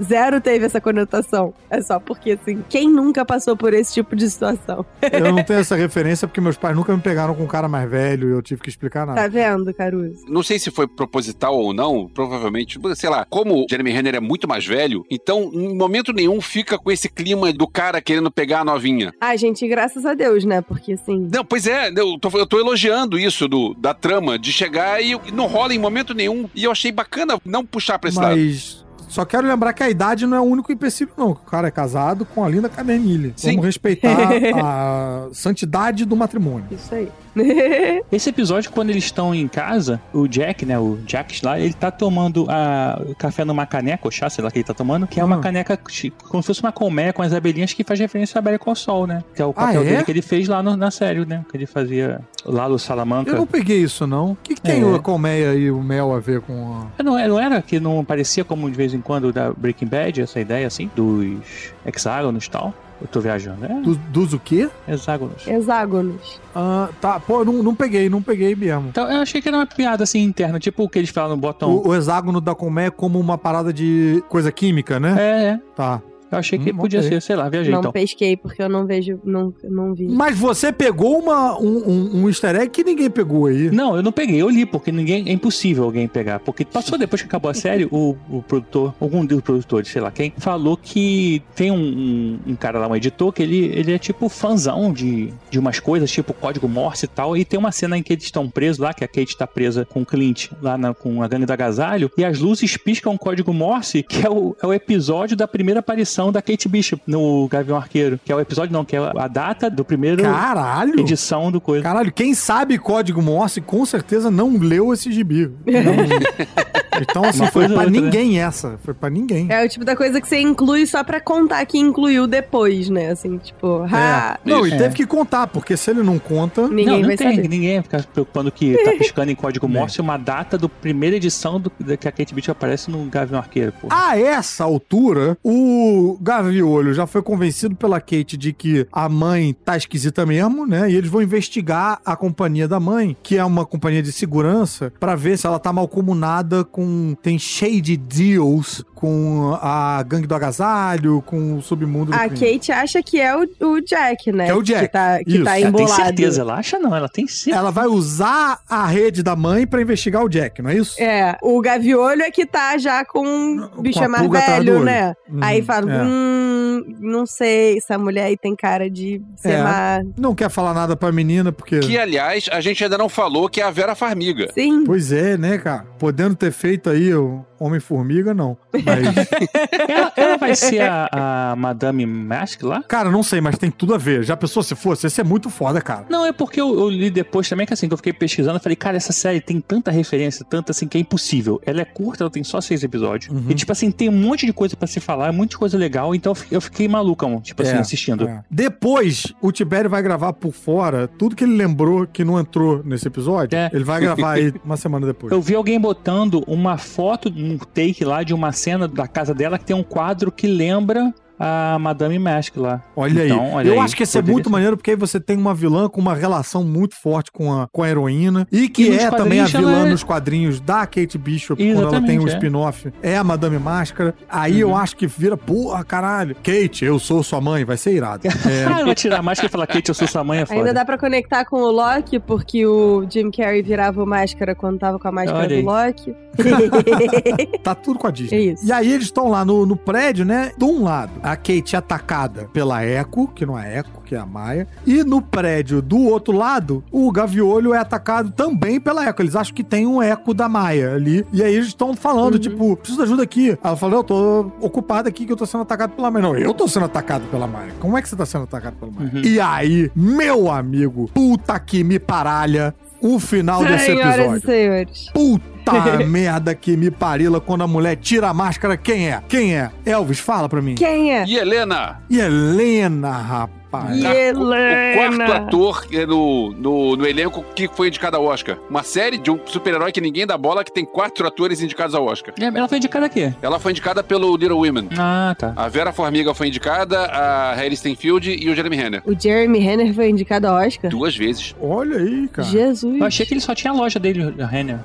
[0.02, 1.54] Zero teve essa conotação.
[1.70, 4.84] É só porque, assim, quem nunca passou por esse tipo de situação?
[5.12, 7.88] Eu não tenho essa referência porque meus pais nunca me pegaram com um cara mais
[7.88, 9.20] velho e eu tive que explicar nada.
[9.20, 10.24] Tá vendo, Caruso?
[10.28, 14.20] Não sei se foi proposital ou não, provavelmente, sei lá, como o Jeremy Renner é
[14.20, 18.60] muito mais velho, então em momento nenhum fica com esse clima do cara querendo pegar
[18.60, 19.12] a novinha.
[19.20, 20.60] Ai, gente, graças a Deus, né?
[20.60, 21.28] Porque, assim...
[21.32, 25.18] Não, pois é, eu tô, eu tô elogiando isso do, da trama, de chegar e
[25.32, 26.48] não rola em momento nenhum.
[26.54, 28.36] E eu achei bacana não puxar pra esse lado.
[28.36, 31.30] Mas só quero lembrar que a idade não é o único empecilho, não.
[31.30, 33.32] O cara é casado com a linda Cadenille.
[33.36, 33.50] Sim.
[33.50, 34.10] Vamos respeitar
[34.60, 36.66] a santidade do matrimônio.
[36.72, 37.08] Isso aí.
[38.12, 41.90] Esse episódio, quando eles estão em casa, o Jack, né, o Jack lá, ele tá
[41.90, 45.24] tomando a, café numa caneca, ou chá, sei lá que ele tá tomando, que é
[45.24, 45.40] uma Ah.
[45.40, 48.58] caneca chi- como se fosse uma colmeia com as abelhinhas que faz referência à abelha
[48.58, 49.22] com o sol, né?
[49.34, 49.88] Que é o papel Ah, é?
[49.88, 51.44] dele que ele fez lá no- na série, né?
[51.50, 53.30] Que ele fazia lá no Salamanca.
[53.30, 54.32] Eu não peguei isso, não.
[54.32, 54.94] O que, que tem É.
[54.94, 57.02] a colmeia e o mel a ver com a...
[57.02, 60.38] Não, não era que não parecia como de vez em quando da Breaking Bad, essa
[60.40, 62.74] ideia assim, dos hexágonos e tal?
[63.00, 63.64] Eu tô viajando.
[63.64, 64.68] É, Do, dos o quê?
[64.86, 65.46] hexágonos.
[65.46, 66.40] Hexágonos.
[66.54, 67.18] Ah, tá.
[67.20, 68.88] Pô, eu não, não peguei, não peguei mesmo.
[68.88, 71.70] Então, eu achei que era uma piada assim interna, tipo o que eles falam, botam.
[71.70, 75.16] O, o hexágono da colmeia como uma parada de coisa química, né?
[75.18, 75.60] É, é.
[75.74, 76.00] Tá.
[76.34, 77.08] Eu achei que Hum, podia ok.
[77.10, 77.92] ser, sei lá, viajei não então.
[77.92, 80.06] pesquei, porque eu não vejo, não, não vi.
[80.08, 83.70] Mas você pegou uma, um, um, um easter egg que ninguém pegou aí.
[83.70, 85.28] Não, eu não peguei, eu li, porque ninguém.
[85.28, 86.40] É impossível alguém pegar.
[86.40, 90.10] Porque passou depois que acabou a série, o, o produtor, algum dos produtores, sei lá
[90.10, 93.98] quem, falou que tem um, um, um cara lá, um editor, que ele, ele é
[93.98, 97.36] tipo fãzão de, de umas coisas, tipo código Morse e tal.
[97.36, 99.84] E tem uma cena em que eles estão presos lá, que a Kate tá presa
[99.84, 103.18] com o Clint lá na- com a gangue do agasalho, e as luzes piscam o
[103.18, 107.46] código Morse, que é o, é o episódio da primeira aparição da Kate Bishop no
[107.48, 108.18] Gavião Arqueiro.
[108.24, 111.00] Que é o episódio, não, que é a data do primeiro Caralho!
[111.00, 111.82] edição do coisa.
[111.82, 115.50] Caralho, quem sabe código Morse com certeza não leu esse gibi.
[115.66, 118.00] Não- Então, assim, Uma foi pra ou outra, né?
[118.00, 118.78] ninguém essa.
[118.84, 119.46] Foi pra ninguém.
[119.50, 123.10] É o tipo da coisa que você inclui só pra contar que incluiu depois, né?
[123.10, 124.48] Assim, tipo, ah, É.
[124.50, 124.78] Não, e Isso.
[124.78, 126.68] teve que contar, porque se ele não conta.
[126.68, 127.48] ninguém não, não vai tem, saber.
[127.48, 131.16] ninguém vai ficar se preocupando que tá piscando em código Morse uma data do primeira
[131.16, 133.88] edição do, que a Kate Beach aparece no Gavião Arqueiro, pô.
[133.90, 139.76] A essa altura, o Gaviolho já foi convencido pela Kate de que a mãe tá
[139.76, 140.90] esquisita mesmo, né?
[140.90, 145.14] E eles vão investigar a companhia da mãe, que é uma companhia de segurança, pra
[145.14, 146.83] ver se ela tá malcomunada com.
[147.22, 152.28] Tem shade deals com a gangue do agasalho, com o submundo do A.
[152.28, 154.46] Kate acha que é o, o Jack, né?
[154.46, 155.44] Que é o Jack, Que tá, que isso.
[155.44, 156.02] tá ela tem embolado.
[156.04, 157.56] certeza, ela acha não, ela tem certeza.
[157.58, 161.00] Ela vai usar a rede da mãe pra investigar o Jack, não é isso?
[161.02, 165.12] É, o Gaviolho é que tá já com o bicho Com é mais velho, né?
[165.28, 166.02] Uhum, Aí fala, é.
[166.02, 169.62] hum, não sei, essa mulher aí tem cara de ser É.
[169.62, 170.00] má.
[170.16, 171.80] Não quer falar nada pra menina, porque.
[171.80, 174.48] Que, aliás, a gente ainda não falou que é a Vera Farmiga.
[174.54, 174.84] Sim.
[174.84, 175.84] Pois é, né, cara?
[175.98, 178.56] Podendo ter feito aí o Homem-Formiga, não.
[178.72, 178.84] Mas,
[179.88, 181.08] Ela, ela vai ser a,
[181.52, 182.82] a Madame Mask lá?
[182.82, 184.22] cara, não sei, mas tem tudo a ver.
[184.24, 185.06] Já pensou se fosse?
[185.06, 186.06] Esse é muito foda, cara.
[186.08, 188.60] Não, é porque eu, eu li depois também que assim, que eu fiquei pesquisando, eu
[188.60, 191.60] falei, cara, essa série tem tanta referência, tanta assim, que é impossível.
[191.64, 193.32] Ela é curta, ela tem só seis episódios.
[193.34, 193.44] Uhum.
[193.50, 196.30] E, tipo assim, tem um monte de coisa pra se falar, muita coisa legal, então
[196.32, 198.28] eu fi- eu fiquei maluca, mano, tipo assim, É, assistindo.
[198.28, 198.42] é.
[198.50, 203.06] Depois, o Tibério vai gravar por fora tudo que ele lembrou que não entrou nesse
[203.08, 203.56] episódio.
[203.56, 203.70] É.
[203.72, 205.32] Ele vai gravar aí uma semana depois.
[205.32, 209.64] Eu vi alguém botando uma foto, take lá de uma cena da casa dela que
[209.64, 211.12] tem um quadro que lembra
[211.46, 212.82] a Madame Mask lá.
[212.96, 213.52] Olha Então, aí.
[213.52, 214.52] olha eu aí, acho que esse é muito ser.
[214.52, 217.82] maneiro porque aí você tem uma vilã com uma relação muito forte com a, com
[217.82, 221.62] a heroína e que E é também a vilã é- nos quadrinhos da Kate Bishop
[221.62, 222.34] quando ela tem um Exatamente, é.
[222.34, 222.92] spin-off.
[223.02, 224.14] É a Madame Máscara.
[224.28, 226.34] Aí eu acho que vira, porra, caralho.
[226.42, 228.22] Kate, eu sou sua mãe, vai ser irado.
[228.48, 228.64] É.
[228.64, 230.60] Ah, vai tirar a máscara e falar, Kate, eu sou sua mãe, é foda.
[230.60, 234.78] Ainda dá pra conectar com o Loki, porque o Jim Carrey virava o máscara quando
[234.78, 235.62] tava com a máscara Olha do aí.
[235.62, 236.14] Loki.
[237.62, 238.36] Tá tudo com a Disney.
[238.36, 238.66] É isso.
[238.66, 240.52] E aí eles estão lá no, no prédio, né?
[240.56, 244.18] De um lado, a Kate é atacada pela Echo, que não é Echo, que é
[244.18, 244.66] a Maia.
[244.86, 249.22] E no prédio do outro lado, o Gaviolho é atacado também pela Echo.
[249.22, 251.26] Eles acham que tem um eco da Maia ali.
[251.32, 253.58] E aí eles estão falando, tipo, preciso de ajuda aqui.
[253.62, 256.22] Ela fala, eu tô ocupada aqui que eu tô sendo atacado pela Maia.
[256.22, 257.72] Não, eu tô sendo atacado pela Maia.
[257.80, 259.10] Como é que você tá sendo atacado pela Maia?
[259.12, 259.22] Uhum.
[259.22, 264.36] E aí, meu amigo, puta que me paralha o final desse Senhoras episódio.
[264.36, 265.10] e senhores.
[265.12, 265.53] Puta
[266.06, 268.76] merda que me parila quando a mulher tira a máscara.
[268.76, 269.22] Quem é?
[269.28, 269.70] Quem é?
[269.84, 270.74] Elvis, fala pra mim.
[270.74, 271.24] Quem é?
[271.26, 272.00] E Helena?
[272.10, 273.54] E Helena, rapaz.
[273.74, 274.94] E O Helena.
[275.26, 278.56] quarto ator é no, no, no elenco que foi indicado ao Oscar.
[278.70, 282.04] Uma série de um super-herói que ninguém dá bola que tem quatro atores indicados ao
[282.06, 282.32] Oscar.
[282.38, 283.34] É, Ela foi indicada aqui.
[283.42, 284.90] Ela foi indicada pelo Little Women.
[284.96, 285.52] Ah, tá.
[285.56, 289.02] A Vera Formiga foi indicada, a Harry Stenfield e o Jeremy Renner.
[289.04, 290.88] O Jeremy Renner foi indicado ao Oscar?
[290.88, 291.52] Duas vezes.
[291.60, 292.46] Olha aí, cara.
[292.46, 292.96] Jesus.
[293.00, 294.78] Eu achei que ele só tinha a loja dele, a Renner.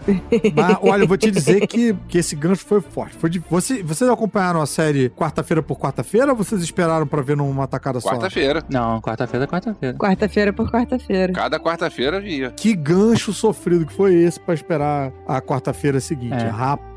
[0.55, 3.15] Mas, olha, eu vou te dizer que, que esse gancho foi forte.
[3.17, 7.35] Foi de- você, vocês acompanharam a série quarta-feira por quarta-feira ou vocês esperaram pra ver
[7.37, 8.09] numa tacada só?
[8.09, 8.63] Quarta-feira.
[8.69, 9.97] Não, quarta-feira é quarta-feira.
[9.97, 11.33] Quarta-feira por quarta-feira.
[11.33, 12.51] Cada quarta-feira via.
[12.51, 16.33] Que gancho sofrido que foi esse pra esperar a quarta-feira seguinte.
[16.33, 16.47] É.
[16.49, 16.88] Rapaz.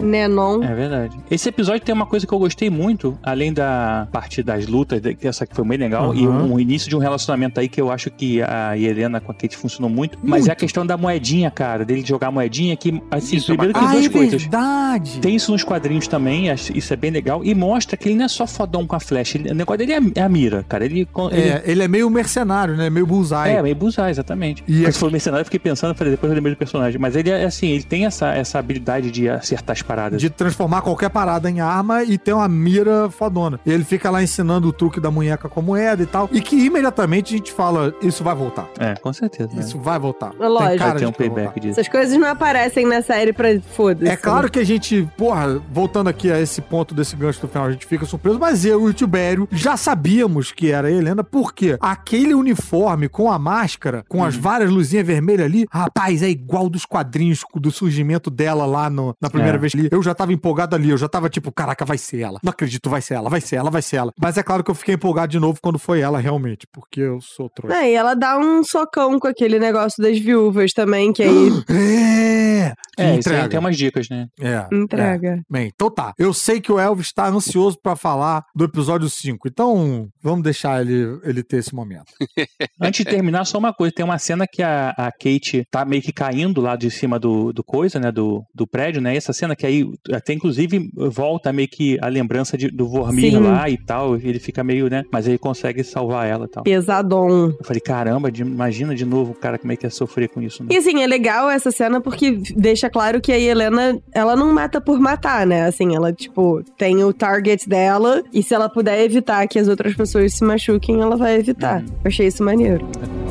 [0.00, 0.62] Nenon.
[0.62, 1.16] É verdade.
[1.30, 5.26] Esse episódio tem uma coisa que eu gostei muito, além da parte das lutas, que
[5.26, 6.44] essa que foi bem legal, e Aham.
[6.44, 9.34] um, um início de um relacionamento aí que eu acho que a Helena com a
[9.34, 10.60] Kate funcionou muito, mas é a Muito.
[10.60, 13.92] questão da moedinha, cara, dele jogar a moedinha, que, assim, Isso é primeiro tem Ah,
[13.92, 14.42] duas é coisas.
[14.42, 15.18] verdade.
[15.20, 17.44] Tem isso nos quadrinhos também, acho- isso é bem legal.
[17.44, 19.36] E mostra que ele não é só fodão com a flecha.
[19.38, 20.84] ele- o negócio dele é a, é a mira, cara.
[20.84, 21.00] Ele,
[21.32, 22.88] ele É, ele é meio mercenário, né?
[22.90, 23.52] Meio bullseye.
[23.56, 24.62] é, meio bullseye, exatamente.
[24.66, 26.98] E Quando aqui- você falou mercenário, eu fiquei pensando, falei, depois eu lembrei do personagem.
[27.00, 30.20] Mas ele é assim, ele tem essa, essa habilidade de acertar as paradas.
[30.20, 33.58] de transformar qualquer parada em arma e ter uma mira fodona.
[33.66, 36.28] E ele fica lá ensinando o truque da munheca com a moeda e tal.
[36.32, 38.68] E que imediatamente a gente fala, isso vai voltar.
[38.78, 39.50] É, com certeza.
[39.54, 39.60] né?
[39.60, 40.32] Isso vai voltar.
[40.38, 40.78] É lógico.
[40.84, 41.80] Vai ter um payback disso.
[41.80, 44.10] Essas coisas não aparecem na série pra foda-se.
[44.10, 47.66] É claro que a gente, porra, voltando aqui a esse ponto desse gancho do final,
[47.66, 51.24] a gente fica surpreso, mas eu e o Tibério já sabíamos que era a Helena,
[51.24, 56.68] porque aquele uniforme com a máscara, com as várias luzinhas vermelhas ali, rapaz, é igual
[56.68, 59.60] dos quadrinhos do surgimento dela lá no- na primeira É.
[59.60, 59.88] vez ali.
[59.90, 62.38] Eu já tava empolgado ali, eu já tava tipo, caraca, vai ser ela.
[62.42, 64.12] Não acredito, vai ser ela, vai ser ela, vai ser ela.
[64.20, 67.20] Mas é claro que eu fiquei empolgado de novo quando foi ela realmente, porque eu
[67.20, 67.76] sou trouxa.
[67.76, 72.72] É, e ela dá um socão com aquele negócio das viúvas também, que aí É!
[72.96, 73.48] Que É, isso aí entrega.
[73.48, 74.26] tem umas dicas, né?
[74.40, 74.66] É.
[74.74, 75.40] entrega.
[75.50, 76.12] Bem, então tá.
[76.18, 79.48] Eu sei que o Elvis está ansioso pra falar do episódio 5.
[79.48, 82.12] Então, vamos deixar ele, ele ter esse momento.
[82.80, 83.92] Antes de terminar, só uma coisa.
[83.94, 87.52] Tem uma cena que a, a Kate tá meio que caindo lá de cima do,
[87.52, 88.12] do coisa, né?
[88.12, 89.16] Do, do prédio, né?
[89.20, 93.38] Essa cena que aí até inclusive volta meio que a lembrança de- do Vormir Sim.
[93.40, 94.16] lá e tal.
[94.16, 95.04] Ele fica meio, né?
[95.12, 96.64] Mas ele consegue salvar ela e tal.
[96.64, 97.54] Pesadão.
[97.58, 100.40] Eu falei, caramba, de- imagina de novo o cara como é que ia sofrer com
[100.40, 100.70] isso, né?
[100.72, 104.80] E assim, é legal essa cena porque deixa claro que a Helena, ela não mata
[104.80, 105.66] por matar, né?
[105.66, 109.94] Assim, ela, tipo, tem o target dela e se ela puder evitar que as outras
[109.94, 111.80] pessoas se machuquem, ela vai evitar.
[111.82, 111.86] Uhum.
[112.04, 112.86] Eu achei isso maneiro.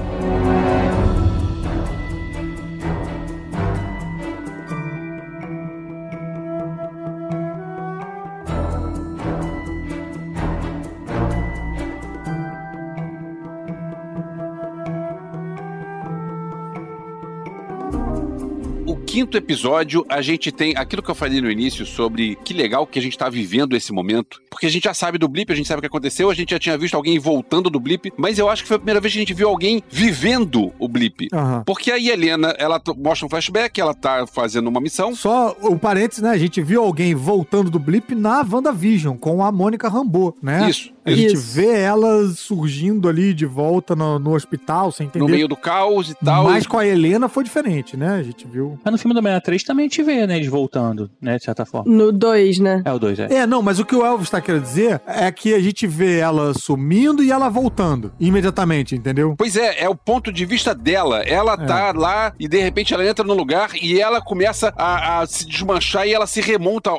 [19.20, 22.98] quinto episódio, a gente tem aquilo que eu falei no início sobre que legal que
[22.98, 24.42] a gente tá vivendo esse momento.
[24.50, 26.52] Porque a gente já sabe do blip, a gente sabe o que aconteceu, a gente
[26.52, 29.12] já tinha visto alguém voltando do blip, mas eu acho que foi a primeira vez
[29.14, 31.28] que a gente viu alguém vivendo o blip.
[31.34, 31.64] Aham.
[31.66, 35.14] Porque a Helena, ela mostra um flashback, ela tá fazendo uma missão.
[35.14, 36.30] Só o parênteses, né?
[36.30, 40.70] A gente viu alguém voltando do blip na WandaVision, com a Mônica Rambeau, né?
[40.70, 40.94] Isso.
[41.06, 41.54] A gente Isso.
[41.56, 45.24] vê ela surgindo ali de volta no, no hospital, sem entender.
[45.26, 46.44] No meio do caos e tal.
[46.46, 48.16] Mas com a Helena foi diferente, né?
[48.16, 48.78] A gente viu.
[48.84, 51.44] Mas no filme do Homem-Aranha 3 também a gente vê, né, eles voltando, né, de
[51.44, 51.92] certa forma.
[51.92, 52.82] No 2, né?
[52.86, 53.34] É o 2, é.
[53.34, 56.20] É, não, mas o que o Elvis tá querendo dizer é que a gente vê
[56.20, 59.36] ela sumindo e ela voltando imediatamente, entendeu?
[59.38, 61.20] Pois é, é o ponto de vista dela.
[61.22, 61.66] Ela É.
[61.66, 65.46] tá lá e de repente ela entra no lugar e ela começa a, a se
[65.48, 66.92] desmanchar e ela se remonta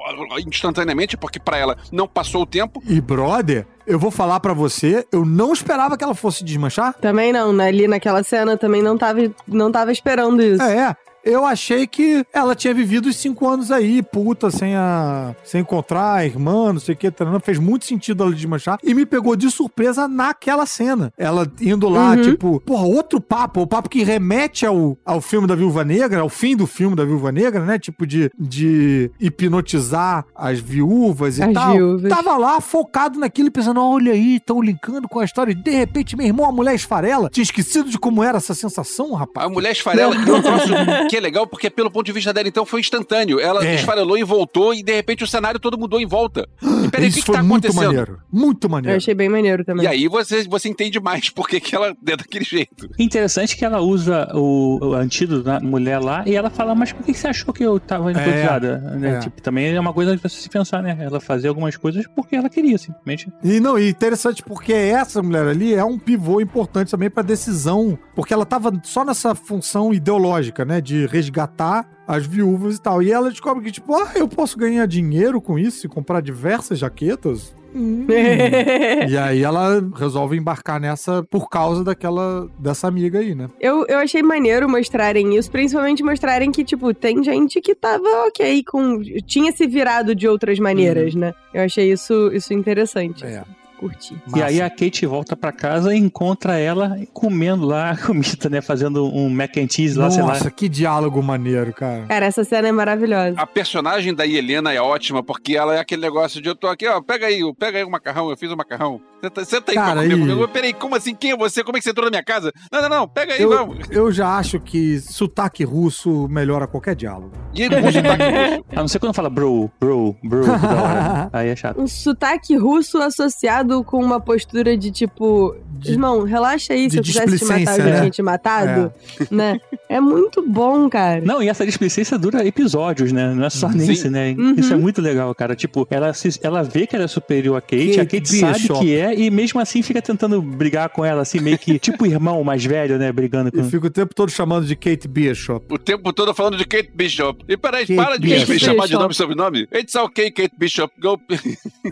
[0.47, 2.83] instantaneamente, porque pra ela não passou o tempo.
[2.87, 6.95] E, brother, eu vou falar pra você, eu não esperava que ela fosse desmanchar.
[6.95, 7.67] Também não, né?
[7.67, 10.63] Ali naquela cena também não tava, não tava esperando isso.
[10.63, 10.97] É, é.
[11.25, 15.35] Eu achei que ela tinha vivido os cinco anos aí, puta, sem a.
[15.45, 17.39] sem encontrar a irmã, não sei o que, taranã.
[17.41, 18.79] fez muito sentido ela desmanchar.
[18.83, 21.13] E me pegou de surpresa naquela cena.
[21.19, 22.23] Ela indo lá, Uhum.
[22.23, 26.29] tipo, porra, outro papo, o papo que remete ao, ao filme da Viúva Negra, ao
[26.29, 27.79] fim do filme da Viúva Negra, né?
[27.79, 31.73] Tipo, de, de hipnotizar as viúvas e As tal.
[31.75, 32.09] viúvas.
[32.11, 35.53] Tava lá focado naquilo e pensando, olha aí, estão linkando com a história.
[35.53, 37.29] E de repente, meu irmão, a mulher esfarela.
[37.31, 39.47] Tinha esquecido de como era essa sensação, rapaz.
[39.47, 40.15] A mulher esfarela.
[40.15, 40.73] E um troço
[41.11, 43.41] que é legal, porque pelo ponto de vista dela, então, foi instantâneo.
[43.41, 43.75] Ela É.
[43.75, 46.49] esfarelou e voltou, e de repente o cenário todo mudou em volta.
[46.63, 48.19] E peraí, o Isso que, que foi tá muito maneiro.
[48.33, 48.97] Muito Eu maneiro.
[48.97, 49.85] achei bem maneiro também.
[49.85, 52.89] E aí você, você entende mais porque que ela é daquele jeito.
[52.99, 57.05] Interessante que ela usa o, o antídoto da mulher lá e ela fala, mas por
[57.05, 58.79] que você achou que eu tava hipnotizada?
[58.79, 59.17] né?
[59.17, 59.19] é.
[59.21, 60.97] Tipo, também é uma coisa de você se pensar, né?
[61.01, 63.29] Ela fazia algumas coisas porque ela queria, simplesmente.
[63.43, 67.99] E não, e interessante porque essa mulher ali é um pivô importante também pra decisão,
[68.15, 73.03] porque ela tava só nessa função ideológica, né, de resgatar as viúvas e tal.
[73.03, 76.79] E ela descobre que tipo, ah, eu posso ganhar dinheiro com isso e comprar diversas
[76.79, 77.55] jaquetas.
[77.75, 78.07] Hum.
[79.09, 83.49] e aí ela resolve embarcar nessa por causa daquela dessa amiga aí, né?
[83.61, 88.65] Eu, eu achei maneiro mostrarem isso, principalmente mostrarem que, tipo, tem gente que tava ok
[88.65, 89.01] com.
[89.25, 91.33] tinha se virado de outras maneiras, né?
[91.55, 93.25] Eu achei isso, isso interessante.
[93.25, 93.39] É.
[93.39, 94.15] assim, Curti.
[94.37, 98.61] E aí a Kate volta pra casa e encontra ela comendo lá a comida, né?
[98.61, 100.29] Fazendo um mac and cheese lá, sei lá.
[100.29, 102.05] Nossa, que diálogo maneiro, cara.
[102.07, 103.41] Cara, essa cena é maravilhosa.
[103.41, 106.87] A personagem da Helena é ótima, porque ela é aquele negócio de eu tô aqui,
[106.87, 109.01] ó, pega aí, pega aí o macarrão, eu fiz o macarrão.
[109.23, 110.49] Senta, senta aí Cara, pra comer e- comigo.
[110.49, 111.15] Peraí, como assim?
[111.15, 111.63] Quem é você?
[111.63, 112.53] Como é que você entrou na minha casa?
[112.73, 113.79] Não, não, não, pega aí, Eu, vamos.
[113.91, 117.33] eu já acho que sotaque russo melhora qualquer diálogo.
[117.55, 118.25] E sotaque
[118.57, 118.65] russo.
[118.73, 121.29] A não ser quando fala bro, bro, bro, hora.
[121.35, 121.81] Aí é chato.
[121.81, 125.55] Um sotaque russo associado com uma postura de tipo.
[125.81, 127.99] De- Irmão, relaxa aí, de se eu quisesse te matar, eu já né?
[128.01, 128.93] tinha te matado.
[129.31, 129.59] Né?
[129.89, 131.23] É muito bom, cara.
[131.23, 133.33] Não, e essa displicência dura episódios, né?
[133.33, 134.35] Não é só nesse, né?
[134.39, 134.55] Uhum.
[134.59, 135.57] Isso é muito legal, cara.
[135.57, 138.53] Tipo, ela, se, ela vê que ela é superior a Kate, Kate a Kate sabe
[138.59, 138.81] Bishop.
[138.81, 142.43] que é, e mesmo assim fica tentando brigar com ela, assim, meio que tipo irmão
[142.45, 143.11] mais velho, né?
[143.13, 143.65] Brigando E com.
[143.65, 145.67] fica o tempo todo chamando de Kate Bishop.
[145.73, 147.45] O tempo todo falando de Kate Bishop.
[147.49, 148.53] E peraí, Kate para de Bishop.
[148.53, 149.69] me chamar de nome e sobrenome.
[149.75, 150.93] It's okay, Kate Bishop.
[151.01, 151.19] Go.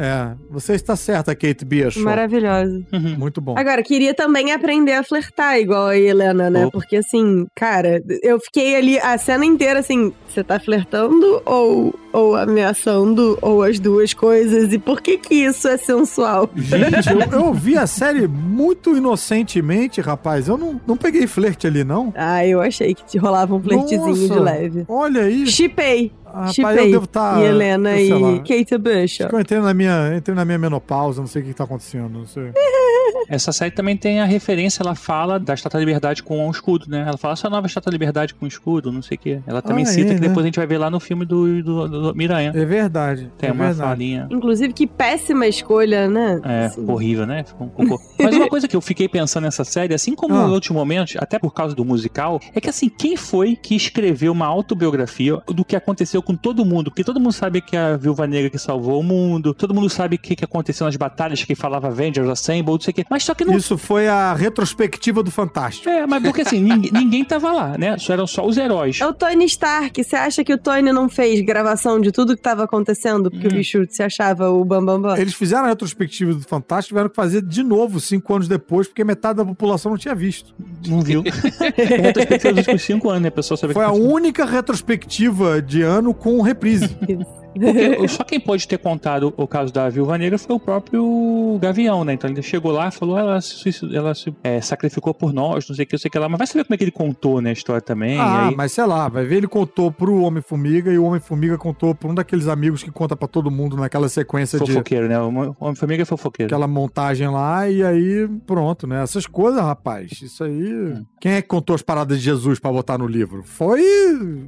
[0.00, 2.00] É, você está certa, Kate Bishop.
[2.04, 2.84] Maravilhosa.
[2.92, 3.16] Uhum.
[3.18, 3.54] Muito bom.
[3.58, 6.66] Agora, queria também aprender a flertar igual a Helena, né?
[6.66, 6.78] Opa.
[6.78, 12.36] Porque assim, cara, eu fiquei ali a cena inteira assim, você tá flertando ou, ou
[12.36, 14.72] ameaçando, ou as duas coisas?
[14.72, 16.48] E por que que isso é sensual?
[16.54, 20.48] Gente, eu, eu vi a série muito inocentemente, rapaz.
[20.48, 22.12] Eu não, não peguei flerte ali, não.
[22.16, 24.84] Ah, eu achei que te rolava um flertezinho Nossa, de leve.
[24.88, 25.46] Olha aí.
[25.46, 26.12] Chipei.
[26.24, 26.78] Rapaz, Chipei.
[26.78, 27.40] eu devo estar.
[27.40, 27.96] e Helena lá.
[27.98, 29.28] e Kate Acho Bishop.
[29.30, 32.10] que eu entrei na minha, entrei na minha menopausa, não sei o que tá acontecendo,
[32.10, 32.52] não sei.
[33.28, 36.86] Essa série também tem a referência, ela fala da Estátua da Liberdade com o escudo,
[36.88, 37.04] né?
[37.06, 39.40] Ela fala essa nova Estátua da Liberdade com o escudo, não sei o quê.
[39.46, 40.28] Ela também Ah, cita é, que né?
[40.28, 42.52] depois a gente vai ver lá no filme do, do, do Miranha.
[42.54, 43.30] É verdade.
[43.38, 43.88] Tem é uma verdade.
[43.88, 44.26] falinha.
[44.30, 46.40] Inclusive, que péssima escolha, né?
[46.44, 46.84] É, Assim.
[46.90, 47.44] horrível, né?
[47.60, 47.68] Um.
[48.18, 50.46] Mas uma coisa que eu fiquei pensando nessa série, assim como Ah.
[50.46, 54.32] em outros momentos, até por causa do musical, é que assim, quem foi que escreveu
[54.32, 56.90] uma autobiografia do que aconteceu com todo mundo?
[56.90, 59.88] Porque todo mundo sabe que é a Viúva Negra que salvou o mundo, todo mundo
[59.88, 63.04] sabe o que, que aconteceu nas batalhas, que falava Avengers Assemble, não sei o quê.
[63.10, 65.88] Mas só que não Isso foi a retrospectiva do Fantástico.
[65.88, 67.96] É, mas porque assim, ninguém, ninguém tava lá, né?
[67.98, 69.00] Só eram só os heróis.
[69.00, 70.02] É o Tony Stark.
[70.02, 73.30] Você acha que o Tony não fez gravação de tudo que tava acontecendo?
[73.30, 75.02] Porque o bicho se achava o Bambambam.
[75.02, 75.20] Bam, bam.
[75.20, 78.86] Eles fizeram a retrospectiva do Fantástico e tiveram que fazer de novo cinco anos depois,
[78.86, 80.54] porque metade da população não tinha visto.
[80.86, 81.22] Não viu?
[81.22, 83.28] Retrospectiva dos últimos cinco anos, né?
[83.28, 86.96] A pessoa sabe Foi a que única retrospectiva de ano com reprise.
[87.58, 92.04] Porque só quem pode ter contado o caso da Viúva Negra foi o próprio Gavião,
[92.04, 92.14] né?
[92.14, 95.74] Então ele chegou lá e falou, ela se, ela se é, sacrificou por nós, não
[95.74, 96.28] sei o que, não sei o que lá.
[96.28, 98.18] Mas vai saber como é que ele contou, né, a história também.
[98.18, 98.56] Ah, aí...
[98.56, 102.14] mas sei lá, vai ver, ele contou pro Homem-Formiga e o Homem-Formiga contou pra um
[102.14, 105.18] daqueles amigos que conta pra todo mundo naquela sequência de Fofoqueiro, né?
[105.20, 106.48] O Homem-Formiga é fofoqueiro.
[106.48, 109.02] aquela montagem lá e aí pronto, né?
[109.02, 110.94] Essas coisas, rapaz, isso aí.
[111.20, 113.42] Quem é que contou as paradas de Jesus pra botar no livro?
[113.42, 113.82] Foi,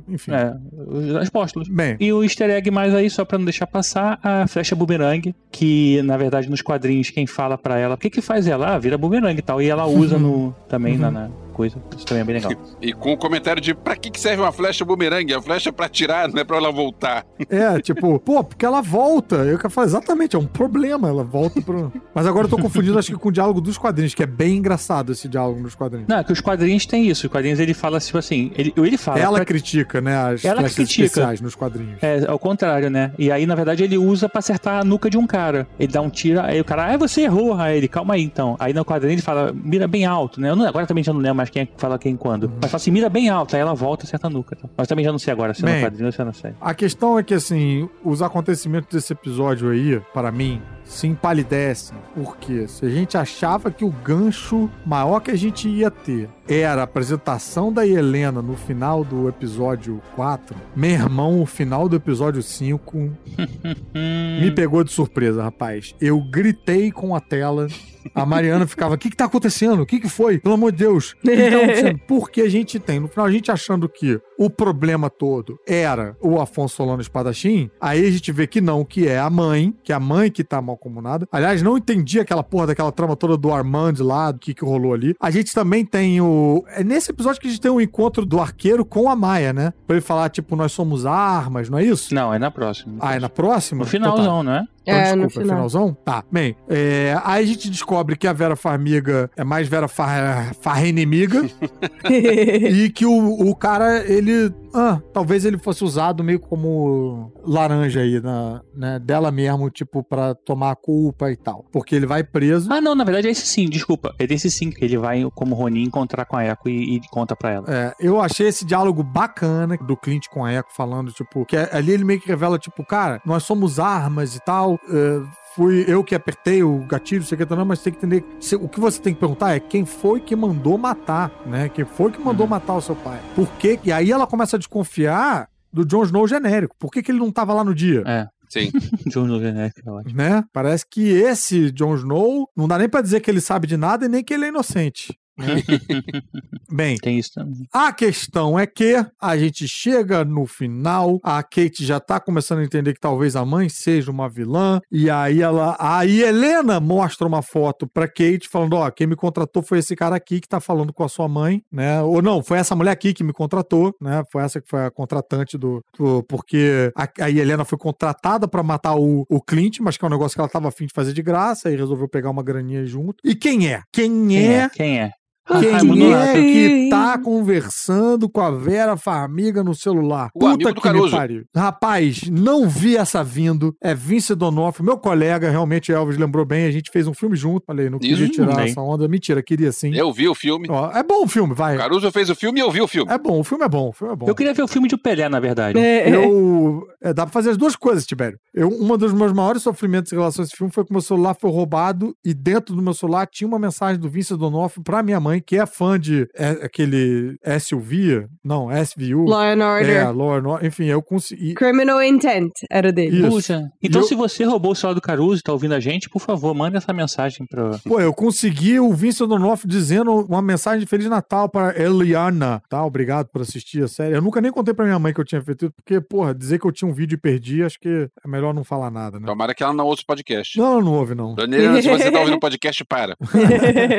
[0.08, 0.32] enfim.
[0.32, 0.54] É,
[0.86, 1.68] os apóstolos.
[1.68, 5.34] Bem, E o easter egg mais aí, só pra não deixar passar, a flecha boomerang,
[5.50, 8.74] que na verdade nos quadrinhos quem fala pra ela, o que que faz ela?
[8.74, 9.62] Ah, vira boomerang e tal.
[9.62, 11.76] E ela usa no, também na, na coisa.
[11.96, 12.52] Isso também é bem legal.
[12.80, 15.34] E com o comentário de pra que que serve uma flecha bumerangue?
[15.34, 17.24] A flecha é pra tirar, não é pra ela voltar.
[17.50, 19.36] é, tipo, pô, porque ela volta.
[19.36, 21.08] Eu quero falar, exatamente, é um problema.
[21.08, 21.92] Ela volta pro.
[22.14, 24.56] Mas agora eu tô confundindo, acho que com o diálogo dos quadrinhos, que é bem
[24.56, 26.08] engraçado esse diálogo nos quadrinhos.
[26.08, 27.26] Não, é que os quadrinhos têm isso.
[27.26, 29.18] Os quadrinhos ele fala tipo assim, ele, ele fala.
[29.18, 31.04] Ela pra- critica, né, as Ela critica.
[31.06, 32.02] especiais nos quadrinhos.
[32.02, 33.12] É, ao contrário, né?
[33.18, 35.66] E aí, na verdade, ele usa pra acertar a nuca de um cara.
[35.78, 37.54] Ele dá um tiro, aí o cara, ah, você errou.
[37.54, 38.56] Aí ele, calma aí então.
[38.58, 40.50] Aí no quadrinho ele fala, mira bem alto, né?
[40.50, 42.48] Eu não- agora também já não lembro mais quem é que fala quem quando.
[42.60, 43.54] Mas fala assim, mira bem alto.
[43.54, 44.56] Aí ela volta e acerta a nuca.
[44.56, 44.68] tá?
[44.76, 46.54] Mas também já não sei agora se é no quadrinho ou se é na série.
[46.60, 51.96] A questão é que, assim, os acontecimentos desse episódio aí, para mim, se empalidecem.
[52.14, 56.80] Porque se a gente achava que o gancho maior que a gente ia ter era
[56.80, 62.42] a apresentação da Helena no final do episódio 4, meu irmão, o final do episódio
[62.42, 62.98] 5
[64.42, 65.94] me pegou de surpresa, rapaz.
[66.00, 67.68] Eu gritei com a tela.
[68.14, 69.82] A Mariana ficava, o que que tá acontecendo?
[69.82, 70.38] O que que foi?
[70.38, 71.14] Pelo amor de Deus.
[71.22, 72.00] O que que acontecendo?
[72.08, 76.40] Porque a gente tem, no final, a gente achando que o problema todo era o
[76.40, 79.94] Afonso Solano Espadachim, aí a gente vê que não, que é a mãe, que é
[79.94, 81.28] a mãe que tá mal comunada.
[81.30, 84.94] Aliás, não entendi aquela porra daquela trama toda do Armand lá, do que que rolou
[84.94, 85.14] ali.
[85.20, 86.64] A gente também tem o...
[86.68, 89.72] É nesse episódio que a gente tem um encontro do arqueiro com a Maia, né?
[89.86, 92.14] Pra ele falar, tipo, nós somos armas, não é isso?
[92.14, 92.94] Não, é na próxima.
[93.00, 93.84] Ah, é na próxima?
[93.84, 94.10] No Então tá.
[94.16, 94.64] finalzão, não é?
[94.82, 95.56] Então, É, no desculpa, é final.
[95.56, 95.94] finalzão?
[96.04, 96.24] Tá.
[96.30, 100.86] Bem, é, aí a gente descobre que a Vera Farmiga é mais Vera Far, Farra
[100.86, 101.42] inimiga
[102.10, 104.52] e que o, o cara, ele.
[104.72, 110.32] Ah, talvez ele fosse usado meio como laranja aí, na, né, dela mesmo, tipo, pra
[110.34, 111.64] tomar a culpa e tal.
[111.72, 112.72] Porque ele vai preso.
[112.72, 114.14] Ah, não, na verdade é esse sim, desculpa.
[114.18, 117.34] É desse sim que ele vai, como Ronin, encontrar com a Echo e, e conta
[117.34, 117.66] pra ela.
[117.68, 121.90] É, eu achei esse diálogo bacana do Clint com a Echo falando, tipo, que ali
[121.92, 124.69] ele meio que revela, tipo, cara, nós somos armas e tal.
[124.88, 125.20] É,
[125.54, 128.24] fui eu que apertei o gatilho, sei que não, mas tem que entender.
[128.38, 131.68] se- o que você tem que perguntar é quem foi que mandou matar, né?
[131.68, 133.20] Quem foi que mandou matar o seu pai?
[133.34, 133.78] Por quê?
[133.84, 136.74] E aí ela começa a desconfiar do Jon Snow genérico.
[136.78, 138.02] Por que, que ele não tava lá no dia?
[138.06, 138.26] É.
[138.50, 138.72] Sim.
[139.06, 139.70] John né?
[139.72, 140.12] que é.
[140.12, 140.44] Né?
[140.52, 144.06] Parece que esse Jon Snow não dá nem pra dizer que ele sabe de nada
[144.06, 145.16] e nem que ele é inocente.
[145.40, 145.62] Né?
[146.72, 147.66] Bem, Tem isso também.
[147.72, 152.64] A questão é que a gente chega no final, a Kate já tá começando a
[152.64, 157.42] entender que talvez a mãe seja uma vilã, e aí ela, aí Helena mostra uma
[157.42, 160.92] foto pra Kate falando, ó, quem me contratou foi esse cara aqui que tá falando
[160.92, 162.00] com a sua mãe, né?
[162.02, 164.22] Ou não, foi essa mulher aqui que me contratou, né?
[164.30, 168.62] Foi essa que foi a contratante do, do- porque a, a Helena foi contratada pra
[168.62, 171.12] matar o, o Clint, mas que é um negócio que ela tava afim de fazer
[171.12, 173.16] de graça e resolveu pegar uma graninha junto.
[173.24, 173.82] E quem é?
[173.92, 174.68] Quem, Quem é é?
[174.68, 175.10] Quem é?
[175.58, 176.24] Quem Raimundo Nonato.
[176.28, 180.30] é que tá conversando com a Vera Farmiga no celular?
[180.34, 181.16] O amigo do Caruso.
[181.16, 181.44] pariu.
[181.54, 183.74] Rapaz, não vi essa vindo.
[183.82, 186.66] É Vince Donofrio, meu colega, realmente Elvis lembrou bem.
[186.66, 187.64] A gente fez um filme junto.
[187.66, 188.70] Falei, não queria Isso, tirar bem.
[188.70, 189.08] essa onda.
[189.08, 189.94] Mentira, queria sim.
[189.94, 190.66] Eu vi o filme.
[190.70, 191.74] Ó, é bom o filme, vai.
[191.76, 193.10] O Caruso fez o filme e eu vi o filme.
[193.12, 194.26] É bom, o filme é bom, o filme é bom.
[194.28, 195.78] Eu queria ver o filme de Pelé, na verdade.
[195.78, 196.86] É, Eu.
[197.02, 198.38] é, dá pra fazer as duas coisas, Tibério.
[198.54, 201.34] Eu, uma dos meus maiores sofrimentos em relação a esse filme foi que meu celular
[201.40, 205.20] foi roubado e dentro do meu celular tinha uma mensagem do Vince Donofrio pra minha
[205.20, 209.24] mãe, que é fã de é, aquele SUV, não, SVU.
[209.26, 209.96] Law and Order.
[209.96, 210.66] É, Law and Order.
[210.66, 211.54] Enfim, eu consegui.
[211.54, 213.18] Criminal Intent era o dele.
[213.20, 213.28] Isso.
[213.30, 213.62] Puxa.
[213.82, 216.20] Então, Eu- se você roubou o celular do Caruso e tá ouvindo a gente, por
[216.20, 217.78] favor, manda essa mensagem pra.
[217.84, 222.62] Pô, eu consegui o Vince Donofrio dizendo uma mensagem de Feliz Natal para Eliana.
[222.68, 224.14] Tá, obrigado por assistir a série.
[224.16, 226.58] Eu nunca nem contei pra minha mãe que eu tinha feito isso, porque, porra, dizer
[226.58, 229.26] que eu tinha um vídeo e perdi, acho que é melhor não falar nada, né?
[229.26, 230.58] Tomara que ela não ouça o podcast.
[230.58, 231.34] Não, ela não ouve, não.
[231.34, 233.16] Daniela, se você tá ouvindo o podcast, para.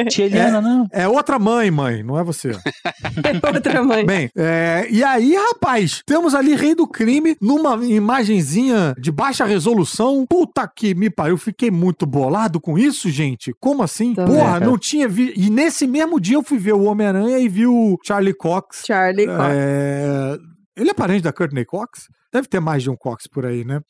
[0.09, 0.87] Tia Eliana, não.
[0.91, 2.51] É outra mãe, mãe, não é você.
[3.53, 4.05] Outra mãe.
[4.05, 10.25] Bem, é, e aí, rapaz, temos ali Rei do Crime numa imagenzinha de baixa resolução.
[10.27, 13.53] Puta que me pariu, fiquei muito bolado com isso, gente.
[13.59, 14.13] Como assim?
[14.13, 14.65] Também, Porra, cara.
[14.65, 15.33] não tinha vi.
[15.35, 18.83] E nesse mesmo dia eu fui ver o Homem-Aranha e vi o Charlie Cox.
[18.85, 19.39] Charlie Cox.
[19.51, 20.37] É,
[20.75, 22.07] Ele é parente da Courtney Cox?
[22.33, 23.81] Deve ter mais de um Cox por aí, né?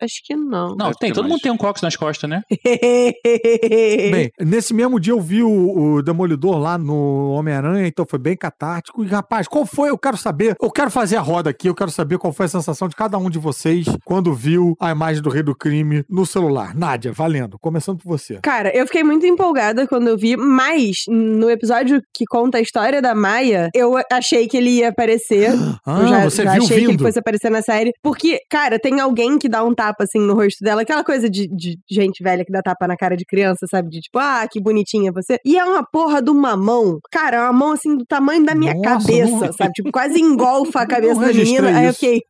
[0.00, 0.68] Acho que não.
[0.70, 1.32] Não, Deve tem, todo mais.
[1.32, 2.42] mundo tem um cox nas costas, né?
[4.10, 8.36] Bem, nesse mesmo dia eu vi o, o Demolidor lá no Homem-Aranha, então foi bem
[8.36, 9.04] catártico.
[9.04, 9.90] E, rapaz, qual foi?
[9.90, 10.56] Eu quero saber.
[10.60, 13.16] Eu quero fazer a roda aqui, eu quero saber qual foi a sensação de cada
[13.18, 16.74] um de vocês quando viu a imagem do Rei do Crime no celular.
[16.74, 17.58] Nádia, valendo.
[17.58, 18.38] Começando por você.
[18.42, 23.00] Cara, eu fiquei muito empolgada quando eu vi, mas no episódio que conta a história
[23.02, 25.50] da Maia, eu achei que ele ia aparecer.
[25.86, 27.04] Ah, eu já, você já viu achei que ele vindo?
[27.04, 27.79] fosse aparecer na série.
[28.02, 31.48] Porque, cara, tem alguém que dá um tapa assim no rosto dela, aquela coisa de,
[31.48, 33.88] de gente velha que dá tapa na cara de criança, sabe?
[33.90, 35.38] De tipo, ah, que bonitinha você.
[35.44, 36.98] E é uma porra de uma mão.
[37.10, 39.72] Cara, é uma mão assim do tamanho da minha Nossa, cabeça, não- sabe?
[39.72, 41.68] Tipo, quase engolfa a cabeça da menina.
[41.78, 42.00] Aí eu isso.
[42.00, 42.20] fiquei,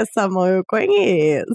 [0.00, 1.46] essa mão eu conheço.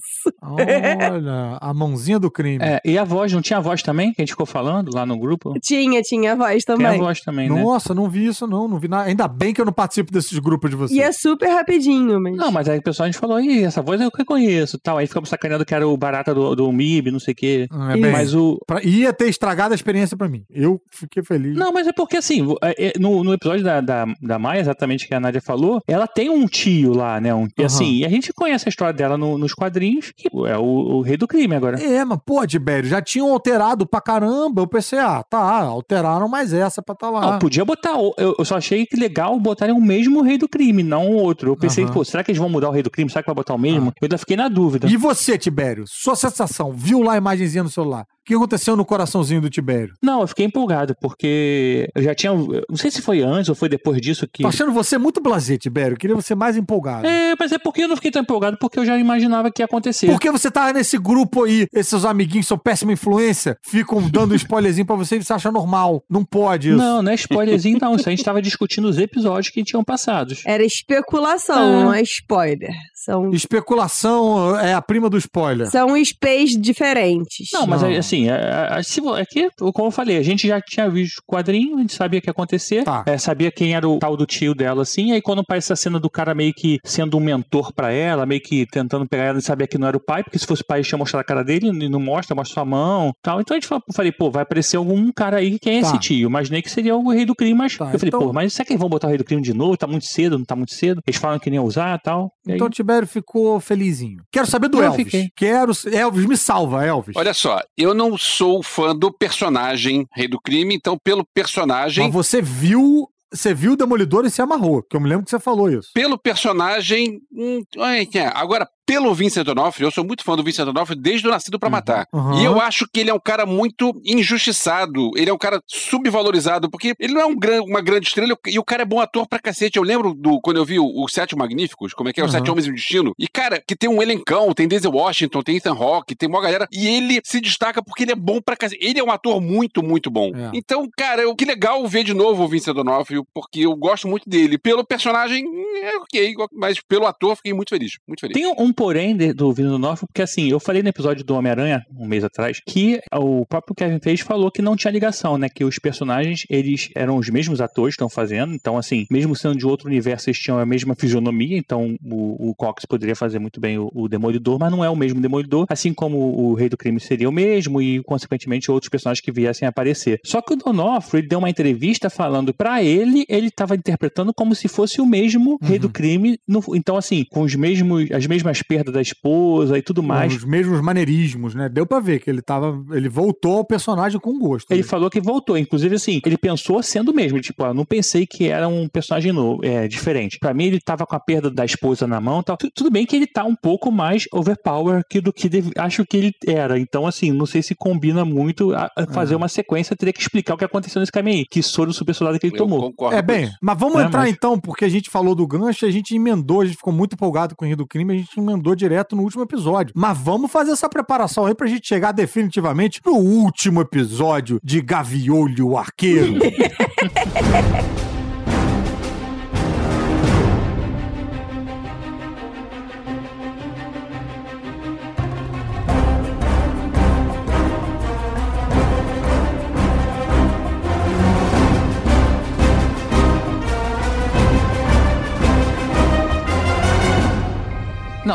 [0.41, 2.63] Olha, a mãozinha do crime.
[2.63, 5.05] É, e a voz, não tinha a voz também, que a gente ficou falando lá
[5.05, 5.53] no grupo?
[5.61, 6.99] Tinha, tinha a voz Tem a também.
[6.99, 7.63] voz também, né?
[7.63, 9.03] Nossa, não vi isso não, não vi nada.
[9.09, 10.97] Ainda bem que eu não participo desses grupos de vocês.
[10.97, 12.35] E é super rapidinho, mas.
[12.35, 14.97] Não, mas aí o pessoal a gente falou, Ih, essa voz eu reconheço tal.
[14.97, 17.67] Aí ficamos sacaneando que era o barata do, do MIB, não sei o quê.
[17.91, 18.59] É bem, Mas o.
[18.67, 20.43] pra- ia ter estragado a experiência pra mim.
[20.49, 21.55] Eu fiquei feliz.
[21.55, 25.07] Não, mas é porque assim, é- é, no, no episódio da, da, da Maia, exatamente
[25.07, 27.33] que a Nádia falou, ela tem um tio lá, né?
[27.33, 27.65] Um, E Aham.
[27.65, 30.63] assim, e a gente conhece a história dela no- nos quadrinhos, que é o,
[30.97, 31.81] o rei do crime agora.
[31.81, 34.61] É, mas, pô, Tibério, já tinham alterado pra caramba.
[34.61, 37.21] Eu pensei, ah, tá, alteraram mais essa pra tá lá.
[37.31, 37.97] Não, podia botar.
[37.97, 41.15] o- Eu, eu só achei que legal botarem o mesmo rei do crime, não o
[41.15, 41.51] outro.
[41.51, 41.93] Eu pensei, Aham.
[41.93, 43.09] pô, será que eles vão mudar o rei do crime?
[43.09, 43.91] Será que vai botar o mesmo?
[44.01, 44.87] Eu ainda fiquei na dúvida.
[44.87, 45.83] E você, Tibério?
[45.87, 46.71] Sua sensação?
[46.71, 48.05] Viu lá a imagenzinha no celular?
[48.27, 49.93] O que aconteceu no coraçãozinho do Tibério?
[50.03, 52.33] Não, eu fiquei empolgado, porque eu já tinha.
[52.33, 54.43] Não sei se foi antes ou foi depois disso que.
[54.43, 55.93] Tô achando você muito blasé, Tibério.
[55.93, 57.07] Eu Queria você mais empolgado.
[57.07, 59.65] É, mas é porque eu não fiquei tão empolgado, porque eu já imaginava que ia
[59.65, 60.07] acontecer.
[60.07, 64.85] Porque você tá nesse grupo aí, esses amiguinhos que são péssima influência, ficam dando spoilerzinho
[64.85, 66.03] pra você e você acha normal.
[66.09, 66.77] Não pode isso.
[66.77, 67.95] Não, não é spoilerzinho, não.
[67.95, 70.41] Isso a gente tava discutindo os episódios que tinham passados.
[70.45, 71.83] Era especulação, Ah.
[71.85, 72.71] não é spoiler.
[72.93, 75.69] São, Especulação é a prima do spoiler.
[75.71, 77.47] são space diferentes.
[77.53, 77.87] Não, mas Não.
[77.89, 80.89] é, assim, é, é, se vo- é que, como eu falei, a gente já tinha
[80.89, 83.03] visto o quadrinho, a gente sabia o que ia acontecer, Tá.
[83.05, 85.99] é, sabia quem era o tal do tio dela, assim, aí quando aparece a cena
[85.99, 89.41] do cara meio que sendo um mentor pra ela, meio que tentando pegar ela e
[89.41, 91.43] sabia que não era o pai, porque se fosse o pai, tinha mostrado a cara
[91.43, 93.41] dele, e não mostra, mostra sua mão tal.
[93.41, 95.87] Então a gente falou, eu falei, pô, vai aparecer algum cara aí, quem é Tá.
[95.89, 96.27] esse tio?
[96.29, 98.65] Imaginei que seria o rei do crime, mas Tá, eu falei, então- pô, mas será
[98.65, 99.77] que eles vão botar o rei do crime de novo?
[99.77, 101.01] Tá muito cedo, não tá muito cedo?
[101.05, 102.31] Eles falam que nem ia usar tal.
[102.55, 104.23] Então o Tibério ficou felizinho.
[104.31, 105.05] Quero saber do Eu Elvis.
[105.05, 105.29] fiquei.
[105.35, 105.71] Quero.
[105.91, 107.15] Elvis, me salva, Elvis.
[107.15, 112.05] Olha só, eu não sou fã do personagem Rei do Crime, então pelo personagem.
[112.05, 113.07] Mas você viu.
[113.29, 115.89] Você viu o Demolidor e se amarrou, que eu me lembro que você falou isso.
[115.93, 117.19] Pelo personagem.
[117.29, 118.25] hum, é.
[118.33, 121.69] Agora, pelo Vincent D'Onofrio, eu sou muito fã do Vincent D'Onofrio desde o Nascido pra
[121.69, 122.07] Matar.
[122.13, 122.39] Uhum.
[122.39, 125.11] E eu acho que ele é um cara muito injustiçado.
[125.17, 128.57] Ele é um cara subvalorizado, porque ele não é um gran- uma grande estrela e
[128.57, 129.77] o cara é bom ator pra cacete.
[129.77, 132.23] Eu lembro do quando eu vi o, o Sete Magníficos, como é que é?
[132.23, 132.39] Os Uhum.
[132.39, 133.13] Sete Homens e o Destino.
[133.19, 136.67] E, cara, que tem um elencão, tem Denzel Washington, tem Ethan Hawke, tem uma galera.
[136.71, 138.83] E ele se destaca porque ele é bom pra cacete.
[138.85, 140.31] Ele é um ator muito, muito bom.
[140.35, 140.51] É.
[140.53, 144.29] Então, cara, eu, que legal ver de novo o Vincent D'Onofrio, porque eu gosto muito
[144.29, 144.57] dele.
[144.57, 145.43] Pelo personagem,
[145.81, 147.93] é ok, mas pelo ator, fiquei muito feliz.
[148.07, 148.33] Muito feliz.
[148.33, 151.35] Tem um porém de- do Vindo do Norte, porque assim, eu falei no episódio do
[151.35, 155.49] Homem-Aranha, um mês atrás, que o próprio Kevin Feige falou que não tinha ligação, né?
[155.49, 159.57] Que os personagens, eles eram os mesmos atores que estão fazendo, então assim, mesmo sendo
[159.57, 163.59] de outro universo, eles tinham a mesma fisionomia, então o, o Cox poderia fazer muito
[163.59, 166.77] bem o, o Demolidor, mas não é o mesmo Demolidor, assim como o Rei do
[166.77, 170.19] Crime seria o mesmo e, consequentemente, outros personagens que viessem a aparecer.
[170.23, 174.53] Só que o Donofrio, ele deu uma entrevista falando pra ele, ele estava interpretando como
[174.53, 178.61] se fosse o mesmo Rei do Crime, no- então assim, com os mesmos, as mesmas
[178.67, 180.35] perdas da esposa e tudo mais.
[180.35, 181.69] Os mesmos maneirismos, né?
[181.69, 182.83] Deu pra ver que ele tava.
[182.91, 184.71] Ele voltou ao personagem com gosto.
[184.71, 188.25] Ele falou que voltou, inclusive assim, ele pensou sendo o mesmo, tipo, ah, não pensei
[188.25, 190.37] que era um personagem novo, é, diferente.
[190.39, 192.57] Pra mim ele tava com a perda da esposa na mão, e tal.
[192.57, 196.05] Tu- tudo bem que ele tá um pouco mais overpower que do que deve- acho
[196.05, 196.79] que ele era.
[196.79, 200.53] Então assim, não sei se combina muito a, a fazer uma sequência, teria que explicar
[200.53, 202.81] o que aconteceu nesse caminho aí, que soro super soldado que ele Eu tomou.
[202.81, 205.85] concordo É bem, mas vamos É, entrar mas- então, porque a gente falou do gancho,
[205.85, 208.37] a gente emendou, a gente ficou muito empolgado com o Rio do Crime, a gente
[208.39, 209.93] emendou direto no último episódio.
[209.95, 215.77] Mas vamos fazer essa preparação aí pra gente chegar definitivamente no último episódio de Gaviolho
[215.77, 216.35] Arqueiro.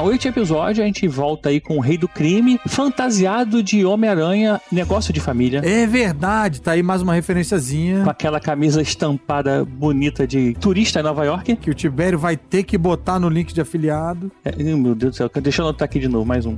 [0.03, 5.13] oito episódio, a gente volta aí com o Rei do Crime, fantasiado de Homem-Aranha, negócio
[5.13, 5.63] de família.
[5.65, 11.03] É verdade, tá aí mais uma referenciazinha Com aquela camisa estampada bonita de turista em
[11.03, 11.57] Nova York.
[11.57, 14.31] que o Tibério vai ter que botar no link de afiliado.
[14.45, 16.57] É, meu Deus do céu, deixa eu anotar aqui de novo, mais um.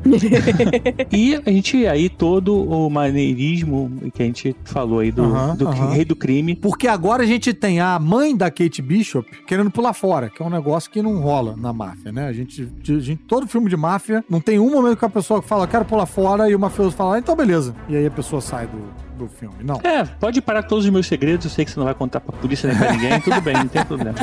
[1.13, 5.69] e a gente aí, todo o maneirismo que a gente falou aí do, do.
[5.69, 6.55] Rei do Crime.
[6.55, 10.47] Porque agora a gente tem a mãe da Kate Bishop querendo pular fora, que é
[10.47, 12.27] um negócio que não rola na máfia, né?
[12.27, 15.43] A gente, a gente todo filme de máfia, não tem um momento que a pessoa
[15.43, 17.75] fala, quero pular fora, e o mafioso fala, "Ah, então beleza.
[17.89, 18.81] E aí a pessoa sai do,
[19.19, 19.57] do filme.
[19.61, 19.81] Não.
[19.83, 22.33] É, pode parar todos os meus segredos, eu sei que você não vai contar pra
[22.39, 24.15] polícia nem pra ninguém, tudo bem, não tem problema.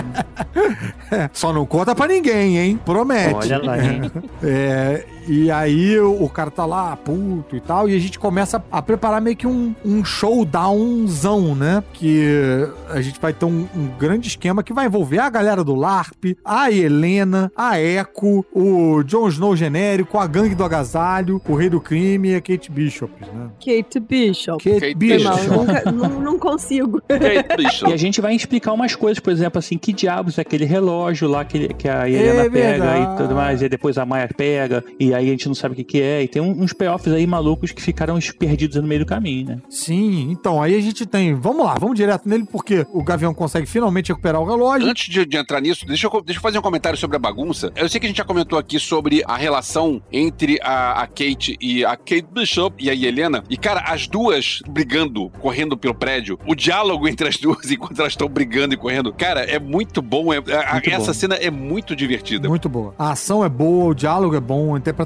[1.12, 2.80] É, só não conta pra ninguém, hein?
[2.86, 3.34] Promete.
[3.36, 4.10] Olha lá, hein?
[4.42, 8.64] É, e aí o, o cara tá lá, puto e tal, e a gente começa
[8.72, 11.84] a preparar meio que um, um showdownzão, né?
[11.94, 15.76] Que a gente vai ter um, um grande esquema que vai envolver a galera do
[15.76, 21.70] LARP, a Helena, a Echo, o Jon Snow genérico, a gangue do agasalho, o rei
[21.70, 23.50] do crime e a Kate Bishop, né?
[23.60, 24.64] Kate Bishop.
[24.64, 25.46] Kate, Kate Bishop.
[25.46, 27.02] eu nunca- não, não consigo.
[27.08, 27.92] Kate Bishop.
[27.92, 31.28] E a gente vai explicar umas coisas, por exemplo, assim, que diabos é aquele relógio
[31.28, 34.84] lá que, que a Helena É pega e tudo mais, e depois a Maia pega,
[35.00, 37.26] e aí a gente não sabe o que, que é, e tem uns payoffs aí
[37.28, 39.58] malucos que ficaram perdidos no meio do caminho, né?
[39.70, 41.34] Sim, então, aí a gente tem.
[41.34, 44.88] Vamos lá, vamos direto nele, porque o Gavião consegue finalmente recuperar o relógio.
[44.88, 47.72] Antes de, de entrar nisso, deixa eu, deixa eu fazer um comentário sobre a bagunça.
[47.76, 51.58] Eu sei que a gente já comentou aqui sobre a relação entre a, a Kate
[51.62, 53.44] e a Kate Bishop e a Helena.
[53.50, 56.38] E, cara, as duas brigando, correndo pelo prédio.
[56.46, 59.14] O diálogo entre as duas enquanto elas estão brigando e correndo.
[59.14, 60.32] Cara, é muito bom.
[60.34, 61.14] É, a- Muito essa bom.
[61.14, 62.48] cena é muito divertida.
[62.48, 62.94] Muito boa.
[62.98, 65.01] A ação é boa, o diálogo é bom, a interpretação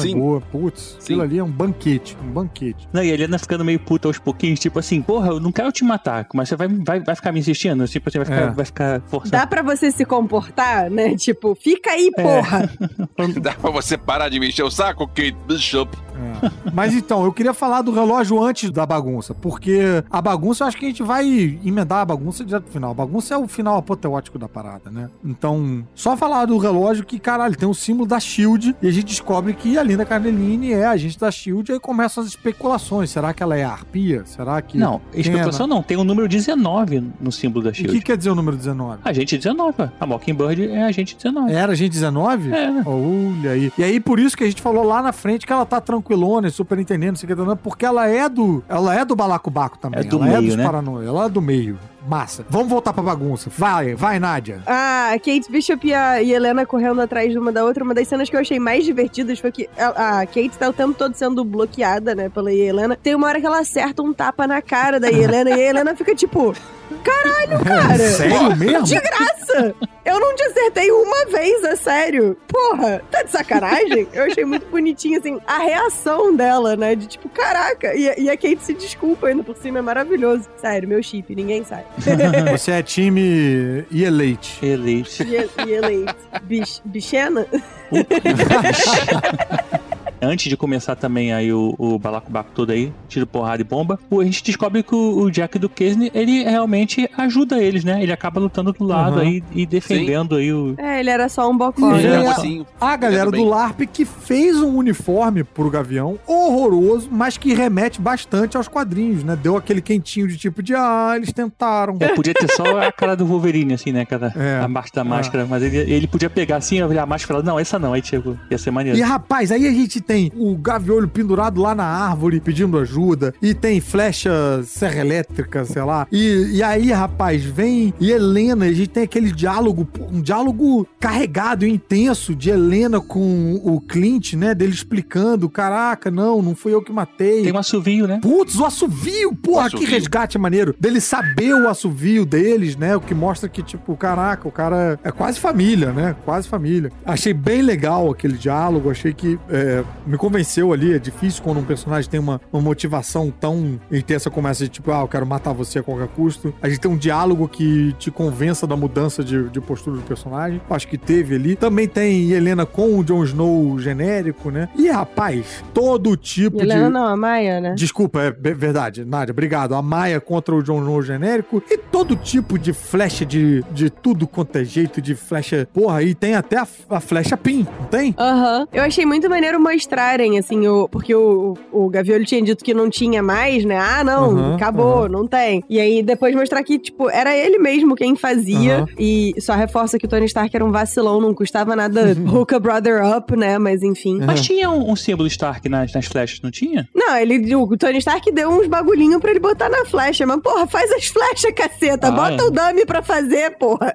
[0.00, 0.18] é Sim.
[0.18, 0.40] boa.
[0.40, 2.88] Putz, aquilo ali é um banquete, um banquete.
[2.92, 5.70] Não, e a Helena ficando meio puta aos pouquinhos, tipo assim, porra, eu não quero
[5.72, 7.86] te matar, mas você vai, vai, vai ficar me insistindo?
[7.86, 8.50] Tipo assim, vai ficar, É.
[8.50, 9.30] vai ficar forçando.
[9.32, 11.14] Dá pra você se comportar, né?
[11.16, 12.22] Tipo, fica aí, É.
[12.22, 12.70] porra.
[13.40, 15.96] Dá pra você parar de me encher o saco, Kate Bishop?
[16.42, 16.70] É.
[16.72, 20.76] Mas então, eu queria falar do relógio antes da bagunça, porque a bagunça, eu acho
[20.76, 21.26] que a gente vai
[21.64, 22.90] emendar a bagunça direto pro final.
[22.90, 25.08] A bagunça é o final apoteótico da parada, né?
[25.24, 29.06] Então, só falar do relógio que, caralho, tem o símbolo da SHIELD e a gente
[29.06, 33.10] descobre que a Linda Cardellini é agente da SHIELD e aí começam as especulações.
[33.10, 34.22] Será que ela é a arpia?
[34.24, 34.78] Será que...
[34.78, 37.98] Não, especulação não, tem o número 19 no símbolo da O SHIELD.
[37.98, 39.00] que quer dizer o número 19?
[39.04, 41.52] Agente 19, a Mockingbird é agente 19.
[41.52, 42.52] Era agente 19?
[42.52, 42.82] É.
[42.86, 43.72] Olha aí.
[43.76, 46.48] E aí, por isso que a gente falou lá na frente que ela tá tranquilona
[46.48, 48.62] e superintendendo, não sei o que, porque ela é do.
[48.68, 50.00] Ela é do balacobaco também.
[50.00, 50.64] É do ela é meio, dos né?
[50.64, 51.06] paranoia.
[51.06, 51.78] Ela é do meio.
[52.06, 52.44] Massa.
[52.48, 53.50] Vamos voltar pra bagunça.
[53.56, 54.62] Vai, vai, Nádia.
[54.66, 57.84] Ah, Kate Bishop e a Helena correndo atrás de uma da outra.
[57.84, 60.72] Uma das cenas que eu achei mais divertidas foi que a, a Kate tá o
[60.72, 62.96] tempo todo sendo bloqueada, né, pela Helena.
[62.96, 65.94] Tem uma hora que ela acerta um tapa na cara da Helena e a Helena
[65.94, 66.54] fica tipo,
[67.02, 67.98] caralho, cara.
[68.10, 68.84] Sério mesmo?
[68.84, 69.74] De graça!
[70.04, 72.36] Eu não te acertei uma vez, é sério.
[72.48, 74.08] Porra, tá de sacanagem?
[74.12, 76.94] Eu achei muito bonitinho, assim, a reação dela, né?
[76.94, 77.94] De tipo, caraca.
[77.94, 80.48] E, e a Kate se desculpa ainda por cima, é maravilhoso.
[80.56, 81.84] Sério, meu chip, ninguém sabe.
[82.50, 84.64] Você é time Elite.
[84.64, 85.22] Eleite.
[85.22, 86.16] E, e eleito.
[86.42, 87.46] Bich, bichena?
[90.22, 94.24] Antes de começar também aí o, o balacobaco todo aí, tiro porrada e bomba, a
[94.24, 98.02] gente descobre que o, o Jack do Kesney, ele realmente ajuda eles, né?
[98.02, 99.22] Ele acaba lutando do lado Uhum.
[99.22, 100.74] aí e defendendo aí o...
[100.78, 101.96] É, ele era só um bocó.
[101.96, 102.24] E né?
[102.24, 103.44] é a- Assim, A galera do.
[103.44, 109.36] LARP que fez um uniforme pro Gavião horroroso, mas que remete bastante aos quadrinhos, né?
[109.40, 111.96] Deu aquele quentinho de tipo de, ah, eles tentaram.
[112.00, 114.04] É, podia ter só a cara do Wolverine, assim, né?
[114.04, 114.60] Cara, É.
[114.62, 115.46] abaixo da máscara.
[115.48, 117.92] Mas ele, ele podia pegar assim, abrir a máscara e falar, não, essa não.
[117.92, 118.98] Aí, tipo, ia ser maneiro.
[118.98, 123.54] E rapaz, aí a gente tem o gaviolho pendurado lá na árvore pedindo ajuda, e
[123.54, 126.04] tem flecha serra elétrica, sei lá.
[126.10, 131.64] E, e aí, rapaz, vem e Helena, a gente tem aquele diálogo, um diálogo carregado
[131.64, 134.52] e intenso de Helena com o Clint, né?
[134.52, 137.44] Dele explicando: caraca, não, não fui eu que matei.
[137.44, 138.18] Tem um assovio, né?
[138.20, 139.86] Putz, o assovio, porra, O assovio.
[139.86, 140.74] que resgate maneiro.
[140.80, 142.96] Dele saber o assovio deles, né?
[142.96, 146.16] O que mostra que, tipo, caraca, o cara é quase família, né?
[146.24, 146.90] Quase família.
[147.06, 150.94] Achei bem legal aquele diálogo, achei que é, me convenceu ali.
[150.94, 154.90] É difícil quando um personagem tem uma, uma motivação tão intensa como essa de, tipo,
[154.92, 156.52] ah, eu quero matar você a qualquer custo.
[156.62, 160.60] A gente tem um diálogo que te convença da mudança de, de postura do personagem.
[160.68, 161.56] Acho que teve ali.
[161.56, 164.68] Também tem Helena com o Jon Snow genérico, né?
[164.76, 166.92] E, rapaz, todo tipo Helena de...
[166.92, 167.74] não, a Maia, né?
[167.74, 169.74] Desculpa, é verdade, Nádia, obrigado.
[169.74, 174.26] A Maia contra o John Snow genérico e todo tipo de flecha de, de tudo
[174.26, 175.68] quanto é jeito de flecha.
[175.72, 178.14] Porra, e tem até a, a flecha pin, não tem?
[178.18, 178.66] Aham.
[178.72, 179.60] Eu achei muito maneiro
[179.90, 183.76] mostrarem, assim, o, porque o, o Gavioli tinha dito que não tinha mais, né?
[183.76, 185.08] Ah, não, Aham, acabou, aham.
[185.08, 185.64] não tem.
[185.68, 188.78] E aí depois mostrar que, tipo, era ele mesmo quem fazia.
[188.78, 188.86] Aham.
[188.98, 192.58] E só reforça que o Tony Stark era um vacilão, não custava nada hook a
[192.60, 193.58] brother up, né?
[193.58, 194.20] Mas enfim.
[194.24, 196.88] Mas tinha um, um símbolo Stark nas, nas flechas, não tinha?
[196.94, 200.24] Não, ele, o Tony Stark deu uns bagulhinho pra ele botar na flecha.
[200.26, 202.08] Mas, porra, faz as flechas, caceta.
[202.08, 202.46] Ah, Bota é.
[202.46, 203.92] o dummy pra fazer, porra.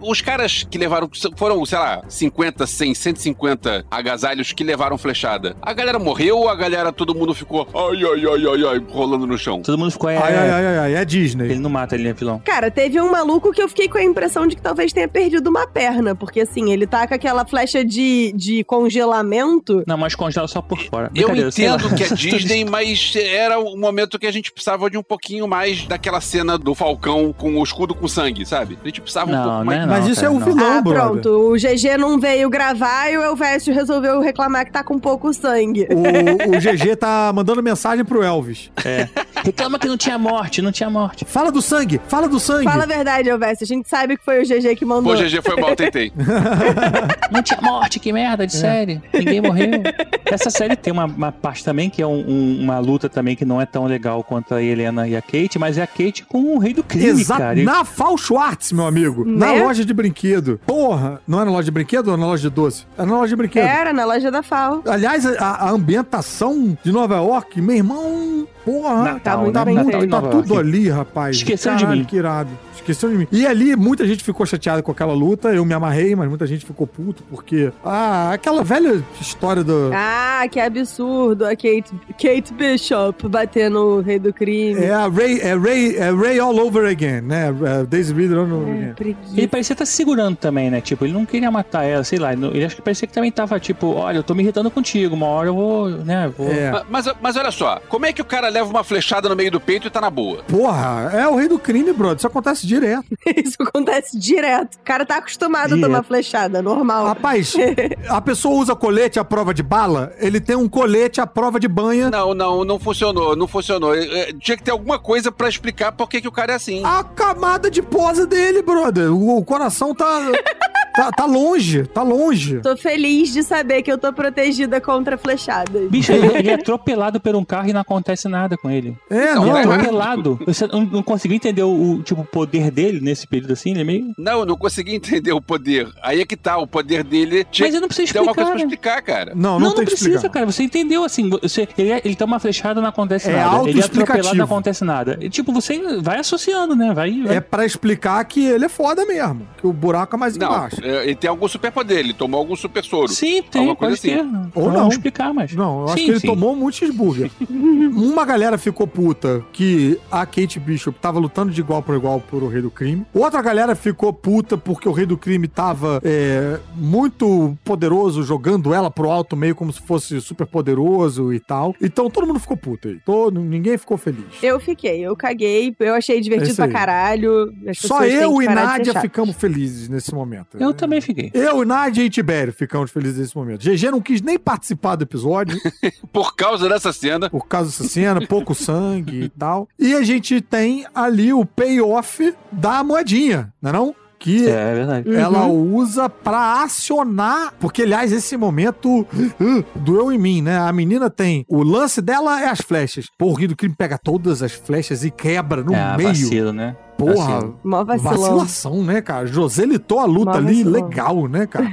[0.00, 1.08] Os caras que levaram.
[1.36, 5.56] Foram, sei lá, 50, 100, 150 agasalhos que levaram flechada.
[5.62, 9.26] A galera morreu ou a galera, todo mundo ficou ai, ai, ai, ai, ai, rolando
[9.26, 9.62] no chão?
[9.62, 10.08] Todo mundo ficou.
[10.10, 11.44] É, Ai, ai, ai, ai, ai, é Disney.
[11.46, 12.40] Ele não mata, ele é vilão.
[12.44, 15.48] Cara, teve um maluco que eu fiquei com a impressão de que talvez tenha perdido
[15.48, 16.14] uma perna.
[16.14, 19.82] Porque, assim, ele tá com aquela flecha de, de congelamento.
[19.86, 21.10] Não, mas congela só por fora.
[21.14, 25.02] Eu entendo que é Disney, mas era um momento que a gente precisava de um
[25.02, 28.78] pouquinho mais daquela cena do Falcão com o escudo com sangue, sabe?
[28.82, 29.80] A gente precisava um Não, pouco né, mais.
[29.80, 29.88] não.
[29.88, 30.46] Mas isso cara, é o não.
[30.46, 31.02] vilão, ah, brother.
[31.22, 31.28] pronto.
[31.50, 35.86] O GG não veio gravar e o Elvésio resolveu reclamar que tá com pouco sangue.
[35.90, 38.70] O, o GG tá mandando mensagem pro Elvis.
[38.84, 39.08] É.
[39.44, 41.24] Reclama que não tinha morte, não tinha morte.
[41.24, 42.64] Fala do sangue, fala do sangue.
[42.64, 43.64] Fala a verdade, Elvésio.
[43.64, 45.14] A gente sabe que foi o GG que mandou.
[45.14, 46.12] Pô, GG foi mal, tentei.
[47.30, 49.00] Não tinha morte, que merda de série.
[49.12, 49.82] Ninguém morreu.
[50.26, 53.44] Essa série tem uma, uma parte também que é um- um- uma luta também que
[53.44, 56.56] não é tão legal quanto a Helena e a Kate, mas é a Kate com
[56.56, 57.40] o rei do crime, Exato.
[57.40, 57.62] cara.
[57.62, 59.24] Na Fal Schwartz, meu amigo.
[59.24, 59.62] Na Né?
[59.62, 60.60] loja de brinquedo.
[60.66, 62.84] Porra, não é na loja de brinquedo ou na loja de doce?
[62.98, 63.64] É na loja de brinquedo.
[63.66, 64.82] Era na loja da FAO.
[64.86, 70.10] Aliás, a, a ambientação de Nova York, meu irmão, porra, Natal, tá muito tá, feito.
[70.10, 71.36] tá Nova tudo ali, rapaz.
[71.36, 72.04] Esqueceu de mim.
[72.04, 72.50] Que irado.
[72.76, 73.26] Esqueceu de mim.
[73.32, 75.48] E ali, muita gente ficou chateada com aquela luta.
[75.52, 77.72] Eu me amarrei, mas muita gente ficou puto, porque.
[77.84, 79.90] Ah, aquela velha história do.
[79.94, 81.44] Ah, que absurdo.
[81.44, 81.90] A Kate,
[82.20, 84.80] Kate Bishop batendo o rei do crime.
[84.82, 87.48] É a Ray, é Ray, é Ray all over again, né?
[87.64, 89.16] É Daisy Ridley all over É, again.
[89.36, 90.80] Ele parecia estar se segurando também, né?
[90.80, 92.32] Tipo, ele não queria matar ela, sei lá.
[92.32, 95.26] Ele acho que parecia que também tava, tipo, olha, eu tô me irritando contigo, uma
[95.26, 96.48] hora eu vou, né, vou...
[96.50, 96.70] É.
[96.70, 99.50] Ma- Mas, mas olha só, como é que o cara leva uma flechada no meio
[99.50, 100.42] do peito e tá na boa?
[100.44, 102.18] Porra, é o rei do crime, brother.
[102.18, 103.06] Isso acontece direto.
[103.36, 104.74] Isso acontece direto.
[104.76, 105.84] O cara tá acostumado Direto.
[105.84, 107.06] a tomar flechada, normal.
[107.06, 107.54] Rapaz,
[108.08, 111.68] a pessoa usa colete à prova de bala, ele tem um colete à prova de
[111.68, 112.10] banha.
[112.10, 113.94] Não, não, não funcionou, não funcionou.
[113.94, 116.56] É, é, Tinha que ter alguma coisa pra explicar por que, que o cara é
[116.56, 116.82] assim.
[116.84, 119.12] A camada de posa dele, brother.
[119.12, 120.20] O, o coração tá,
[120.96, 121.10] tá.
[121.12, 122.60] tá longe, tá longe.
[122.60, 125.88] Tô feliz de saber que eu tô protegida contra flechadas.
[125.90, 128.96] Bicho, ele, ele é atropelado por um carro e não acontece nada com ele.
[129.10, 129.64] É, Não, não, tá é.
[129.64, 130.38] Atropelado.
[130.46, 133.70] Você não, não conseguiu entender o, o, tipo, poder dele nesse período assim?
[133.72, 134.14] Ele é meio...
[134.18, 135.88] Não, eu não consegui entender o poder.
[136.02, 138.34] Aí é que tá, o poder dele tinha Mas eu não preciso que ter alguma
[138.34, 139.02] coisa explicar, pra né?
[139.02, 139.32] explicar, cara.
[139.34, 140.32] Não, não, tem que precisa, explicar.
[140.32, 140.46] cara.
[140.46, 141.28] Você entendeu assim.
[141.28, 143.68] Você, ele, é- ele toma uma flechada não acontece É nada.
[143.68, 145.18] Ele é atropelado não acontece nada.
[145.20, 146.92] E, tipo, você vai associando, né?
[146.94, 147.22] Vai.
[147.22, 147.36] vai.
[147.36, 149.46] É pra explicar que ele é foda mesmo.
[149.58, 150.76] Que o buraco é mais Não, embaixo.
[150.86, 153.08] É, ele tem algum superpoder, ele tomou algum super soro.
[153.08, 154.20] Sim, tem, pode coisa ter.
[154.20, 154.50] assim.
[154.54, 154.88] Ou Vamos não.
[154.88, 155.52] explicar, mas.
[155.52, 156.26] Não, eu acho Sim, que ele sim.
[156.26, 157.30] tomou muito cheeseburger.
[157.50, 162.42] Uma galera ficou puta que a Kate Bishop tava lutando de igual por igual por
[162.42, 163.04] o Rei do Crime.
[163.12, 168.90] Outra galera ficou puta porque o Rei do Crime tava é, muito poderoso, jogando ela
[168.90, 171.74] pro alto meio como se fosse super poderoso e tal.
[171.80, 172.98] Então todo mundo ficou puto aí.
[173.04, 174.24] Todo, ninguém ficou feliz.
[174.42, 177.52] Eu fiquei, eu caguei, eu achei É divertido pra caralho.
[177.74, 180.56] Só eu e de Nádia ficamos felizes nesse momento.
[180.58, 181.30] Eu também fiquei.
[181.34, 183.62] Eu, Nádia e Tibério ficamos felizes nesse momento.
[183.62, 185.58] GG não quis nem participar do episódio.
[186.12, 189.68] Por causa dessa cena, por causa dessa cena, pouco sangue e tal.
[189.78, 193.94] E a gente tem ali o payoff da moedinha, não é não?
[194.18, 195.14] Que É, é verdade.
[195.14, 197.52] ela usa pra acionar.
[197.60, 200.58] Porque, aliás, esse momento uh, doeu em mim, né?
[200.58, 201.44] A menina tem.
[201.48, 203.06] O lance dela é as flechas.
[203.18, 206.08] Pô, o Rio do Crime pega todas as flechas e quebra no é, meio.
[206.08, 206.74] vacilo, né?
[206.96, 207.14] Porra.
[207.34, 207.60] Vacilo.
[207.62, 208.12] Mó vacilão.
[208.16, 209.26] Vacilação, né, cara?
[209.26, 210.72] Joselitou a luta Mó ali, vacilão.
[210.88, 211.66] legal, né, cara?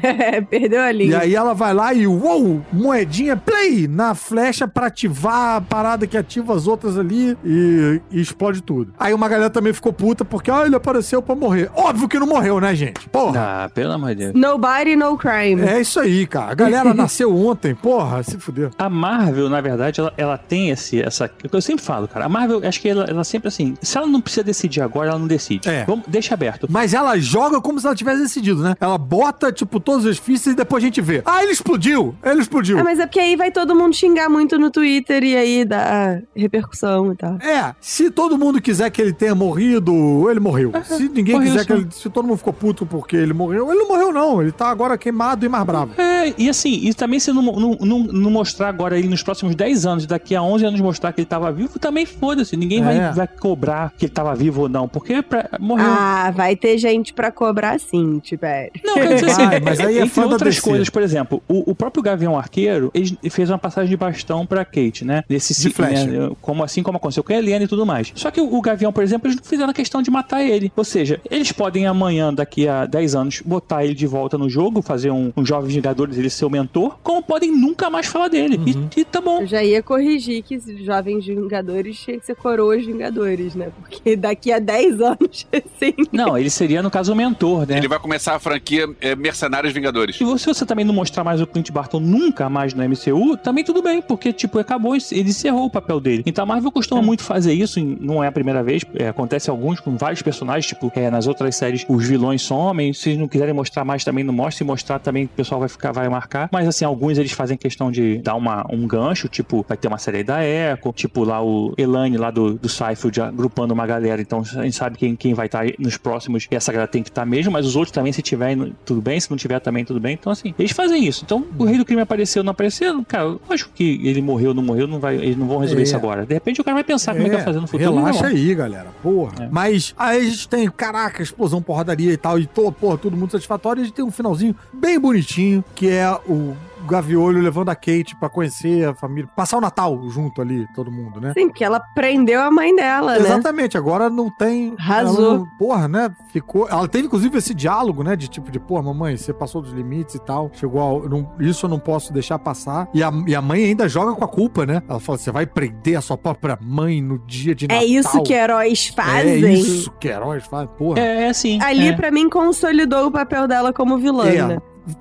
[0.50, 1.20] Perdeu a E linha.
[1.20, 6.18] aí ela vai lá e, uou, moedinha, play, na flecha pra ativar a parada que
[6.18, 8.94] ativa as outras ali e, e explode tudo.
[9.00, 11.70] Aí uma galera também ficou puta porque, ah, ele apareceu pra morrer.
[11.76, 13.08] Óbvio que não morreu, né, gente?
[13.10, 13.64] Porra.
[13.66, 14.34] Ah, pelo amor de Deus.
[14.34, 15.62] Nobody, no crime.
[15.62, 16.52] É isso aí, cara.
[16.52, 18.72] A galera nasceu ontem, porra, se fudeu.
[18.78, 21.30] A Marvel, na verdade, ela, ela tem esse, essa.
[21.52, 22.26] Eu sempre falo, cara.
[22.26, 23.74] A Marvel, acho que ela, ela sempre assim.
[23.82, 25.70] Se ela não precisa decidir agora, ela não decide.
[25.70, 25.86] É.
[25.86, 26.68] Vamos, deixa aberto.
[26.70, 28.76] Mas ela joga como se ela tivesse decidido, né?
[28.80, 31.22] Ela bota, tipo, todos os fichas e depois a gente vê.
[31.26, 32.16] Ah, ele explodiu!
[32.24, 32.80] Ele explodiu.
[32.80, 36.20] Ah, mas é porque aí vai todo mundo xingar muito no Twitter e aí dá
[36.36, 37.36] repercussão e tal.
[37.42, 40.72] É, se todo mundo quiser que ele tenha morrido, ele morreu.
[40.84, 41.66] Se ninguém morreu quiser sim.
[41.66, 41.88] que ele.
[41.92, 44.42] Se todo mundo ficou puto porque ele morreu, ele não morreu, não.
[44.42, 45.94] Ele tá agora queimado e mais bravo.
[45.98, 49.22] É, É, e assim, e também se não, não, não, não mostrar agora ele nos
[49.22, 52.56] próximos 10 anos, daqui a 11 anos mostrar que ele tava vivo, também foda-se.
[52.56, 52.84] Ninguém É.
[52.84, 55.86] vai, vai cobrar que ele tava vivo ou não, porque pra, morreu.
[55.88, 58.72] Ah, vai ter gente pra cobrar sim, Tibério.
[58.84, 61.72] Não, quer dizer assim, Vai, mas aí é entre fã outras coisas, por exemplo, o,
[61.72, 65.24] o próprio Gavião Arqueiro, ele fez uma passagem de bastão pra Kate, né?
[65.28, 66.06] Desse De ciclo, flecha.
[66.06, 66.32] né?
[66.42, 68.12] Como assim como aconteceu com a Helena e tudo mais.
[68.16, 70.72] Só que o, o Gavião, por exemplo, eles não fizeram a questão de matar ele.
[70.76, 74.82] Ou seja, eles podem amanhã, daqui a 10 anos, botar ele de volta no jogo,
[74.82, 78.58] fazer um, um Jovens Vingadores, ele ser o mentor, como podem nunca mais falar dele.
[78.58, 78.90] Uhum.
[78.96, 79.42] E, e tá bom.
[79.42, 83.70] Eu já ia corrigir que jovens Vingadores tinha que ser coroas Vingadores, né?
[83.80, 85.94] Porque daqui a 10 anos, assim.
[86.12, 87.78] Não, ele seria, no caso, o mentor, né?
[87.78, 90.18] Ele vai começar a franquia é, Mercenários Vingadores.
[90.18, 93.82] Se você, também não mostrar mais o Clint Barton nunca mais no MCU, também tudo
[93.82, 96.24] bem, porque, tipo, acabou, ele encerrou o papel dele.
[96.26, 99.50] Então a Marvel costuma muito fazer isso, e não é a primeira vez, é, acontece
[99.50, 103.54] alguns com vários personagens, tipo, é, nas outras séries os vilões somem, se não quiserem
[103.54, 106.68] mostrar mais também não mostra, se mostrar também o pessoal vai ficar, vai marcar, mas
[106.68, 110.24] assim, alguns eles fazem questão de dar uma, um gancho, tipo, vai ter uma série
[110.24, 114.64] da Echo, tipo lá o Elane lá do, do Seinfeld agrupando uma galera, então a
[114.64, 117.52] gente sabe quem, quem vai estar nos próximos, e essa galera tem que estar mesmo,
[117.52, 120.32] mas os outros também, se tiver, tudo bem, se não tiver também, tudo bem, então
[120.32, 121.24] assim, eles fazem isso.
[121.26, 124.88] Então, o Rei do Crime apareceu, não apareceu, cara, acho que ele morreu, não morreu,
[124.88, 125.84] não vai, eles não vão resolver É.
[125.84, 126.26] isso agora.
[126.26, 127.94] De repente o cara vai pensar como é que vai fazer no futuro.
[127.96, 128.88] Relaxa aí, galera.
[129.02, 129.46] Porra.
[129.46, 129.48] É.
[129.52, 133.32] Mas aí a gente tem, caraca, explosão, porradaria e tal, e todo, porra, tudo muito
[133.32, 133.80] satisfatório.
[133.80, 136.56] E a gente tem um finalzinho bem bonitinho, que é o
[136.88, 141.20] Gaviolho levando a Kate pra conhecer a família, passar o Natal junto ali, todo mundo,
[141.20, 141.34] né?
[141.38, 143.20] Sim, porque ela prendeu a mãe dela, né?
[143.20, 144.76] Exatamente, agora não tem.
[144.90, 146.10] Ela não- porra, né?
[146.32, 146.68] Ficou.
[146.70, 148.16] Ela teve, inclusive, esse diálogo, né?
[148.16, 150.50] De tipo, de, pô, mamãe, você passou dos limites e tal.
[150.54, 151.10] Chegou ao.
[151.10, 152.88] não- isso eu não posso deixar passar.
[152.94, 154.82] E a, e a mãe ainda joga com a culpa, né?
[154.88, 157.84] Ela fala: você vai prender a sua própria mãe no dia de Natal.
[157.84, 159.44] É isso que heróis fazem.
[159.46, 161.00] É isso que heróis fazem, porra.
[161.00, 161.62] É, é assim.
[161.62, 161.94] Ali, é.
[161.94, 164.58] pra mim, consolidou o papel dela como vilã, É, né?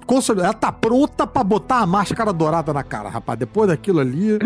[0.06, 0.44] Consolidou.
[0.44, 3.38] Ela tá pronta pra botar a máscara dourada na cara, rapaz.
[3.38, 4.38] Depois daquilo ali.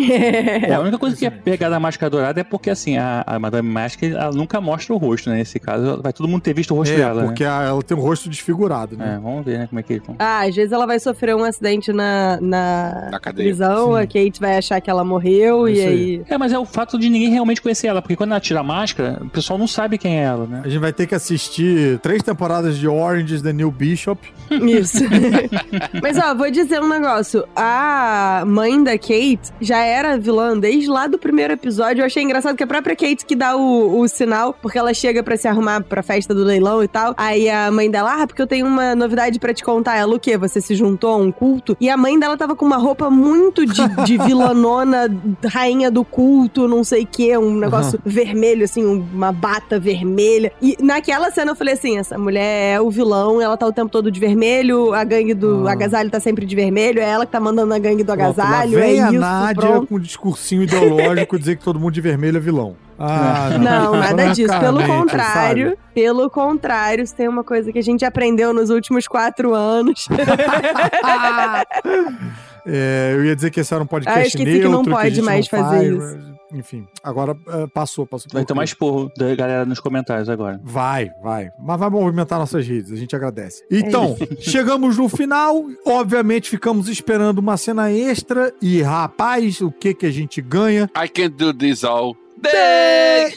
[0.67, 3.39] É, a única coisa que é pegar da máscara dourada é porque, assim, a, a
[3.39, 5.37] Madame Mask, ela nunca mostra o rosto, né?
[5.37, 7.97] Nesse caso, vai todo mundo ter visto o rosto É, dela, porque a- ela tem
[7.97, 9.05] um rosto desfigurado, né?
[9.07, 9.15] né?
[9.15, 10.01] É, vamos ver, né, como é que...
[10.19, 13.47] Ah, às vezes ela vai sofrer um acidente na, na, Na cadeia.
[13.49, 13.99] prisão, Sim.
[14.01, 15.87] a Kate vai achar que ela morreu É e aí.
[15.89, 16.23] aí.
[16.29, 18.63] É, mas é o fato de ninguém realmente conhecer ela, porque quando ela tira a
[18.63, 20.63] máscara, o pessoal não sabe quem é ela, né?
[20.65, 24.21] A gente vai ter que assistir três temporadas de Orange is the New Bishop.
[24.51, 25.05] Isso.
[26.03, 27.45] Mas ó, vou dizer um negócio.
[27.55, 32.03] A mãe da Kate já era vilã desde lá do primeiro episódio.
[32.03, 35.23] Eu achei engraçado que a própria Kate que dá o, o sinal, porque ela chega
[35.23, 37.15] pra se arrumar pra festa do leilão e tal.
[37.17, 39.97] Aí a mãe dela, ah, porque eu tenho uma novidade pra te contar.
[39.97, 40.37] Ela, o quê?
[40.37, 41.77] Você se juntou a um culto?
[41.81, 45.09] E a mãe dela tava com uma roupa muito de, de vilanona,
[45.45, 50.53] rainha do culto, não sei o quê, um negócio vermelho, assim, uma bata vermelha.
[50.61, 53.91] E naquela cena eu falei assim: essa mulher é o vilão, ela tá o tempo
[53.91, 55.73] todo de vermelho, a gangue do Ah.
[55.73, 58.45] agasalho tá sempre de vermelho, é ela que tá mandando a gangue do Pronto, lá
[58.45, 59.87] agasalho, vem é a isso, Nádia pronto.
[59.87, 62.77] com um discursinho ideológico dizer que todo mundo de vermelho é vilão.
[62.99, 64.49] Ah, Não, nada disso.
[64.59, 65.79] Pelo francamente, contrário, sabe?
[65.95, 70.09] pelo contrário, se tem uma coisa que a gente aprendeu nos últimos quatro anos.
[72.67, 74.81] É, eu ia dizer que esse era um podcast Ah, eu esqueci que neutro, não
[74.81, 76.19] a pode gente mais não fazer faz, isso.
[76.51, 78.29] mas, Enfim, agora é, passou, passou.
[78.33, 78.71] Vai por tomar aqui.
[78.71, 80.61] esporro da galera nos comentários agora.
[80.65, 81.51] Vai, vai.
[81.59, 83.63] Mas vai movimentar nossas redes, a gente agradece.
[83.71, 85.65] Então, chegamos no final.
[85.87, 88.53] Obviamente, ficamos esperando uma cena extra.
[88.61, 90.91] E, rapaz, o que que a gente ganha?
[90.97, 93.35] I can't do this all day.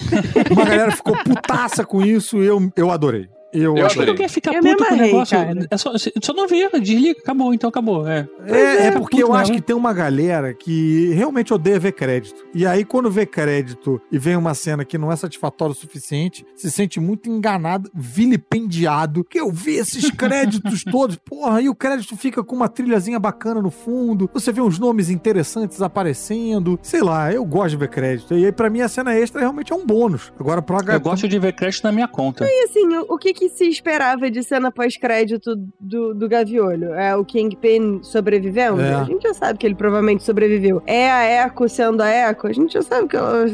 [0.52, 2.38] Uma galera ficou putaça com isso.
[2.38, 3.28] Eu, eu adorei.
[3.52, 5.38] Eu, Eu Acho que quer ficar Eu puto com o negócio.
[5.38, 5.68] cara.
[5.70, 8.08] É só, só não vira, desliga, acabou, então acabou.
[8.08, 8.28] É.
[8.46, 9.56] É, é Fica porque eu acho mesmo.
[9.56, 12.46] que tem uma galera que realmente odeia ver crédito.
[12.54, 16.46] E aí, quando vê crédito e vem uma cena que não é satisfatória o suficiente,
[16.56, 19.24] se sente muito enganado, vilipendiado.
[19.24, 23.62] Que eu vi esses créditos todos, porra, e o crédito fica com uma trilhazinha bacana
[23.62, 24.30] no fundo.
[24.34, 26.80] Você vê uns nomes interessantes aparecendo.
[26.82, 28.34] Sei lá, eu gosto de ver crédito.
[28.36, 30.32] E aí, pra mim, a cena extra realmente é um bônus.
[30.40, 30.94] Agora, pro H.
[30.94, 32.46] Eu gosto de ver crédito na minha conta.
[32.48, 36.94] E assim, o, o que que se esperava de cena pós-crédito do, do Gaviolho?
[36.94, 38.82] É o Kingpin sobrevivendo?
[38.82, 38.94] É.
[38.96, 40.84] A gente já sabe que ele provavelmente sobreviveu.
[40.86, 42.48] É a Echo sendo a Echo?
[42.48, 43.46] A gente já sabe que ela...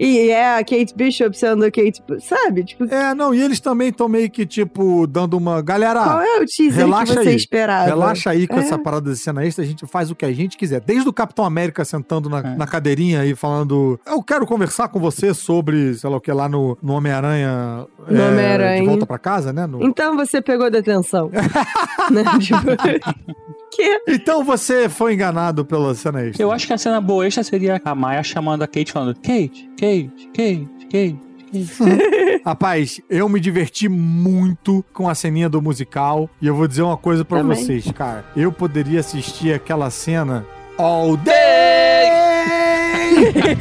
[0.00, 2.02] E é a Kate Bishop sendo a Kate...
[2.20, 2.64] Sabe?
[2.64, 5.60] Tipo, É, não, e eles também estão meio que, tipo, dando uma.
[5.60, 6.02] Galera.
[6.02, 7.36] qual é o teaser relaxa que você aí.
[7.36, 7.84] esperava?
[7.86, 8.60] Relaxa aí com É.
[8.60, 10.80] essa parada de cena extra, a gente faz o que a gente quiser.
[10.80, 12.56] Desde o Capitão América sentando na, É.
[12.56, 16.48] na cadeirinha e falando: Eu quero conversar com você sobre, sei lá o que, lá
[16.48, 17.86] no, no Homem-Aranha.
[18.08, 18.80] No é, Homem-Aranha.
[18.80, 19.66] De volta pra casa, né?
[19.66, 21.30] No- Então você pegou detenção.
[22.12, 22.22] né?
[22.40, 22.60] Tipo...
[23.74, 24.00] que?
[24.06, 26.40] Então você foi enganado pela cena extra.
[26.42, 29.68] Eu acho que a cena boa extra seria a Maia chamando a Kate falando: Kate,
[29.78, 31.18] Kate, Kate, Kate.
[32.44, 36.30] Rapaz, eu me diverti muito com a ceninha do musical.
[36.40, 37.56] E eu vou dizer uma coisa pra Também.
[37.56, 38.24] vocês, cara.
[38.36, 40.44] Eu poderia assistir aquela cena
[40.78, 41.34] all day!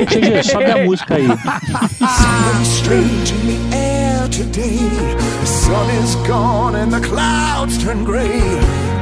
[0.05, 1.25] GG, sobe a música aí.
[4.31, 4.77] Today.
[4.77, 8.41] The sun is gone and the clouds turn gray.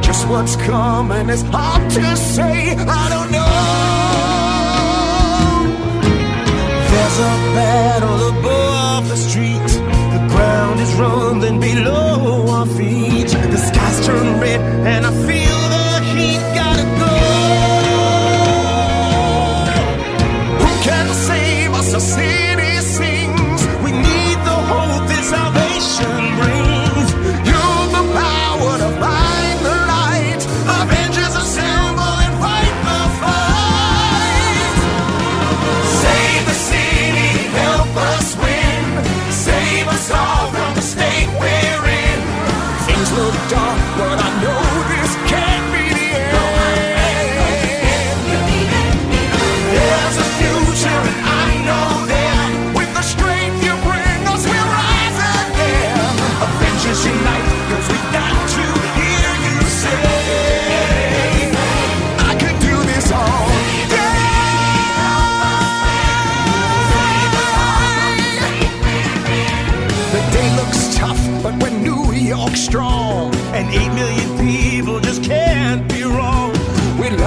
[0.01, 2.75] Just what's coming is hard to say.
[2.75, 3.47] I don't know.
[6.91, 9.69] There's a battle above the street.
[10.15, 13.29] The ground is rumbling below our feet.
[13.29, 16.41] The skies turn red and I feel the heat.
[16.53, 17.13] Gotta go.
[20.63, 22.22] Who can save us?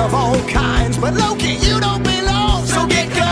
[0.07, 2.65] Love all kinds, but Loki, you don't belong.
[2.65, 3.27] So get gone.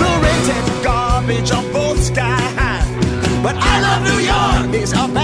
[0.00, 2.82] The rented garbage on both high.
[3.42, 5.21] But I love New York is our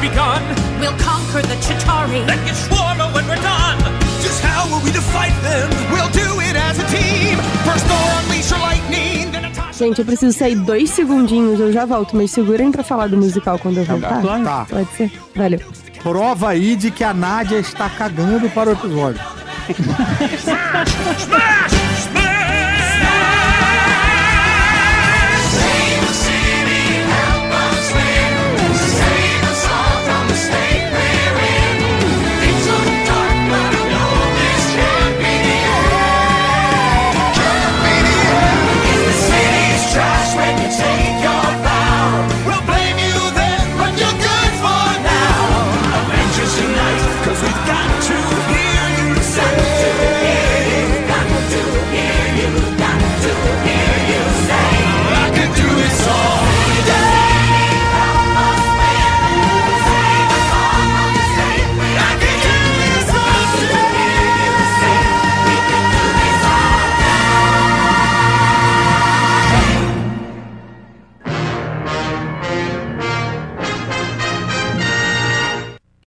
[0.00, 0.40] begun.
[0.80, 2.26] We'll conquer the Chitauri.
[2.26, 3.78] Get Swarmer when we're done.
[4.22, 5.68] Just how are we to fight them?
[5.92, 7.36] We'll do it as a team.
[7.64, 9.84] First Thor unleash your lightning, then Natasha.
[9.84, 13.58] Gente, eu preciso sair dois segundinhos, eu já volto, mas segurem pra falar do musical
[13.58, 14.20] quando eu voltar.
[14.20, 14.44] claro.
[14.44, 14.66] Tá.
[14.68, 15.12] Pode ser?
[15.34, 15.60] Valeu.
[16.02, 19.20] Prova aí de que a Nádia está cagando para o episódio.
[21.18, 21.79] Smash!
[56.10, 56.49] song.